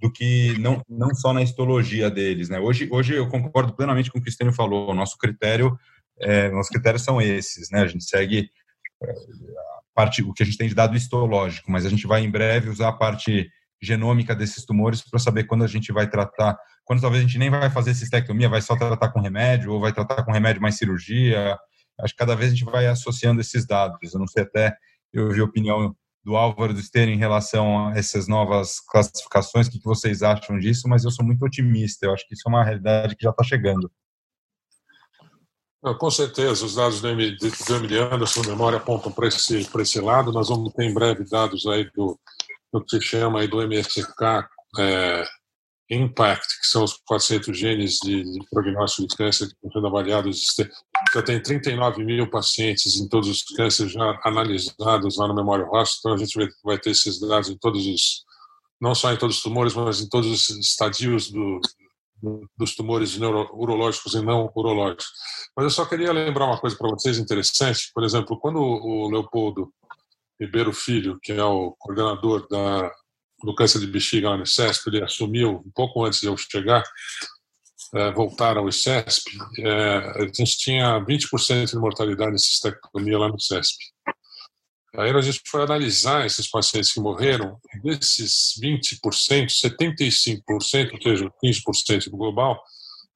do 0.00 0.10
que 0.10 0.56
não, 0.58 0.82
não 0.88 1.14
só 1.14 1.32
na 1.32 1.42
histologia 1.42 2.10
deles, 2.10 2.48
né? 2.48 2.58
Hoje, 2.58 2.88
hoje 2.90 3.14
eu 3.14 3.28
concordo 3.28 3.74
plenamente 3.74 4.10
com 4.10 4.18
o 4.18 4.20
que 4.20 4.22
o 4.22 4.24
Cristiano 4.24 4.52
falou. 4.52 4.94
Nosso 4.94 5.18
critério, 5.18 5.78
é, 6.20 6.50
nossos 6.50 6.70
critérios 6.70 7.02
são 7.02 7.20
esses, 7.20 7.70
né? 7.70 7.82
A 7.82 7.86
gente 7.86 8.04
segue 8.04 8.48
é, 9.02 9.10
a 9.10 9.82
parte, 9.94 10.22
o 10.22 10.32
que 10.32 10.42
a 10.42 10.46
gente 10.46 10.58
tem 10.58 10.68
de 10.68 10.74
dado 10.74 10.96
histológico, 10.96 11.70
mas 11.70 11.84
a 11.84 11.90
gente 11.90 12.06
vai 12.06 12.22
em 12.22 12.30
breve 12.30 12.70
usar 12.70 12.88
a 12.88 12.92
parte 12.92 13.50
genômica 13.80 14.34
desses 14.34 14.64
tumores 14.64 15.02
para 15.02 15.18
saber 15.18 15.44
quando 15.44 15.64
a 15.64 15.66
gente 15.66 15.92
vai 15.92 16.08
tratar, 16.08 16.58
quando 16.84 17.00
talvez 17.00 17.22
a 17.22 17.26
gente 17.26 17.38
nem 17.38 17.50
vai 17.50 17.70
fazer 17.70 17.94
cistectomia, 17.94 18.48
vai 18.48 18.60
só 18.60 18.76
tratar 18.76 19.10
com 19.10 19.20
remédio, 19.20 19.72
ou 19.72 19.80
vai 19.80 19.92
tratar 19.92 20.22
com 20.24 20.32
remédio 20.32 20.60
mais 20.60 20.76
cirurgia. 20.76 21.58
Acho 22.00 22.14
que 22.14 22.18
cada 22.18 22.34
vez 22.34 22.52
a 22.52 22.54
gente 22.54 22.64
vai 22.64 22.86
associando 22.86 23.40
esses 23.40 23.66
dados. 23.66 24.12
Eu 24.12 24.20
não 24.20 24.26
sei 24.26 24.42
até, 24.42 24.76
eu 25.12 25.30
vi 25.30 25.40
a 25.40 25.44
opinião 25.44 25.94
do 26.24 26.36
Álvaro 26.36 26.74
do 26.74 26.80
Esteiro 26.80 27.10
em 27.10 27.16
relação 27.16 27.88
a 27.88 27.96
essas 27.96 28.28
novas 28.28 28.80
classificações, 28.80 29.66
o 29.66 29.70
que 29.70 29.80
vocês 29.82 30.22
acham 30.22 30.58
disso, 30.58 30.88
mas 30.88 31.04
eu 31.04 31.10
sou 31.10 31.24
muito 31.24 31.44
otimista, 31.44 32.06
eu 32.06 32.12
acho 32.12 32.26
que 32.26 32.34
isso 32.34 32.42
é 32.46 32.50
uma 32.50 32.64
realidade 32.64 33.16
que 33.16 33.24
já 33.24 33.30
está 33.30 33.42
chegando. 33.42 33.90
Com 35.98 36.10
certeza, 36.10 36.66
os 36.66 36.74
dados 36.74 37.00
do, 37.00 37.08
do 37.08 37.76
Emily 37.76 37.98
Anderson, 37.98 38.42
memória, 38.42 38.78
apontam 38.78 39.12
para 39.12 39.28
esse, 39.28 39.60
esse 39.60 40.00
lado. 40.00 40.32
Nós 40.32 40.48
vamos 40.48 40.72
ter 40.72 40.84
em 40.84 40.92
breve 40.92 41.24
dados 41.24 41.66
aí 41.66 41.88
do, 41.94 42.18
do 42.72 42.84
que 42.84 42.98
se 42.98 43.02
chama 43.02 43.40
aí 43.40 43.48
do 43.48 43.60
MSK 43.62 44.46
é, 44.78 45.24
Impact, 45.90 46.46
que 46.60 46.66
são 46.66 46.84
os 46.84 46.98
400 47.06 47.58
genes 47.58 47.96
de, 48.02 48.22
de 48.22 48.40
prognóstico 48.50 49.08
de 49.08 49.16
câncer 49.16 49.46
que 49.46 49.54
estão 49.54 49.70
sendo 49.72 49.86
avaliados. 49.86 50.44
Já 51.14 51.22
tem 51.22 51.42
39 51.42 52.04
mil 52.04 52.28
pacientes 52.28 52.96
em 52.96 53.08
todos 53.08 53.28
os 53.28 53.42
cânceres 53.56 53.92
já 53.92 54.20
analisados 54.24 55.16
lá 55.16 55.26
no 55.26 55.34
Memória 55.34 55.64
Roça, 55.64 55.94
então 55.98 56.12
a 56.12 56.16
gente 56.18 56.36
vai, 56.36 56.48
vai 56.62 56.78
ter 56.78 56.90
esses 56.90 57.18
dados 57.18 57.48
em 57.48 57.56
todos 57.56 57.86
os, 57.86 58.24
não 58.80 58.94
só 58.94 59.12
em 59.12 59.16
todos 59.16 59.36
os 59.36 59.42
tumores, 59.42 59.74
mas 59.74 60.00
em 60.00 60.08
todos 60.08 60.30
os 60.30 60.50
estadios 60.50 61.30
do, 61.30 61.58
dos 62.56 62.74
tumores 62.74 63.16
neuro, 63.16 63.48
urológicos 63.54 64.14
e 64.14 64.20
não 64.20 64.50
urológicos. 64.54 65.06
Mas 65.56 65.64
eu 65.64 65.70
só 65.70 65.86
queria 65.86 66.12
lembrar 66.12 66.46
uma 66.46 66.60
coisa 66.60 66.76
para 66.76 66.90
vocês 66.90 67.18
interessante. 67.18 67.90
Por 67.94 68.04
exemplo, 68.04 68.38
quando 68.38 68.58
o 68.58 69.08
Leopoldo 69.08 69.72
Ribeiro 70.40 70.72
Filho, 70.72 71.18
que 71.22 71.32
é 71.32 71.44
o 71.44 71.74
coordenador 71.78 72.46
da, 72.48 72.90
do 73.42 73.54
câncer 73.54 73.80
de 73.80 73.86
bexiga 73.86 74.30
lá 74.30 74.36
no 74.36 74.44
ICESP, 74.44 74.88
ele 74.88 75.02
assumiu 75.02 75.62
um 75.64 75.70
pouco 75.74 76.04
antes 76.04 76.20
de 76.20 76.26
eu 76.26 76.36
chegar, 76.36 76.82
é, 77.94 78.12
voltar 78.12 78.56
ao 78.56 78.68
ICESP, 78.68 79.30
é, 79.60 80.22
a 80.22 80.26
gente 80.26 80.58
tinha 80.58 81.00
20% 81.00 81.70
de 81.70 81.78
mortalidade 81.78 82.34
em 82.34 82.38
cistectomia 82.38 83.18
lá 83.18 83.28
no 83.28 83.36
ICESP. 83.36 83.76
Aí 84.96 85.10
a 85.10 85.20
gente 85.20 85.42
foi 85.46 85.62
analisar 85.62 86.24
esses 86.24 86.48
pacientes 86.48 86.92
que 86.92 87.00
morreram, 87.00 87.58
desses 87.82 88.54
20%, 88.60 89.48
75%, 89.48 90.42
ou 90.50 90.60
seja, 90.60 91.30
15% 91.44 92.10
do 92.10 92.16
global, 92.16 92.60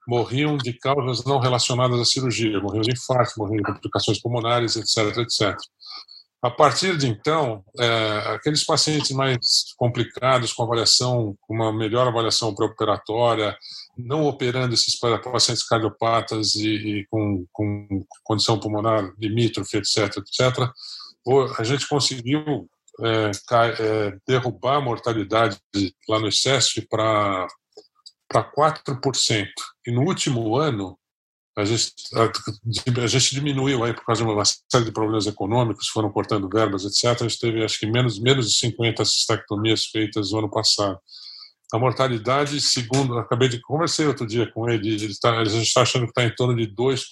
morriam 0.07 0.57
de 0.57 0.73
causas 0.75 1.25
não 1.25 1.39
relacionadas 1.39 1.99
à 1.99 2.05
cirurgia, 2.05 2.61
morriam 2.61 2.83
de 2.83 2.93
infarto, 2.93 3.33
morriam 3.39 3.63
de 3.63 3.73
complicações 3.73 4.21
pulmonares, 4.21 4.77
etc, 4.77 5.17
etc. 5.19 5.57
A 6.43 6.51
partir 6.51 6.99
de 6.99 7.07
então, 7.07 7.65
é, 7.79 8.35
aqueles 8.35 8.65
pacientes 8.65 9.13
mais 9.13 9.73
complicados, 9.77 10.53
com 10.53 10.65
avaliação, 10.65 11.37
com 11.41 11.55
uma 11.55 11.73
melhor 11.73 12.09
avaliação 12.09 12.53
pré-operatória, 12.53 13.57
não 13.97 14.27
operando 14.27 14.75
esses 14.75 14.99
pacientes 14.99 15.63
cardiopatas 15.63 16.57
e, 16.57 16.69
e 16.69 17.07
com, 17.07 17.47
com, 17.53 18.05
condição 18.25 18.59
pulmonar 18.59 19.13
limítrofe, 19.21 19.77
etc, 19.77 20.17
etc, 20.17 20.69
a 21.57 21.63
gente 21.63 21.89
conseguiu 21.89 22.69
é, 23.01 23.31
é, 23.79 24.19
derrubar 24.27 24.79
a 24.79 24.81
mortalidade 24.81 25.59
lá 26.09 26.19
no 26.19 26.27
ICESP 26.27 26.89
para 26.89 27.47
4%. 28.33 29.47
E 29.87 29.93
no 29.93 30.03
último 30.03 30.57
ano, 30.57 30.99
a 31.57 31.65
gente, 31.65 31.93
a, 32.15 33.03
a, 33.03 33.07
gente 33.07 33.35
diminuiu 33.35 33.85
aí 33.85 33.93
por 33.93 34.05
causa 34.05 34.25
de 34.25 34.31
uma 34.31 34.45
série 34.45 34.87
de 34.87 34.93
problemas 34.93 35.27
econômicos, 35.27 35.89
foram 35.89 36.11
cortando 36.11 36.49
verbas, 36.49 36.85
etc. 36.85 37.21
A 37.21 37.29
gente 37.29 37.39
teve, 37.39 37.63
acho 37.63 37.79
que, 37.79 37.87
menos, 37.87 38.19
menos 38.19 38.49
de 38.51 38.57
50 38.59 39.05
cistectomias 39.05 39.85
feitas 39.87 40.33
no 40.33 40.39
ano 40.39 40.51
passado. 40.51 40.99
A 41.73 41.79
mortalidade, 41.79 42.61
segundo, 42.61 43.19
acabei 43.19 43.49
de 43.49 43.61
conversei 43.61 44.07
outro 44.07 44.27
dia 44.27 44.51
com 44.53 44.69
ele, 44.69 44.91
ele 44.91 45.15
tá, 45.19 45.39
a 45.39 45.45
gente 45.45 45.67
está 45.67 45.81
achando 45.81 46.05
que 46.05 46.11
está 46.11 46.25
em 46.25 46.35
torno 46.35 46.55
de 46.55 46.67
2%, 46.67 47.03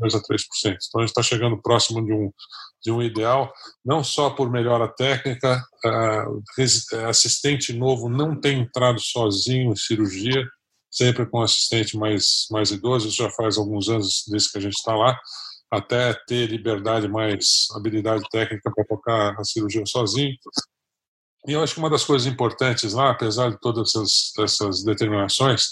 2 0.00 0.14
a 0.14 0.20
3%. 0.20 0.22
Então 0.64 0.76
a 0.96 1.00
gente 1.00 1.08
está 1.08 1.22
chegando 1.22 1.60
próximo 1.60 2.04
de 2.04 2.12
um, 2.12 2.32
de 2.80 2.92
um 2.92 3.02
ideal, 3.02 3.52
não 3.84 4.04
só 4.04 4.30
por 4.30 4.52
melhora 4.52 4.86
técnica, 4.86 5.60
assistente 7.08 7.72
novo 7.72 8.08
não 8.08 8.40
tem 8.40 8.60
entrado 8.60 9.00
sozinho 9.00 9.72
em 9.72 9.76
cirurgia, 9.76 10.44
sempre 10.98 11.24
com 11.26 11.40
assistente 11.40 11.96
mais, 11.96 12.46
mais 12.50 12.72
idoso, 12.72 13.10
já 13.10 13.30
faz 13.30 13.56
alguns 13.56 13.88
anos 13.88 14.24
desde 14.28 14.50
que 14.50 14.58
a 14.58 14.60
gente 14.60 14.74
está 14.74 14.94
lá, 14.96 15.16
até 15.70 16.12
ter 16.26 16.46
liberdade 16.50 17.06
mais, 17.06 17.68
habilidade 17.76 18.24
técnica 18.30 18.72
para 18.74 18.84
tocar 18.84 19.38
a 19.38 19.44
cirurgia 19.44 19.86
sozinho. 19.86 20.34
E 21.46 21.52
eu 21.52 21.62
acho 21.62 21.74
que 21.74 21.80
uma 21.80 21.90
das 21.90 22.04
coisas 22.04 22.26
importantes 22.26 22.94
lá, 22.94 23.10
apesar 23.10 23.50
de 23.50 23.60
todas 23.60 23.90
essas, 23.90 24.32
essas 24.38 24.82
determinações, 24.82 25.66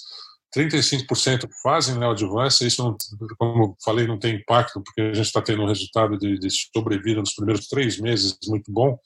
35% 0.56 1.48
fazem 1.60 1.98
neoadjuvância, 1.98 2.66
isso, 2.66 2.84
não, 2.84 2.96
como 3.36 3.76
falei, 3.84 4.06
não 4.06 4.18
tem 4.18 4.36
impacto, 4.36 4.80
porque 4.80 5.00
a 5.00 5.12
gente 5.12 5.26
está 5.26 5.42
tendo 5.42 5.62
um 5.62 5.66
resultado 5.66 6.16
de, 6.16 6.38
de 6.38 6.48
sobrevida 6.50 7.20
nos 7.20 7.34
primeiros 7.34 7.66
três 7.66 7.98
meses 7.98 8.38
muito 8.46 8.70
bom, 8.70 8.96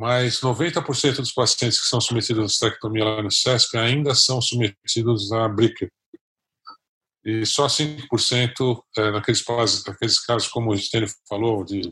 mas 0.00 0.40
90% 0.40 1.16
dos 1.16 1.30
pacientes 1.30 1.78
que 1.78 1.86
são 1.86 2.00
submetidos 2.00 2.42
à 2.42 2.46
estectomia 2.46 3.04
lá 3.04 3.22
no 3.22 3.30
SESC 3.30 3.76
ainda 3.76 4.14
são 4.14 4.40
submetidos 4.40 5.30
à 5.30 5.46
BRICA. 5.46 5.90
E 7.22 7.44
só 7.44 7.66
5% 7.66 8.82
é, 8.96 9.10
naqueles, 9.10 9.44
naqueles 9.86 10.18
casos, 10.20 10.48
como 10.48 10.70
o 10.70 10.74
Estênio 10.74 11.06
falou, 11.28 11.62
de 11.62 11.82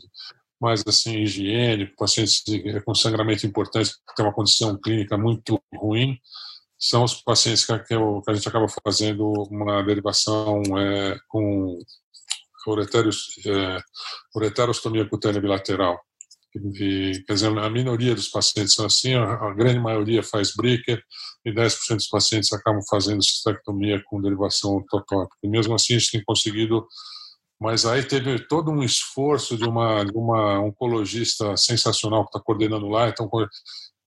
mais 0.59 0.83
assim, 0.87 1.19
higiene, 1.19 1.95
pacientes 1.99 2.43
de, 2.47 2.81
com 2.81 2.95
sangramento 2.95 3.47
importante, 3.47 3.91
que 3.91 4.15
tem 4.17 4.25
uma 4.25 4.33
condição 4.33 4.75
clínica 4.81 5.19
muito 5.19 5.63
ruim, 5.75 6.19
são 6.79 7.05
os 7.05 7.13
pacientes 7.21 7.67
que, 7.67 7.73
eu, 7.95 8.23
que 8.23 8.31
a 8.31 8.35
gente 8.35 8.49
acaba 8.49 8.67
fazendo 8.83 9.31
uma 9.51 9.83
derivação 9.83 10.63
é, 10.79 11.19
com 11.29 11.79
ureteros, 12.67 13.35
é, 13.45 13.79
ureterostomia 14.35 15.07
cutânea 15.07 15.43
bilateral. 15.43 16.01
E, 16.55 17.23
quer 17.27 17.35
dizer, 17.35 17.57
a 17.59 17.71
minoria 17.71 18.15
dos 18.15 18.29
pacientes 18.29 18.75
são 18.75 18.87
assim, 18.87 19.15
a, 19.15 19.25
a 19.25 19.55
grande 19.55 19.79
maioria 19.79 20.23
faz 20.23 20.55
breaker 20.55 21.03
e 21.45 21.53
10% 21.53 21.97
dos 21.97 22.09
pacientes 22.09 22.53
acabam 22.53 22.83
fazendo 22.89 23.23
cistectomia 23.23 24.03
com 24.07 24.21
derivação 24.21 24.73
ortotópica. 24.73 25.37
E 25.43 25.49
mesmo 25.49 25.75
assim, 25.75 25.95
a 25.95 25.99
gente 25.99 26.13
tem 26.13 26.23
conseguido 26.25 26.87
mas 27.61 27.85
aí 27.85 28.05
teve 28.05 28.39
todo 28.47 28.71
um 28.71 28.83
esforço 28.83 29.57
de 29.57 29.65
uma, 29.65 30.05
de 30.05 30.17
uma 30.17 30.61
oncologista 30.61 31.57
sensacional 31.57 32.23
que 32.23 32.29
está 32.29 32.41
coordenando 32.41 32.87
lá. 32.87 33.09
Então, 33.09 33.29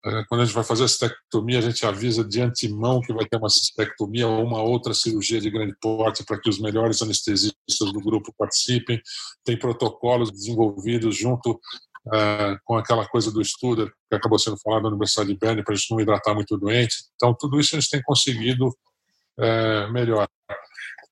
é, 0.05 0.23
quando 0.29 0.41
a 0.41 0.45
gente 0.45 0.55
vai 0.55 0.63
fazer 0.63 0.85
a 0.85 0.87
cistectomia, 0.87 1.59
a 1.59 1.61
gente 1.61 1.85
avisa 1.85 2.23
de 2.23 2.41
antemão 2.41 3.01
que 3.01 3.13
vai 3.13 3.25
ter 3.25 3.37
uma 3.37 3.49
cistectomia 3.49 4.25
ou 4.25 4.43
uma 4.43 4.61
outra 4.61 4.93
cirurgia 4.93 5.41
de 5.41 5.49
grande 5.49 5.75
porte 5.81 6.23
para 6.23 6.39
que 6.39 6.49
os 6.49 6.59
melhores 6.59 7.01
anestesistas 7.01 7.91
do 7.91 7.99
grupo 7.99 8.33
participem. 8.37 9.01
Tem 9.43 9.59
protocolos 9.59 10.31
desenvolvidos 10.31 11.17
junto 11.17 11.59
uh, 12.07 12.57
com 12.63 12.77
aquela 12.77 13.07
coisa 13.07 13.31
do 13.31 13.41
estudo 13.41 13.91
que 14.09 14.15
acabou 14.15 14.39
sendo 14.39 14.57
falado 14.59 14.83
na 14.83 14.89
Universidade 14.89 15.29
de 15.29 15.37
Bern 15.37 15.63
para 15.63 15.73
a 15.73 15.77
gente 15.77 15.91
não 15.91 15.99
hidratar 15.99 16.33
muito 16.33 16.57
doente. 16.57 16.95
Então, 17.15 17.35
tudo 17.37 17.59
isso 17.59 17.75
a 17.75 17.79
gente 17.79 17.89
tem 17.89 18.01
conseguido 18.01 18.67
uh, 18.67 19.91
melhor. 19.91 20.27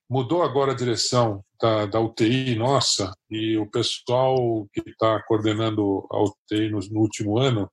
Mudou 0.10 0.42
agora 0.42 0.72
a 0.72 0.76
direção 0.76 1.44
da, 1.62 1.86
da 1.86 2.00
UTI 2.00 2.56
nossa 2.56 3.14
e 3.30 3.58
o 3.58 3.70
pessoal 3.70 4.68
que 4.74 4.82
está 4.90 5.22
coordenando 5.24 6.08
a 6.12 6.24
UTI 6.24 6.70
no, 6.70 6.80
no, 6.80 7.02
último 7.02 7.38
ano, 7.38 7.70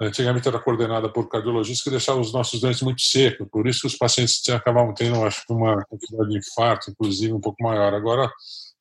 antigamente 0.00 0.48
era 0.48 0.58
coordenada 0.58 1.08
por 1.12 1.28
cardiologistas 1.28 1.84
que 1.84 1.90
deixavam 1.90 2.20
os 2.20 2.32
nossos 2.32 2.60
dentes 2.60 2.82
muito 2.82 3.02
secos, 3.02 3.46
por 3.52 3.68
isso 3.68 3.82
que 3.82 3.86
os 3.86 3.96
pacientes 3.96 4.42
acabavam 4.48 4.92
tendo, 4.94 5.22
acho 5.24 5.44
uma 5.48 5.84
quantidade 5.84 6.30
de 6.30 6.38
infarto, 6.38 6.90
inclusive, 6.90 7.32
um 7.32 7.40
pouco 7.40 7.62
maior. 7.62 7.94
Agora, 7.94 8.28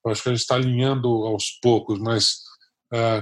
acho 0.08 0.24
que 0.24 0.30
a 0.30 0.32
gente 0.32 0.42
está 0.42 0.56
alinhando 0.56 1.08
aos 1.28 1.60
poucos, 1.62 2.00
mas 2.00 2.40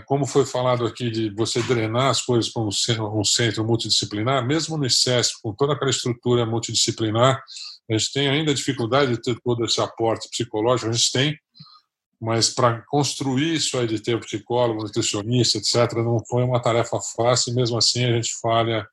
como 0.05 0.25
foi 0.25 0.45
falado 0.45 0.85
aqui 0.85 1.09
de 1.09 1.29
você 1.29 1.61
drenar 1.61 2.09
as 2.09 2.21
coisas 2.21 2.51
para 2.51 2.61
um, 2.61 3.23
centro 3.23 3.65
multidisciplinar, 3.65 4.45
mesmo 4.45 4.77
no 4.77 4.85
ICESP, 4.85 5.35
com 5.41 5.53
toda 5.53 5.73
aquela 5.73 5.91
estrutura 5.91 6.45
multidisciplinar, 6.45 7.41
a 7.89 7.97
gente 7.97 8.11
tem 8.11 8.27
ainda 8.27 8.53
dificuldade 8.53 9.11
de 9.11 9.21
ter 9.21 9.39
todo 9.41 9.63
esse 9.63 9.79
aporte 9.79 10.29
psicológico, 10.29 10.89
a 10.89 10.93
gente 10.93 11.11
tem, 11.11 11.37
mas 12.19 12.49
para 12.49 12.81
construir 12.87 13.55
isso 13.55 13.77
aí 13.77 13.87
de 13.87 13.99
ter 13.99 14.19
psicólogo, 14.19 14.83
nutricionista, 14.83 15.57
etc., 15.57 15.97
não 15.97 16.19
foi 16.29 16.43
uma 16.43 16.61
tarefa 16.61 16.99
fácil, 17.15 17.55
mesmo 17.55 17.77
assim 17.77 18.05
a 18.05 18.15
gente 18.15 18.33
falha. 18.41 18.85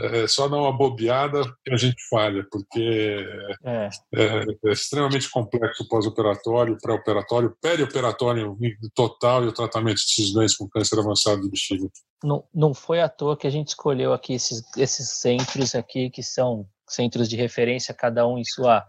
É 0.00 0.28
só 0.28 0.48
dar 0.48 0.58
uma 0.58 0.76
bobeada 0.76 1.42
que 1.64 1.72
a 1.72 1.76
gente 1.76 1.96
falha, 2.08 2.46
porque 2.50 3.26
é, 3.64 3.88
é, 4.14 4.44
é 4.66 4.72
extremamente 4.72 5.28
complexo 5.28 5.82
o 5.82 5.88
pós-operatório, 5.88 6.78
pré-operatório, 6.80 7.56
perioperatório 7.60 8.56
total 8.94 9.44
e 9.44 9.48
o 9.48 9.52
tratamento 9.52 9.96
desses 9.96 10.32
doentes 10.32 10.56
com 10.56 10.68
câncer 10.68 11.00
avançado 11.00 11.40
de 11.42 11.50
bexiga. 11.50 11.88
Não, 12.22 12.44
não 12.54 12.72
foi 12.72 13.00
à 13.00 13.08
toa 13.08 13.36
que 13.36 13.46
a 13.46 13.50
gente 13.50 13.68
escolheu 13.68 14.12
aqui 14.12 14.34
esses, 14.34 14.62
esses 14.76 15.10
centros 15.20 15.74
aqui 15.74 16.10
que 16.10 16.22
são 16.22 16.66
centros 16.86 17.28
de 17.28 17.36
referência, 17.36 17.94
cada 17.94 18.26
um 18.26 18.38
em 18.38 18.44
sua, 18.44 18.84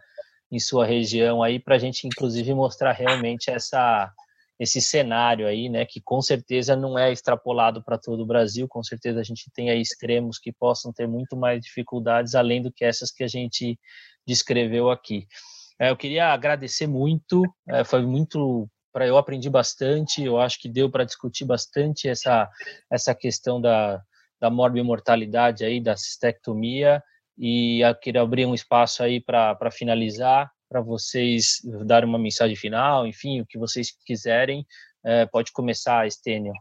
em 0.51 0.59
sua 0.59 0.85
região 0.85 1.41
aí, 1.41 1.59
para 1.59 1.75
a 1.75 1.79
gente, 1.79 2.07
inclusive, 2.07 2.53
mostrar 2.53 2.91
realmente 2.91 3.49
essa, 3.49 4.11
esse 4.59 4.81
cenário 4.81 5.47
aí, 5.47 5.69
né, 5.69 5.85
que 5.85 6.01
com 6.01 6.21
certeza 6.21 6.75
não 6.75 6.99
é 6.99 7.11
extrapolado 7.11 7.81
para 7.81 7.97
todo 7.97 8.21
o 8.21 8.25
Brasil, 8.25 8.67
com 8.67 8.83
certeza 8.83 9.21
a 9.21 9.23
gente 9.23 9.49
tem 9.53 9.69
aí 9.69 9.79
extremos 9.79 10.37
que 10.37 10.51
possam 10.51 10.91
ter 10.91 11.07
muito 11.07 11.37
mais 11.37 11.61
dificuldades, 11.61 12.35
além 12.35 12.61
do 12.61 12.71
que 12.71 12.83
essas 12.83 13.09
que 13.09 13.23
a 13.23 13.27
gente 13.27 13.79
descreveu 14.27 14.89
aqui. 14.89 15.25
É, 15.79 15.89
eu 15.89 15.95
queria 15.95 16.27
agradecer 16.27 16.87
muito, 16.87 17.43
é, 17.69 17.85
foi 17.85 18.01
muito 18.01 18.69
para 18.91 19.07
eu 19.07 19.17
aprendi 19.17 19.49
bastante, 19.49 20.23
eu 20.23 20.39
acho 20.39 20.59
que 20.59 20.67
deu 20.67 20.89
para 20.89 21.05
discutir 21.05 21.45
bastante 21.45 22.09
essa 22.09 22.49
essa 22.91 23.15
questão 23.15 23.61
da 23.61 24.01
da 24.41 24.49
morbimortalidade 24.49 25.63
aí 25.63 25.81
da 25.81 25.95
cistectomia 25.95 27.03
e 27.37 27.81
eu 27.81 27.95
queria 27.95 28.21
abrir 28.21 28.45
um 28.45 28.53
espaço 28.53 29.03
aí 29.03 29.21
para 29.21 29.71
finalizar 29.71 30.51
para 30.69 30.81
vocês 30.81 31.61
darem 31.85 32.07
uma 32.07 32.19
mensagem 32.19 32.55
final, 32.55 33.07
enfim, 33.07 33.41
o 33.41 33.45
que 33.45 33.57
vocês 33.57 33.91
quiserem. 34.05 34.65
É, 35.03 35.25
pode 35.25 35.51
começar, 35.51 36.05
Estênio. 36.05 36.53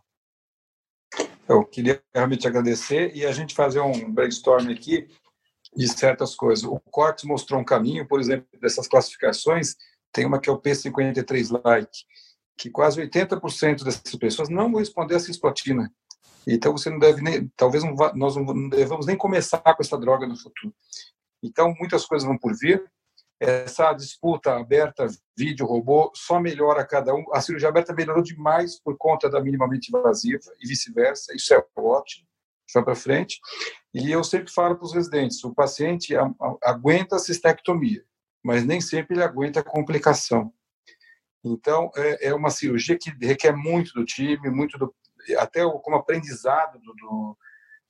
Eu 1.47 1.65
queria 1.65 2.03
realmente 2.15 2.47
agradecer 2.47 3.15
e 3.15 3.27
a 3.27 3.33
gente 3.33 3.55
fazer 3.55 3.81
um 3.81 4.13
brainstorm 4.13 4.71
aqui 4.71 5.09
de 5.77 5.89
certas 5.89 6.35
coisas. 6.35 6.65
O 6.65 6.81
Cortes 6.91 7.25
mostrou 7.25 7.61
um 7.61 7.65
caminho, 7.65 8.07
por 8.07 8.21
exemplo, 8.21 8.47
dessas 8.61 8.89
classificações, 8.89 9.77
tem 10.13 10.25
uma 10.25 10.41
que 10.41 10.49
é 10.49 10.53
o 10.53 10.61
P53 10.61 11.63
like, 11.65 12.05
que 12.57 12.71
quase 12.71 13.01
80% 13.01 13.85
dessas 13.85 14.15
pessoas 14.17 14.49
não 14.49 14.71
vão 14.71 14.81
responder 14.81 15.17
a 15.17 15.21
cisplatina. 15.21 15.93
Então 16.47 16.73
você 16.73 16.89
não 16.89 16.99
deve 16.99 17.21
nem, 17.23 17.47
talvez 17.57 17.85
não, 17.85 17.95
nós 18.15 18.37
não 18.37 18.69
devamos 18.71 19.07
nem 19.07 19.17
começar 19.17 19.59
com 19.59 19.83
essa 19.83 19.99
droga 19.99 20.27
no 20.27 20.37
futuro. 20.37 20.75
Então 21.43 21.75
muitas 21.79 22.07
coisas 22.07 22.27
vão 22.27 22.39
por 22.39 22.57
vir 22.59 22.83
essa 23.41 23.93
disputa 23.93 24.57
aberta, 24.57 25.07
vídeo, 25.37 25.65
robô, 25.65 26.11
só 26.15 26.41
melhora 26.41 26.87
cada 26.87 27.15
um. 27.15 27.25
A 27.33 27.41
cirurgia 27.41 27.69
aberta 27.69 27.95
melhorou 27.95 28.23
demais 28.23 28.81
por 28.81 28.97
conta 28.97 29.31
da 29.31 29.41
minimamente 29.41 29.97
invasiva 29.97 30.43
e 30.61 30.67
vice-versa. 30.67 31.35
Isso 31.35 31.55
é 31.55 31.65
ótimo. 31.77 32.27
Vai 32.75 32.85
para 32.85 32.95
frente. 32.95 33.41
E 33.95 34.11
eu 34.11 34.23
sempre 34.23 34.53
falo 34.53 34.77
para 34.77 34.85
os 34.85 34.93
residentes: 34.93 35.43
o 35.45 35.55
paciente 35.55 36.15
aguenta 36.63 37.17
a 37.17 37.21
cistectomia, 37.21 38.05
mas 38.45 38.65
nem 38.65 38.81
sempre 38.81 39.17
ele 39.17 39.23
aguenta 39.23 39.61
a 39.61 39.65
complicação. 39.65 40.53
Então, 41.43 41.91
é, 41.97 42.29
é 42.29 42.35
uma 42.35 42.51
cirurgia 42.51 42.99
que 42.99 43.11
requer 43.25 43.53
muito 43.53 43.93
do 43.95 44.05
time, 44.05 44.51
muito 44.51 44.77
do, 44.77 44.95
até 45.39 45.63
como 45.63 45.97
aprendizado 45.97 46.79
do, 46.81 46.93
do 46.95 47.39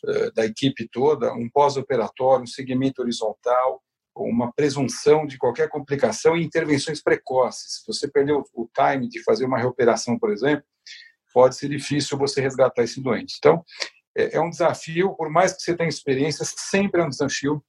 eh, 0.07 0.31
da 0.31 0.47
equipe 0.47 0.89
toda, 0.89 1.33
um 1.33 1.51
pós-operatório, 1.51 2.45
um 2.45 2.47
segmento 2.47 3.03
horizontal, 3.03 3.83
uma 4.25 4.53
presunção 4.53 5.27
de 5.27 5.39
qualquer 5.39 5.69
complicação 5.69 6.37
e 6.37 6.45
intervenções 6.45 7.03
precoces. 7.03 7.81
Se 7.81 7.87
você 7.87 8.09
perdeu 8.09 8.45
o 8.55 8.69
time 8.75 9.09
de 9.09 9.23
fazer 9.23 9.45
uma 9.45 9.59
reoperação, 9.59 10.19
por 10.19 10.31
exemplo, 10.31 10.65
pode 11.33 11.57
ser 11.57 11.69
difícil 11.69 12.19
você 12.19 12.41
resgatar 12.41 12.83
esse 12.83 13.01
doente. 13.01 13.37
Então, 13.39 13.65
é, 14.17 14.37
é 14.37 14.41
um 14.41 14.51
desafio, 14.51 15.15
por 15.15 15.31
mais 15.31 15.53
que 15.53 15.63
você 15.63 15.77
tenha 15.77 15.89
experiência, 15.89 16.45
sempre 16.45 17.01
é 17.01 17.05
um 17.05 17.09
desafio 17.09 17.63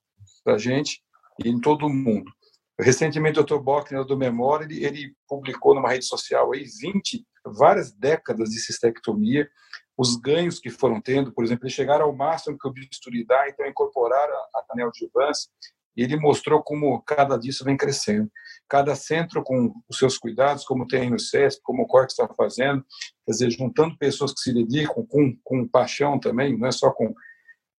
para 0.44 0.56
a 0.56 0.58
gente 0.58 1.02
e 1.44 1.50
em 1.50 1.60
todo 1.60 1.86
o 1.86 1.90
mundo. 1.90 2.32
Recentemente, 2.80 3.40
o 3.40 3.44
Dr. 3.44 3.60
Bockner, 3.60 4.06
do 4.06 4.18
Memória, 4.18 4.64
ele, 4.64 4.86
ele, 4.86 5.16
publicou 5.28 5.76
numa 5.76 5.90
rede 5.90 6.06
social 6.06 6.54
aí 6.54 6.64
20, 6.82 7.26
várias 7.46 7.92
décadas 7.92 8.50
de 8.50 8.60
cistectomia, 8.60 9.50
os 9.98 10.16
ganhos 10.16 10.60
que 10.60 10.70
foram 10.70 11.02
tendo, 11.02 11.34
por 11.34 11.44
exemplo, 11.44 11.66
eles 11.66 11.76
chegaram 11.76 12.06
ao 12.06 12.16
máximo 12.16 12.58
que 12.58 12.68
o 12.68 12.72
bisturi 12.72 13.26
dá, 13.26 13.50
então 13.50 13.68
incorporaram 13.68 14.34
a, 14.34 14.38
a 14.38 14.66
anel 14.72 14.92
de 14.92 15.10
Vance, 15.14 15.50
e 15.96 16.04
ele 16.04 16.18
mostrou 16.18 16.62
como 16.62 17.02
cada 17.02 17.38
disso 17.38 17.64
vem 17.64 17.76
crescendo. 17.78 18.32
Cada 18.68 18.96
centro 18.96 19.44
com 19.44 19.74
os 19.90 19.98
seus 19.98 20.18
cuidados, 20.18 20.64
como 20.64 20.88
tem 20.88 21.10
no 21.10 21.20
CESP, 21.20 21.62
como 21.64 21.84
o 21.84 21.88
Corte 21.88 22.12
está 22.12 22.28
fazendo, 22.28 22.84
quer 23.26 23.32
dizer, 23.32 23.52
juntando 23.52 23.98
pessoas 23.98 24.34
que 24.34 24.42
se 24.42 24.54
dedicam 24.54 25.06
com, 25.06 25.36
com 25.44 25.68
paixão 25.68 26.20
também, 26.20 26.58
não 26.58 26.68
é 26.68 26.72
só 26.72 26.92
com 26.92 27.14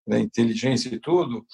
né, 0.07 0.19
inteligência 0.19 0.95
e 0.95 0.99
tudo, 0.99 1.47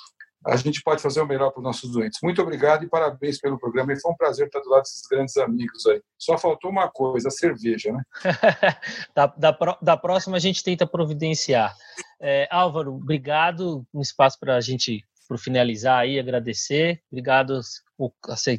a 0.47 0.57
gente 0.57 0.81
pode 0.83 1.03
fazer 1.03 1.21
o 1.21 1.27
melhor 1.27 1.51
para 1.51 1.59
os 1.59 1.65
nossos 1.65 1.91
doentes. 1.91 2.21
Muito 2.23 2.41
obrigado 2.41 2.85
e 2.85 2.89
parabéns 2.89 3.41
pelo 3.41 3.59
programa. 3.59 3.93
E 3.93 4.01
foi 4.01 4.13
um 4.13 4.17
prazer 4.17 4.47
estar 4.47 4.61
do 4.61 4.69
lado 4.69 4.83
desses 4.83 5.03
grandes 5.11 5.37
amigos 5.37 5.85
aí. 5.87 6.01
Só 6.17 6.39
faltou 6.39 6.71
uma 6.71 6.89
coisa, 6.89 7.29
a 7.29 7.33
cerveja, 7.33 7.93
né? 7.93 8.03
da, 9.15 9.27
da, 9.27 9.79
da, 9.83 9.97
próxima 9.97 10.37
a 10.37 10.41
gente 10.41 10.63
tenta 10.63 10.87
providenciar. 10.87 11.75
É, 12.21 12.47
Álvaro, 12.49 12.95
obrigado. 12.95 13.85
Um 13.93 14.01
espaço 14.01 14.39
para 14.39 14.55
a 14.55 14.61
gente 14.61 15.05
por 15.27 15.39
finalizar 15.39 16.01
aí, 16.01 16.19
agradecer. 16.19 17.03
Obrigado 17.11 17.61
por 17.97 18.13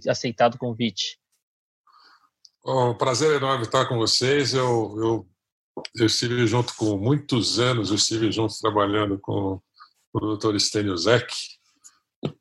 aceitado 0.08 0.56
o 0.56 0.60
convite. 0.60 1.20
Bom, 2.64 2.94
prazer 2.96 3.38
enorme 3.38 3.64
estar 3.64 3.86
com 3.86 3.98
vocês. 3.98 4.54
Eu, 4.54 4.96
eu, 4.98 5.30
eu 5.96 6.06
estive 6.06 6.46
junto 6.46 6.76
com 6.76 6.98
muitos 6.98 7.60
anos, 7.60 7.90
eu 7.90 7.96
estive 7.96 8.32
junto 8.32 8.60
trabalhando 8.60 9.18
com 9.20 9.62
o 10.14 10.36
Dr. 10.36 10.58
Stênio 10.60 10.98
Zec, 10.98 11.32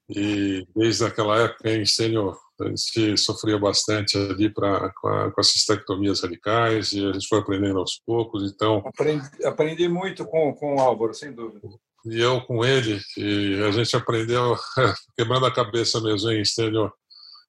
e 0.09 0.67
desde 0.75 1.05
aquela 1.05 1.39
época 1.39 1.71
em 1.71 1.85
Stênio 1.85 2.35
a 2.61 2.69
gente 2.69 3.19
sofria 3.19 3.59
bastante 3.59 4.17
ali 4.17 4.49
pra, 4.49 4.91
com, 4.95 5.09
a, 5.09 5.31
com 5.31 5.41
as 5.41 5.49
cistectomias 5.49 6.23
radicais 6.23 6.93
e 6.93 7.05
a 7.05 7.13
gente 7.13 7.29
foi 7.29 7.41
aprendendo 7.41 7.79
aos 7.79 8.01
poucos. 8.05 8.51
Então 8.51 8.83
aprendi, 8.87 9.29
aprendi 9.45 9.89
muito 9.89 10.25
com, 10.25 10.55
com 10.55 10.77
o 10.77 10.81
Álvaro, 10.81 11.13
sem 11.13 11.33
dúvida 11.33 11.69
e 12.07 12.21
eu 12.21 12.41
com 12.43 12.65
ele, 12.65 13.01
e 13.17 13.63
a 13.63 13.71
gente 13.71 13.95
aprendeu 13.97 14.57
quebrando 15.17 15.47
a 15.47 15.55
cabeça 15.55 16.01
mesmo 16.01 16.31
em 16.31 16.43
Estênio, 16.43 16.93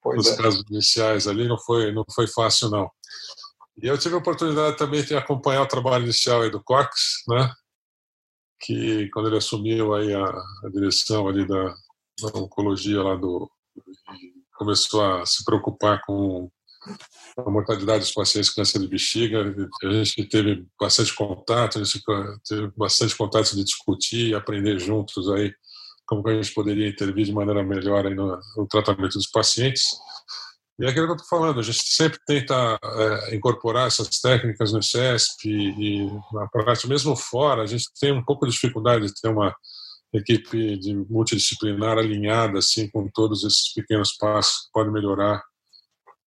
nos 0.05 0.27
é. 0.27 0.37
casos 0.37 0.63
iniciais 0.69 1.27
ali, 1.27 1.47
não 1.47 1.57
foi, 1.57 1.91
não 1.91 2.05
foi 2.13 2.27
fácil 2.27 2.69
não. 2.69 2.89
E 3.81 3.87
eu 3.87 3.97
tive 3.97 4.15
a 4.15 4.19
oportunidade 4.19 4.77
também 4.77 5.03
de 5.03 5.15
acompanhar 5.15 5.61
o 5.61 5.67
trabalho 5.67 6.03
inicial 6.03 6.49
do 6.49 6.63
Cox, 6.63 7.23
né? 7.27 7.53
que 8.59 9.09
quando 9.09 9.27
ele 9.27 9.37
assumiu 9.37 9.93
aí 9.93 10.13
a, 10.13 10.25
a 10.25 10.69
direção 10.71 11.27
ali 11.27 11.45
da, 11.47 11.73
da 12.21 12.39
oncologia 12.39 13.01
lá 13.03 13.15
do 13.15 13.49
começou 14.55 15.05
a 15.05 15.25
se 15.25 15.43
preocupar 15.45 16.01
com 16.03 16.49
a 17.37 17.49
mortalidade 17.49 17.99
dos 17.99 18.13
pacientes 18.13 18.49
com 18.49 18.61
câncer 18.61 18.79
de 18.79 18.87
bexiga. 18.87 19.55
A 19.83 19.91
gente 19.91 20.25
teve 20.25 20.65
bastante 20.79 21.13
contato, 21.13 21.79
a 21.79 21.83
gente 21.83 22.01
teve 22.47 22.71
bastante 22.75 23.15
contato 23.15 23.55
de 23.55 23.63
discutir 23.63 24.29
e 24.29 24.35
aprender 24.35 24.79
juntos 24.79 25.29
aí 25.29 25.53
como 26.05 26.27
a 26.27 26.33
gente 26.33 26.53
poderia 26.53 26.87
intervir 26.87 27.25
de 27.25 27.33
maneira 27.33 27.61
melhor 27.63 28.07
aí 28.07 28.15
no, 28.15 28.39
no 28.55 28.67
tratamento 28.67 29.13
dos 29.13 29.27
pacientes. 29.27 29.83
E 30.79 30.85
é 30.85 30.89
aquilo 30.89 31.07
que 31.07 31.11
eu 31.13 31.15
estou 31.15 31.39
falando, 31.39 31.59
a 31.59 31.63
gente 31.63 31.79
sempre 31.83 32.19
tenta 32.25 32.79
é, 32.83 33.35
incorporar 33.35 33.87
essas 33.87 34.07
técnicas 34.19 34.71
no 34.71 34.81
CESP 34.81 35.49
e, 35.49 36.03
e 36.05 36.11
na 36.31 36.47
prática, 36.47 36.87
mesmo 36.87 37.15
fora, 37.15 37.63
a 37.63 37.65
gente 37.65 37.85
tem 37.99 38.13
um 38.13 38.23
pouco 38.23 38.45
de 38.45 38.51
dificuldade 38.51 39.07
de 39.07 39.13
ter 39.19 39.29
uma 39.29 39.53
equipe 40.13 40.77
de 40.77 40.95
multidisciplinar 41.09 41.97
alinhada 41.97 42.59
assim 42.59 42.89
com 42.89 43.09
todos 43.09 43.43
esses 43.43 43.73
pequenos 43.73 44.15
passos 44.17 44.65
que 44.65 44.71
podem 44.71 44.93
melhorar 44.93 45.43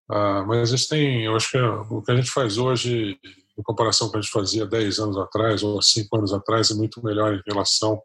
ah, 0.10 0.43
mas 0.47 0.72
gente 0.72 0.88
tem, 0.88 1.24
eu 1.24 1.36
acho 1.36 1.51
que 1.51 1.57
o 1.57 2.01
que 2.01 2.12
a 2.12 2.16
gente 2.16 2.32
faz 2.32 2.57
hoje, 2.57 3.20
em 3.57 3.62
comparação 3.62 4.07
com 4.07 4.10
o 4.10 4.12
que 4.14 4.18
a 4.18 4.22
gente 4.22 4.32
fazia 4.32 4.66
10 4.66 4.99
anos 4.99 5.18
atrás 5.18 5.62
ou 5.62 5.80
5 5.82 6.18
anos 6.18 6.34
atrás, 6.34 6.72
é 6.72 6.74
muito 6.74 7.03
melhor 7.03 7.36
em 7.36 7.41
relação 7.47 8.01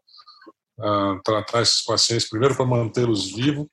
a 0.79 1.19
tratar 1.23 1.63
esses 1.63 1.83
pacientes, 1.83 2.29
primeiro 2.29 2.55
para 2.55 2.65
mantê-los 2.65 3.31
vivos, 3.31 3.65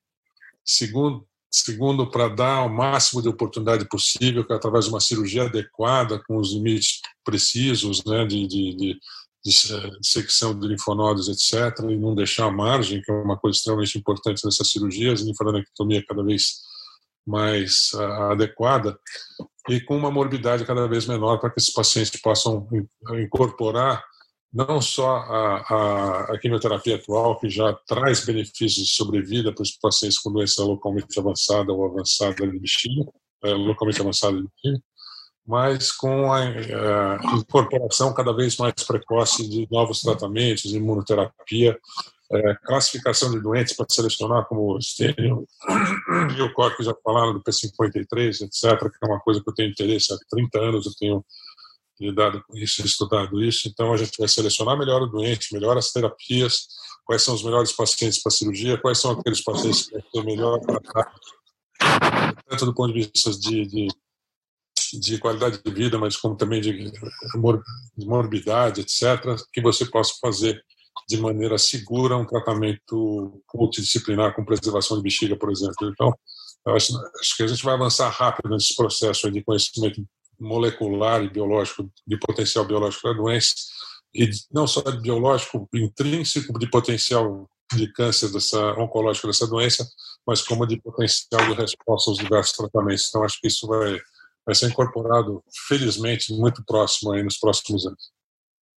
segundo, 0.65 1.27
segundo 1.51 2.11
para 2.11 2.29
dar 2.29 2.65
o 2.65 2.71
máximo 2.71 3.21
de 3.21 3.29
oportunidade 3.29 3.87
possível, 3.87 4.47
que 4.47 4.53
é 4.53 4.57
através 4.57 4.87
de 4.87 4.91
uma 4.93 5.01
cirurgia 5.01 5.43
adequada, 5.43 6.23
com 6.27 6.39
os 6.39 6.55
limites 6.55 7.01
precisos 7.23 8.03
né, 8.05 8.25
de, 8.25 8.47
de, 8.47 8.77
de, 8.77 8.99
de 9.45 10.09
secção 10.09 10.59
de 10.59 10.67
linfonodos, 10.69 11.29
etc., 11.29 11.81
e 11.91 11.97
não 11.99 12.15
deixar 12.15 12.51
margem, 12.51 13.03
que 13.03 13.13
é 13.13 13.15
uma 13.15 13.37
coisa 13.37 13.59
extremamente 13.59 13.99
importante 13.99 14.43
nessas 14.43 14.71
cirurgias, 14.71 15.21
a 15.21 15.25
linfodenectomia 15.25 16.03
cada 16.09 16.23
vez 16.23 16.72
mais 17.27 17.93
uh, 17.95 18.33
adequada 18.33 18.99
e 19.69 19.81
com 19.81 19.97
uma 19.97 20.11
morbidade 20.11 20.65
cada 20.65 20.89
vez 20.89 21.07
menor 21.07 21.39
para 21.39 21.51
que 21.51 21.61
esses 21.61 21.73
pacientes 21.73 22.21
possam 22.21 22.69
incorporar 23.13 24.03
não 24.53 24.83
só 24.83 25.17
a, 25.17 25.57
a, 25.57 26.21
a, 26.35 26.39
quimioterapia 26.39 26.97
atual, 26.97 27.39
que 27.39 27.49
já 27.49 27.73
traz 27.87 28.25
benefícios 28.25 28.87
de 28.87 28.95
sobrevida 28.95 29.53
para 29.53 29.63
os 29.63 29.71
pacientes 29.71 30.19
com 30.19 30.31
doença 30.31 30.63
localmente 30.63 31.19
avançada 31.19 31.73
ou 31.73 31.87
avançada 31.87 32.47
de 32.47 32.59
bexiga, 32.59 33.11
é, 33.45 33.55
localmente 33.55 34.03
avançada 34.03 34.37
de 34.37 34.43
bexiga, 34.43 34.83
mas 35.47 35.91
com 35.91 36.31
a, 36.31 36.41
a, 36.43 37.37
incorporação 37.39 38.13
cada 38.13 38.33
vez 38.35 38.57
mais 38.59 38.75
precoce 38.87 39.49
de 39.49 39.67
novos 39.71 40.01
tratamentos, 40.01 40.65
imunoterapia, 40.67 41.79
é, 42.33 42.55
classificação 42.65 43.31
de 43.31 43.41
doentes 43.41 43.75
para 43.75 43.87
selecionar 43.89 44.47
como 44.47 44.79
estênio, 44.79 45.47
e 46.37 46.43
o 46.43 46.53
Cork 46.53 46.83
já 46.83 46.95
falaram 47.05 47.35
do 47.35 47.43
P53, 47.43 48.43
etc., 48.43 48.81
que 48.81 49.05
é 49.05 49.07
uma 49.07 49.21
coisa 49.21 49.43
que 49.43 49.49
eu 49.49 49.55
tenho 49.55 49.71
interesse 49.71 50.13
há 50.13 50.17
30 50.31 50.59
anos, 50.59 50.87
eu 50.87 50.93
tenho 50.99 51.25
lidado 52.01 52.43
com 52.47 52.57
isso, 52.57 52.85
estudado 52.85 53.43
isso, 53.43 53.69
então 53.69 53.93
a 53.93 53.97
gente 53.97 54.19
vai 54.19 54.29
selecionar 54.29 54.79
melhor 54.79 55.03
o 55.03 55.07
doente, 55.07 55.53
melhor 55.53 55.77
as 55.77 55.93
terapias, 55.93 56.67
quais 57.05 57.23
são 57.23 57.35
os 57.35 57.45
melhores 57.45 57.73
pacientes 57.73 58.21
para 58.23 58.33
cirurgia, 58.33 58.79
quais 58.79 58.99
são 58.99 59.13
aqueles 59.13 59.43
pacientes 59.43 59.89
que 59.89 60.01
vão 60.15 60.25
melhor 60.25 60.61
tanto 62.49 62.67
do 62.67 62.75
ponto 62.75 62.93
de 62.93 63.03
vista 63.03 63.31
de, 63.31 63.67
de 63.67 63.89
de 64.93 65.19
qualidade 65.19 65.63
de 65.63 65.71
vida, 65.71 65.99
mas 65.99 66.17
como 66.17 66.37
também 66.37 66.61
de 66.61 66.93
morbidade, 67.99 68.83
etc., 68.83 69.41
que 69.53 69.61
você 69.61 69.87
possa 69.87 70.15
fazer 70.21 70.63
de 71.09 71.17
maneira 71.17 71.59
segura 71.59 72.17
um 72.17 72.27
tratamento 72.27 73.43
multidisciplinar 73.55 74.35
com 74.35 74.45
preservação 74.45 74.97
de 74.97 75.03
bexiga, 75.03 75.37
por 75.37 75.51
exemplo. 75.51 75.89
Então, 75.89 76.15
acho, 76.69 76.93
acho, 77.21 77.37
que 77.37 77.43
a 77.43 77.47
gente 77.47 77.65
vai 77.65 77.75
avançar 77.75 78.09
rápido 78.09 78.51
nesse 78.51 78.75
processo 78.75 79.31
de 79.31 79.43
conhecimento 79.43 80.03
molecular 80.39 81.23
e 81.23 81.31
biológico, 81.31 81.91
de 82.07 82.19
potencial 82.19 82.65
biológico 82.65 83.09
da 83.09 83.15
doença, 83.15 83.55
e 84.15 84.29
não 84.53 84.67
só 84.67 84.81
de 84.83 85.01
biológico 85.01 85.69
intrínseco 85.75 86.59
de 86.59 86.69
potencial 86.69 87.49
de 87.75 87.91
câncer 87.93 88.31
dessa 88.31 88.61
oncológico 88.79 89.27
dessa 89.27 89.47
doença, 89.47 89.89
mas 90.27 90.43
como 90.43 90.67
de 90.67 90.81
potencial 90.81 91.47
de 91.47 91.55
resposta 91.55 92.11
aos 92.11 92.19
diversos 92.19 92.57
tratamentos. 92.57 93.09
Então, 93.09 93.25
acho 93.25 93.41
que 93.41 93.49
isso 93.49 93.67
vai, 93.67 93.99
vai 94.45 94.55
ser 94.55 94.69
incorporado, 94.69 95.43
felizmente, 95.69 96.33
muito 96.35 96.63
próximo 96.65 97.13
aí 97.13 97.23
nos 97.23 97.39
próximos 97.39 97.87
anos. 97.87 98.13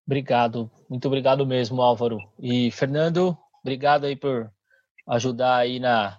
Obrigado, 0.06 0.70
muito 0.88 1.06
obrigado 1.08 1.44
mesmo, 1.44 1.82
Álvaro. 1.82 2.18
E 2.38 2.70
Fernando, 2.70 3.36
obrigado 3.60 4.04
aí 4.04 4.14
por 4.14 4.50
ajudar 5.08 5.56
aí 5.56 5.80
na 5.80 6.18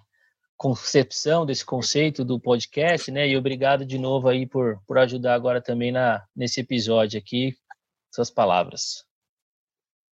concepção 0.58 1.46
desse 1.46 1.64
conceito 1.64 2.24
do 2.24 2.38
podcast, 2.38 3.10
né? 3.10 3.28
E 3.28 3.36
obrigado 3.36 3.86
de 3.86 3.98
novo 3.98 4.28
aí 4.28 4.46
por, 4.46 4.82
por 4.86 4.98
ajudar 4.98 5.34
agora 5.34 5.62
também 5.62 5.92
na, 5.92 6.22
nesse 6.36 6.60
episódio 6.60 7.18
aqui. 7.18 7.54
Suas 8.14 8.30
palavras. 8.30 9.04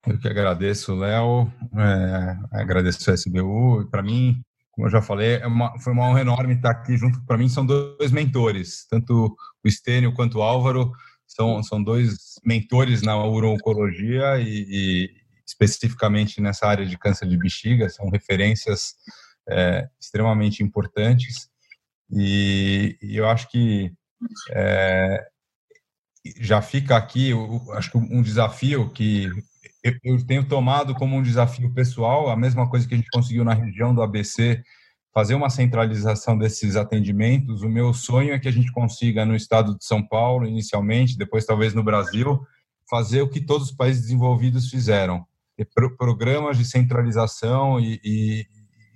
Eu 0.07 0.17
que 0.17 0.27
agradeço, 0.27 0.95
Léo, 0.95 1.51
é, 1.77 2.59
agradeço 2.59 3.11
a 3.11 3.13
SBU. 3.13 3.87
Para 3.91 4.01
mim, 4.01 4.41
como 4.71 4.87
eu 4.87 4.91
já 4.91 5.01
falei, 5.01 5.35
é 5.35 5.45
uma, 5.45 5.77
foi 5.79 5.91
uma 5.91 6.07
honra 6.07 6.21
enorme 6.21 6.55
estar 6.55 6.71
aqui 6.71 6.95
junto. 6.95 7.23
Para 7.25 7.37
mim, 7.37 7.49
são 7.49 7.65
dois 7.65 8.11
mentores, 8.11 8.87
tanto 8.89 9.35
o 9.63 9.67
Estênio 9.67 10.13
quanto 10.13 10.39
o 10.39 10.41
Álvaro, 10.41 10.93
são, 11.29 11.61
são 11.61 11.81
dois 11.81 12.39
mentores 12.43 13.03
na 13.03 13.15
uro-oncologia 13.23 14.39
e, 14.39 14.65
e, 14.67 15.09
especificamente 15.45 16.41
nessa 16.41 16.67
área 16.67 16.85
de 16.85 16.97
câncer 16.97 17.27
de 17.27 17.37
bexiga, 17.37 17.87
são 17.87 18.09
referências 18.09 18.95
é, 19.47 19.87
extremamente 19.99 20.63
importantes. 20.63 21.47
E, 22.11 22.97
e, 23.01 23.15
eu 23.15 23.29
acho 23.29 23.47
que 23.49 23.93
é, 24.51 25.23
já 26.41 26.61
fica 26.61 26.97
aqui, 26.97 27.29
eu, 27.29 27.63
acho 27.73 27.91
que 27.91 27.97
um 27.97 28.21
desafio 28.23 28.89
que 28.89 29.29
eu, 29.83 29.93
eu 30.03 30.25
tenho 30.25 30.47
tomado 30.47 30.95
como 30.95 31.15
um 31.15 31.23
desafio 31.23 31.71
pessoal, 31.73 32.29
a 32.29 32.35
mesma 32.35 32.67
coisa 32.67 32.87
que 32.87 32.95
a 32.95 32.97
gente 32.97 33.09
conseguiu 33.11 33.45
na 33.45 33.53
região 33.53 33.93
do 33.93 34.01
ABC, 34.01 34.63
fazer 35.13 35.35
uma 35.35 35.49
centralização 35.49 36.37
desses 36.37 36.75
atendimentos. 36.75 37.61
O 37.61 37.69
meu 37.69 37.93
sonho 37.93 38.33
é 38.33 38.39
que 38.39 38.47
a 38.47 38.51
gente 38.51 38.71
consiga, 38.71 39.25
no 39.25 39.35
estado 39.35 39.77
de 39.77 39.85
São 39.85 40.05
Paulo, 40.05 40.45
inicialmente, 40.45 41.17
depois 41.17 41.45
talvez 41.45 41.73
no 41.73 41.83
Brasil, 41.83 42.39
fazer 42.89 43.21
o 43.21 43.29
que 43.29 43.41
todos 43.41 43.69
os 43.69 43.75
países 43.75 44.03
desenvolvidos 44.03 44.69
fizeram: 44.69 45.25
ter 45.55 45.67
programas 45.97 46.57
de 46.57 46.65
centralização 46.65 47.79
e, 47.79 47.99
e 48.03 48.45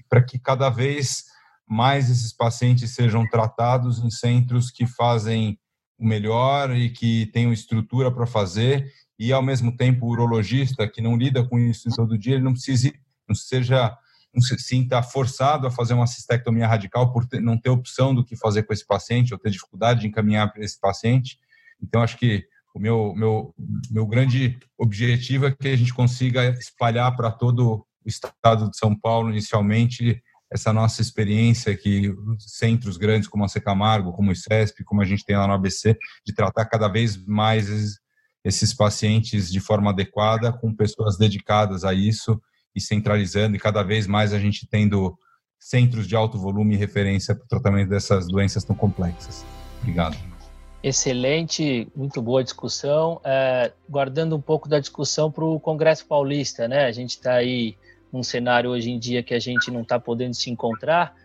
para 0.09 0.22
que 0.22 0.38
cada 0.38 0.70
vez 0.70 1.26
mais 1.68 2.09
esses 2.09 2.34
pacientes 2.34 2.93
sejam 2.93 3.28
tratados 3.28 3.99
em 3.99 4.09
centros 4.09 4.70
que 4.70 4.86
fazem 4.86 5.57
o 5.97 6.05
melhor 6.05 6.76
e 6.76 6.89
que 6.89 7.28
tenham 7.28 7.53
estrutura 7.53 8.11
para 8.11 8.28
fazer 8.28 8.91
e 9.18 9.32
ao 9.32 9.41
mesmo 9.41 9.76
tempo 9.76 10.05
o 10.05 10.09
urologista 10.09 10.88
que 10.88 11.01
não 11.01 11.16
lida 11.16 11.47
com 11.47 11.57
isso 11.57 11.89
todo 11.95 12.18
dia, 12.18 12.36
ele 12.36 12.43
não 12.43 12.53
precise, 12.53 12.93
não 13.28 13.36
seja, 13.36 13.97
não 14.34 14.42
se 14.42 14.58
sinta 14.58 15.02
forçado 15.04 15.68
a 15.68 15.72
fazer 15.72 15.94
uma 15.94 16.08
cistectomia 16.08 16.68
radical 16.68 17.12
por 17.12 17.26
ter, 17.26 17.40
não 17.40 17.58
ter 17.58 17.70
opção 17.70 18.16
do 18.16 18.26
que 18.26 18.36
fazer 18.36 18.64
com 18.64 18.74
esse 18.74 18.86
paciente 18.86 19.34
ou 19.34 19.40
ter 19.40 19.52
dificuldade 19.52 20.02
de 20.02 20.08
encaminhar 20.08 20.52
esse 20.58 20.80
paciente. 20.80 21.38
Então 21.82 22.02
acho 22.02 22.18
que 22.18 22.46
o 22.74 22.80
meu 22.80 23.14
meu 23.16 23.54
meu 23.92 24.08
grande 24.08 24.58
objetivo 24.78 25.46
é 25.46 25.52
que 25.52 25.68
a 25.68 25.76
gente 25.76 25.94
consiga 25.94 26.50
espalhar 26.52 27.16
para 27.16 27.30
todo 27.30 27.86
o 28.04 28.10
estado 28.10 28.70
de 28.70 28.78
São 28.78 28.98
Paulo 28.98 29.30
inicialmente 29.30 30.22
essa 30.52 30.72
nossa 30.72 31.02
experiência 31.02 31.76
que 31.76 32.14
centros 32.38 32.98
grandes 32.98 33.28
como 33.28 33.44
a 33.44 33.48
Secamargo, 33.48 34.14
como 34.14 34.30
o 34.30 34.34
ICESP, 34.34 34.84
como 34.84 35.02
a 35.02 35.06
gente 35.06 35.26
tem 35.26 35.36
lá 35.36 35.48
no 35.48 35.54
ABC, 35.54 35.98
de 36.26 36.34
tratar 36.34 36.66
cada 36.66 36.88
vez 36.88 37.18
mais 37.26 38.00
esses 38.44 38.74
pacientes 38.74 39.52
de 39.52 39.60
forma 39.60 39.90
adequada, 39.90 40.52
com 40.54 40.76
pessoas 40.76 41.18
dedicadas 41.18 41.84
a 41.84 41.94
isso 41.94 42.40
e 42.76 42.82
centralizando, 42.82 43.55
e 43.55 43.59
cada 43.59 43.84
vez 43.84 44.07
mais 44.07 44.34
a 44.34 44.39
gente 44.39 44.67
tendo 44.67 45.17
centros 45.59 46.07
de 46.07 46.15
alto 46.15 46.38
volume 46.38 46.76
e 46.76 46.78
referência 46.78 47.34
para 47.34 47.45
o 47.45 47.47
tratamento 47.47 47.89
dessas 47.89 48.28
doenças 48.28 48.63
tão 48.63 48.76
complexas. 48.76 49.45
Obrigado. 49.82 50.17
Excelente, 50.84 51.88
muito 51.95 52.21
boa 52.21 52.43
discussão. 52.43 53.21
É, 53.24 53.71
guardando 53.89 54.36
um 54.36 54.41
pouco 54.41 54.67
da 54.67 54.80
discussão 54.80 55.32
para 55.32 55.45
o 55.45 55.59
Congresso 55.59 56.05
Paulista, 56.05 56.67
né? 56.67 56.86
A 56.86 56.91
gente 56.91 57.11
está 57.11 57.36
aí 57.36 57.78
num 58.11 58.21
cenário 58.21 58.69
hoje 58.69 58.91
em 58.91 58.99
dia 58.99 59.24
que 59.24 59.34
a 59.34 59.39
gente 59.39 59.71
não 59.71 59.82
está 59.82 59.97
podendo 59.97 60.34
se 60.34 60.49
encontrar. 60.49 61.15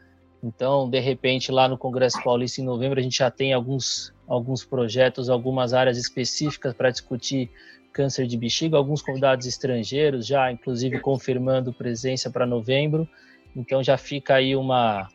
Então, 0.43 0.89
de 0.89 1.01
repente, 1.01 1.51
lá 1.51 1.69
no 1.69 1.77
Congresso 1.77 2.23
Paulista 2.23 2.61
em 2.61 2.65
novembro, 2.65 3.01
a 3.01 3.03
gente 3.03 3.19
já 3.19 3.31
tem 3.31 3.53
alguns 3.53 4.15
alguns 4.29 4.63
projetos, 4.65 5.31
algumas 5.31 5.73
áreas 5.73 5.97
específicas 5.97 6.75
para 6.75 6.91
discutir 6.91 7.51
câncer 7.99 8.29
de 8.29 8.37
bexiga, 8.37 8.77
alguns 8.77 9.03
convidados 9.03 9.45
estrangeiros 9.45 10.25
já, 10.25 10.53
inclusive, 10.53 11.01
confirmando 11.01 11.73
presença 11.73 12.31
para 12.31 12.47
novembro. 12.47 13.09
Então 13.57 13.83
já 13.83 13.99
fica 13.99 14.37
aí 14.37 14.55
uma 14.55 15.09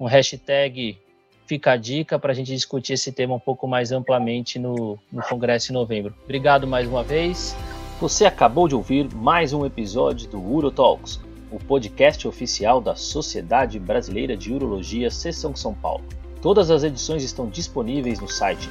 um 0.00 0.06
hashtag 0.06 0.98
fica 1.46 1.72
a 1.72 1.76
dica 1.76 2.18
para 2.18 2.32
a 2.32 2.34
gente 2.34 2.52
discutir 2.52 2.94
esse 2.94 3.12
tema 3.12 3.36
um 3.36 3.38
pouco 3.38 3.68
mais 3.68 3.92
amplamente 3.92 4.58
no, 4.58 4.98
no 5.12 5.22
Congresso 5.22 5.70
em 5.70 5.74
novembro. 5.74 6.12
Obrigado 6.24 6.66
mais 6.66 6.88
uma 6.88 7.04
vez. 7.04 7.54
Você 8.00 8.24
acabou 8.24 8.66
de 8.66 8.74
ouvir 8.74 9.14
mais 9.14 9.52
um 9.52 9.64
episódio 9.64 10.28
do 10.28 10.40
UroTalks, 10.40 11.20
o 11.52 11.58
podcast 11.60 12.26
oficial 12.26 12.80
da 12.80 12.96
Sociedade 12.96 13.78
Brasileira 13.78 14.36
de 14.36 14.52
Urologia, 14.52 15.08
Seção 15.08 15.54
São 15.54 15.72
Paulo. 15.72 16.02
Todas 16.42 16.68
as 16.68 16.82
edições 16.82 17.22
estão 17.22 17.48
disponíveis 17.48 18.18
no 18.18 18.28
site 18.28 18.68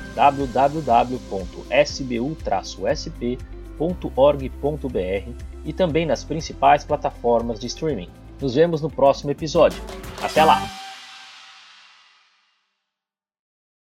www.sbu-sp.org.br 3.78 5.32
e 5.66 5.74
também 5.74 6.06
nas 6.06 6.24
principais 6.24 6.84
plataformas 6.84 7.60
de 7.60 7.68
streaming. 7.68 8.10
Nos 8.42 8.56
vemos 8.56 8.82
no 8.82 8.90
próximo 8.90 9.32
episódio. 9.32 9.82
Até 10.22 10.44
lá! 10.44 10.83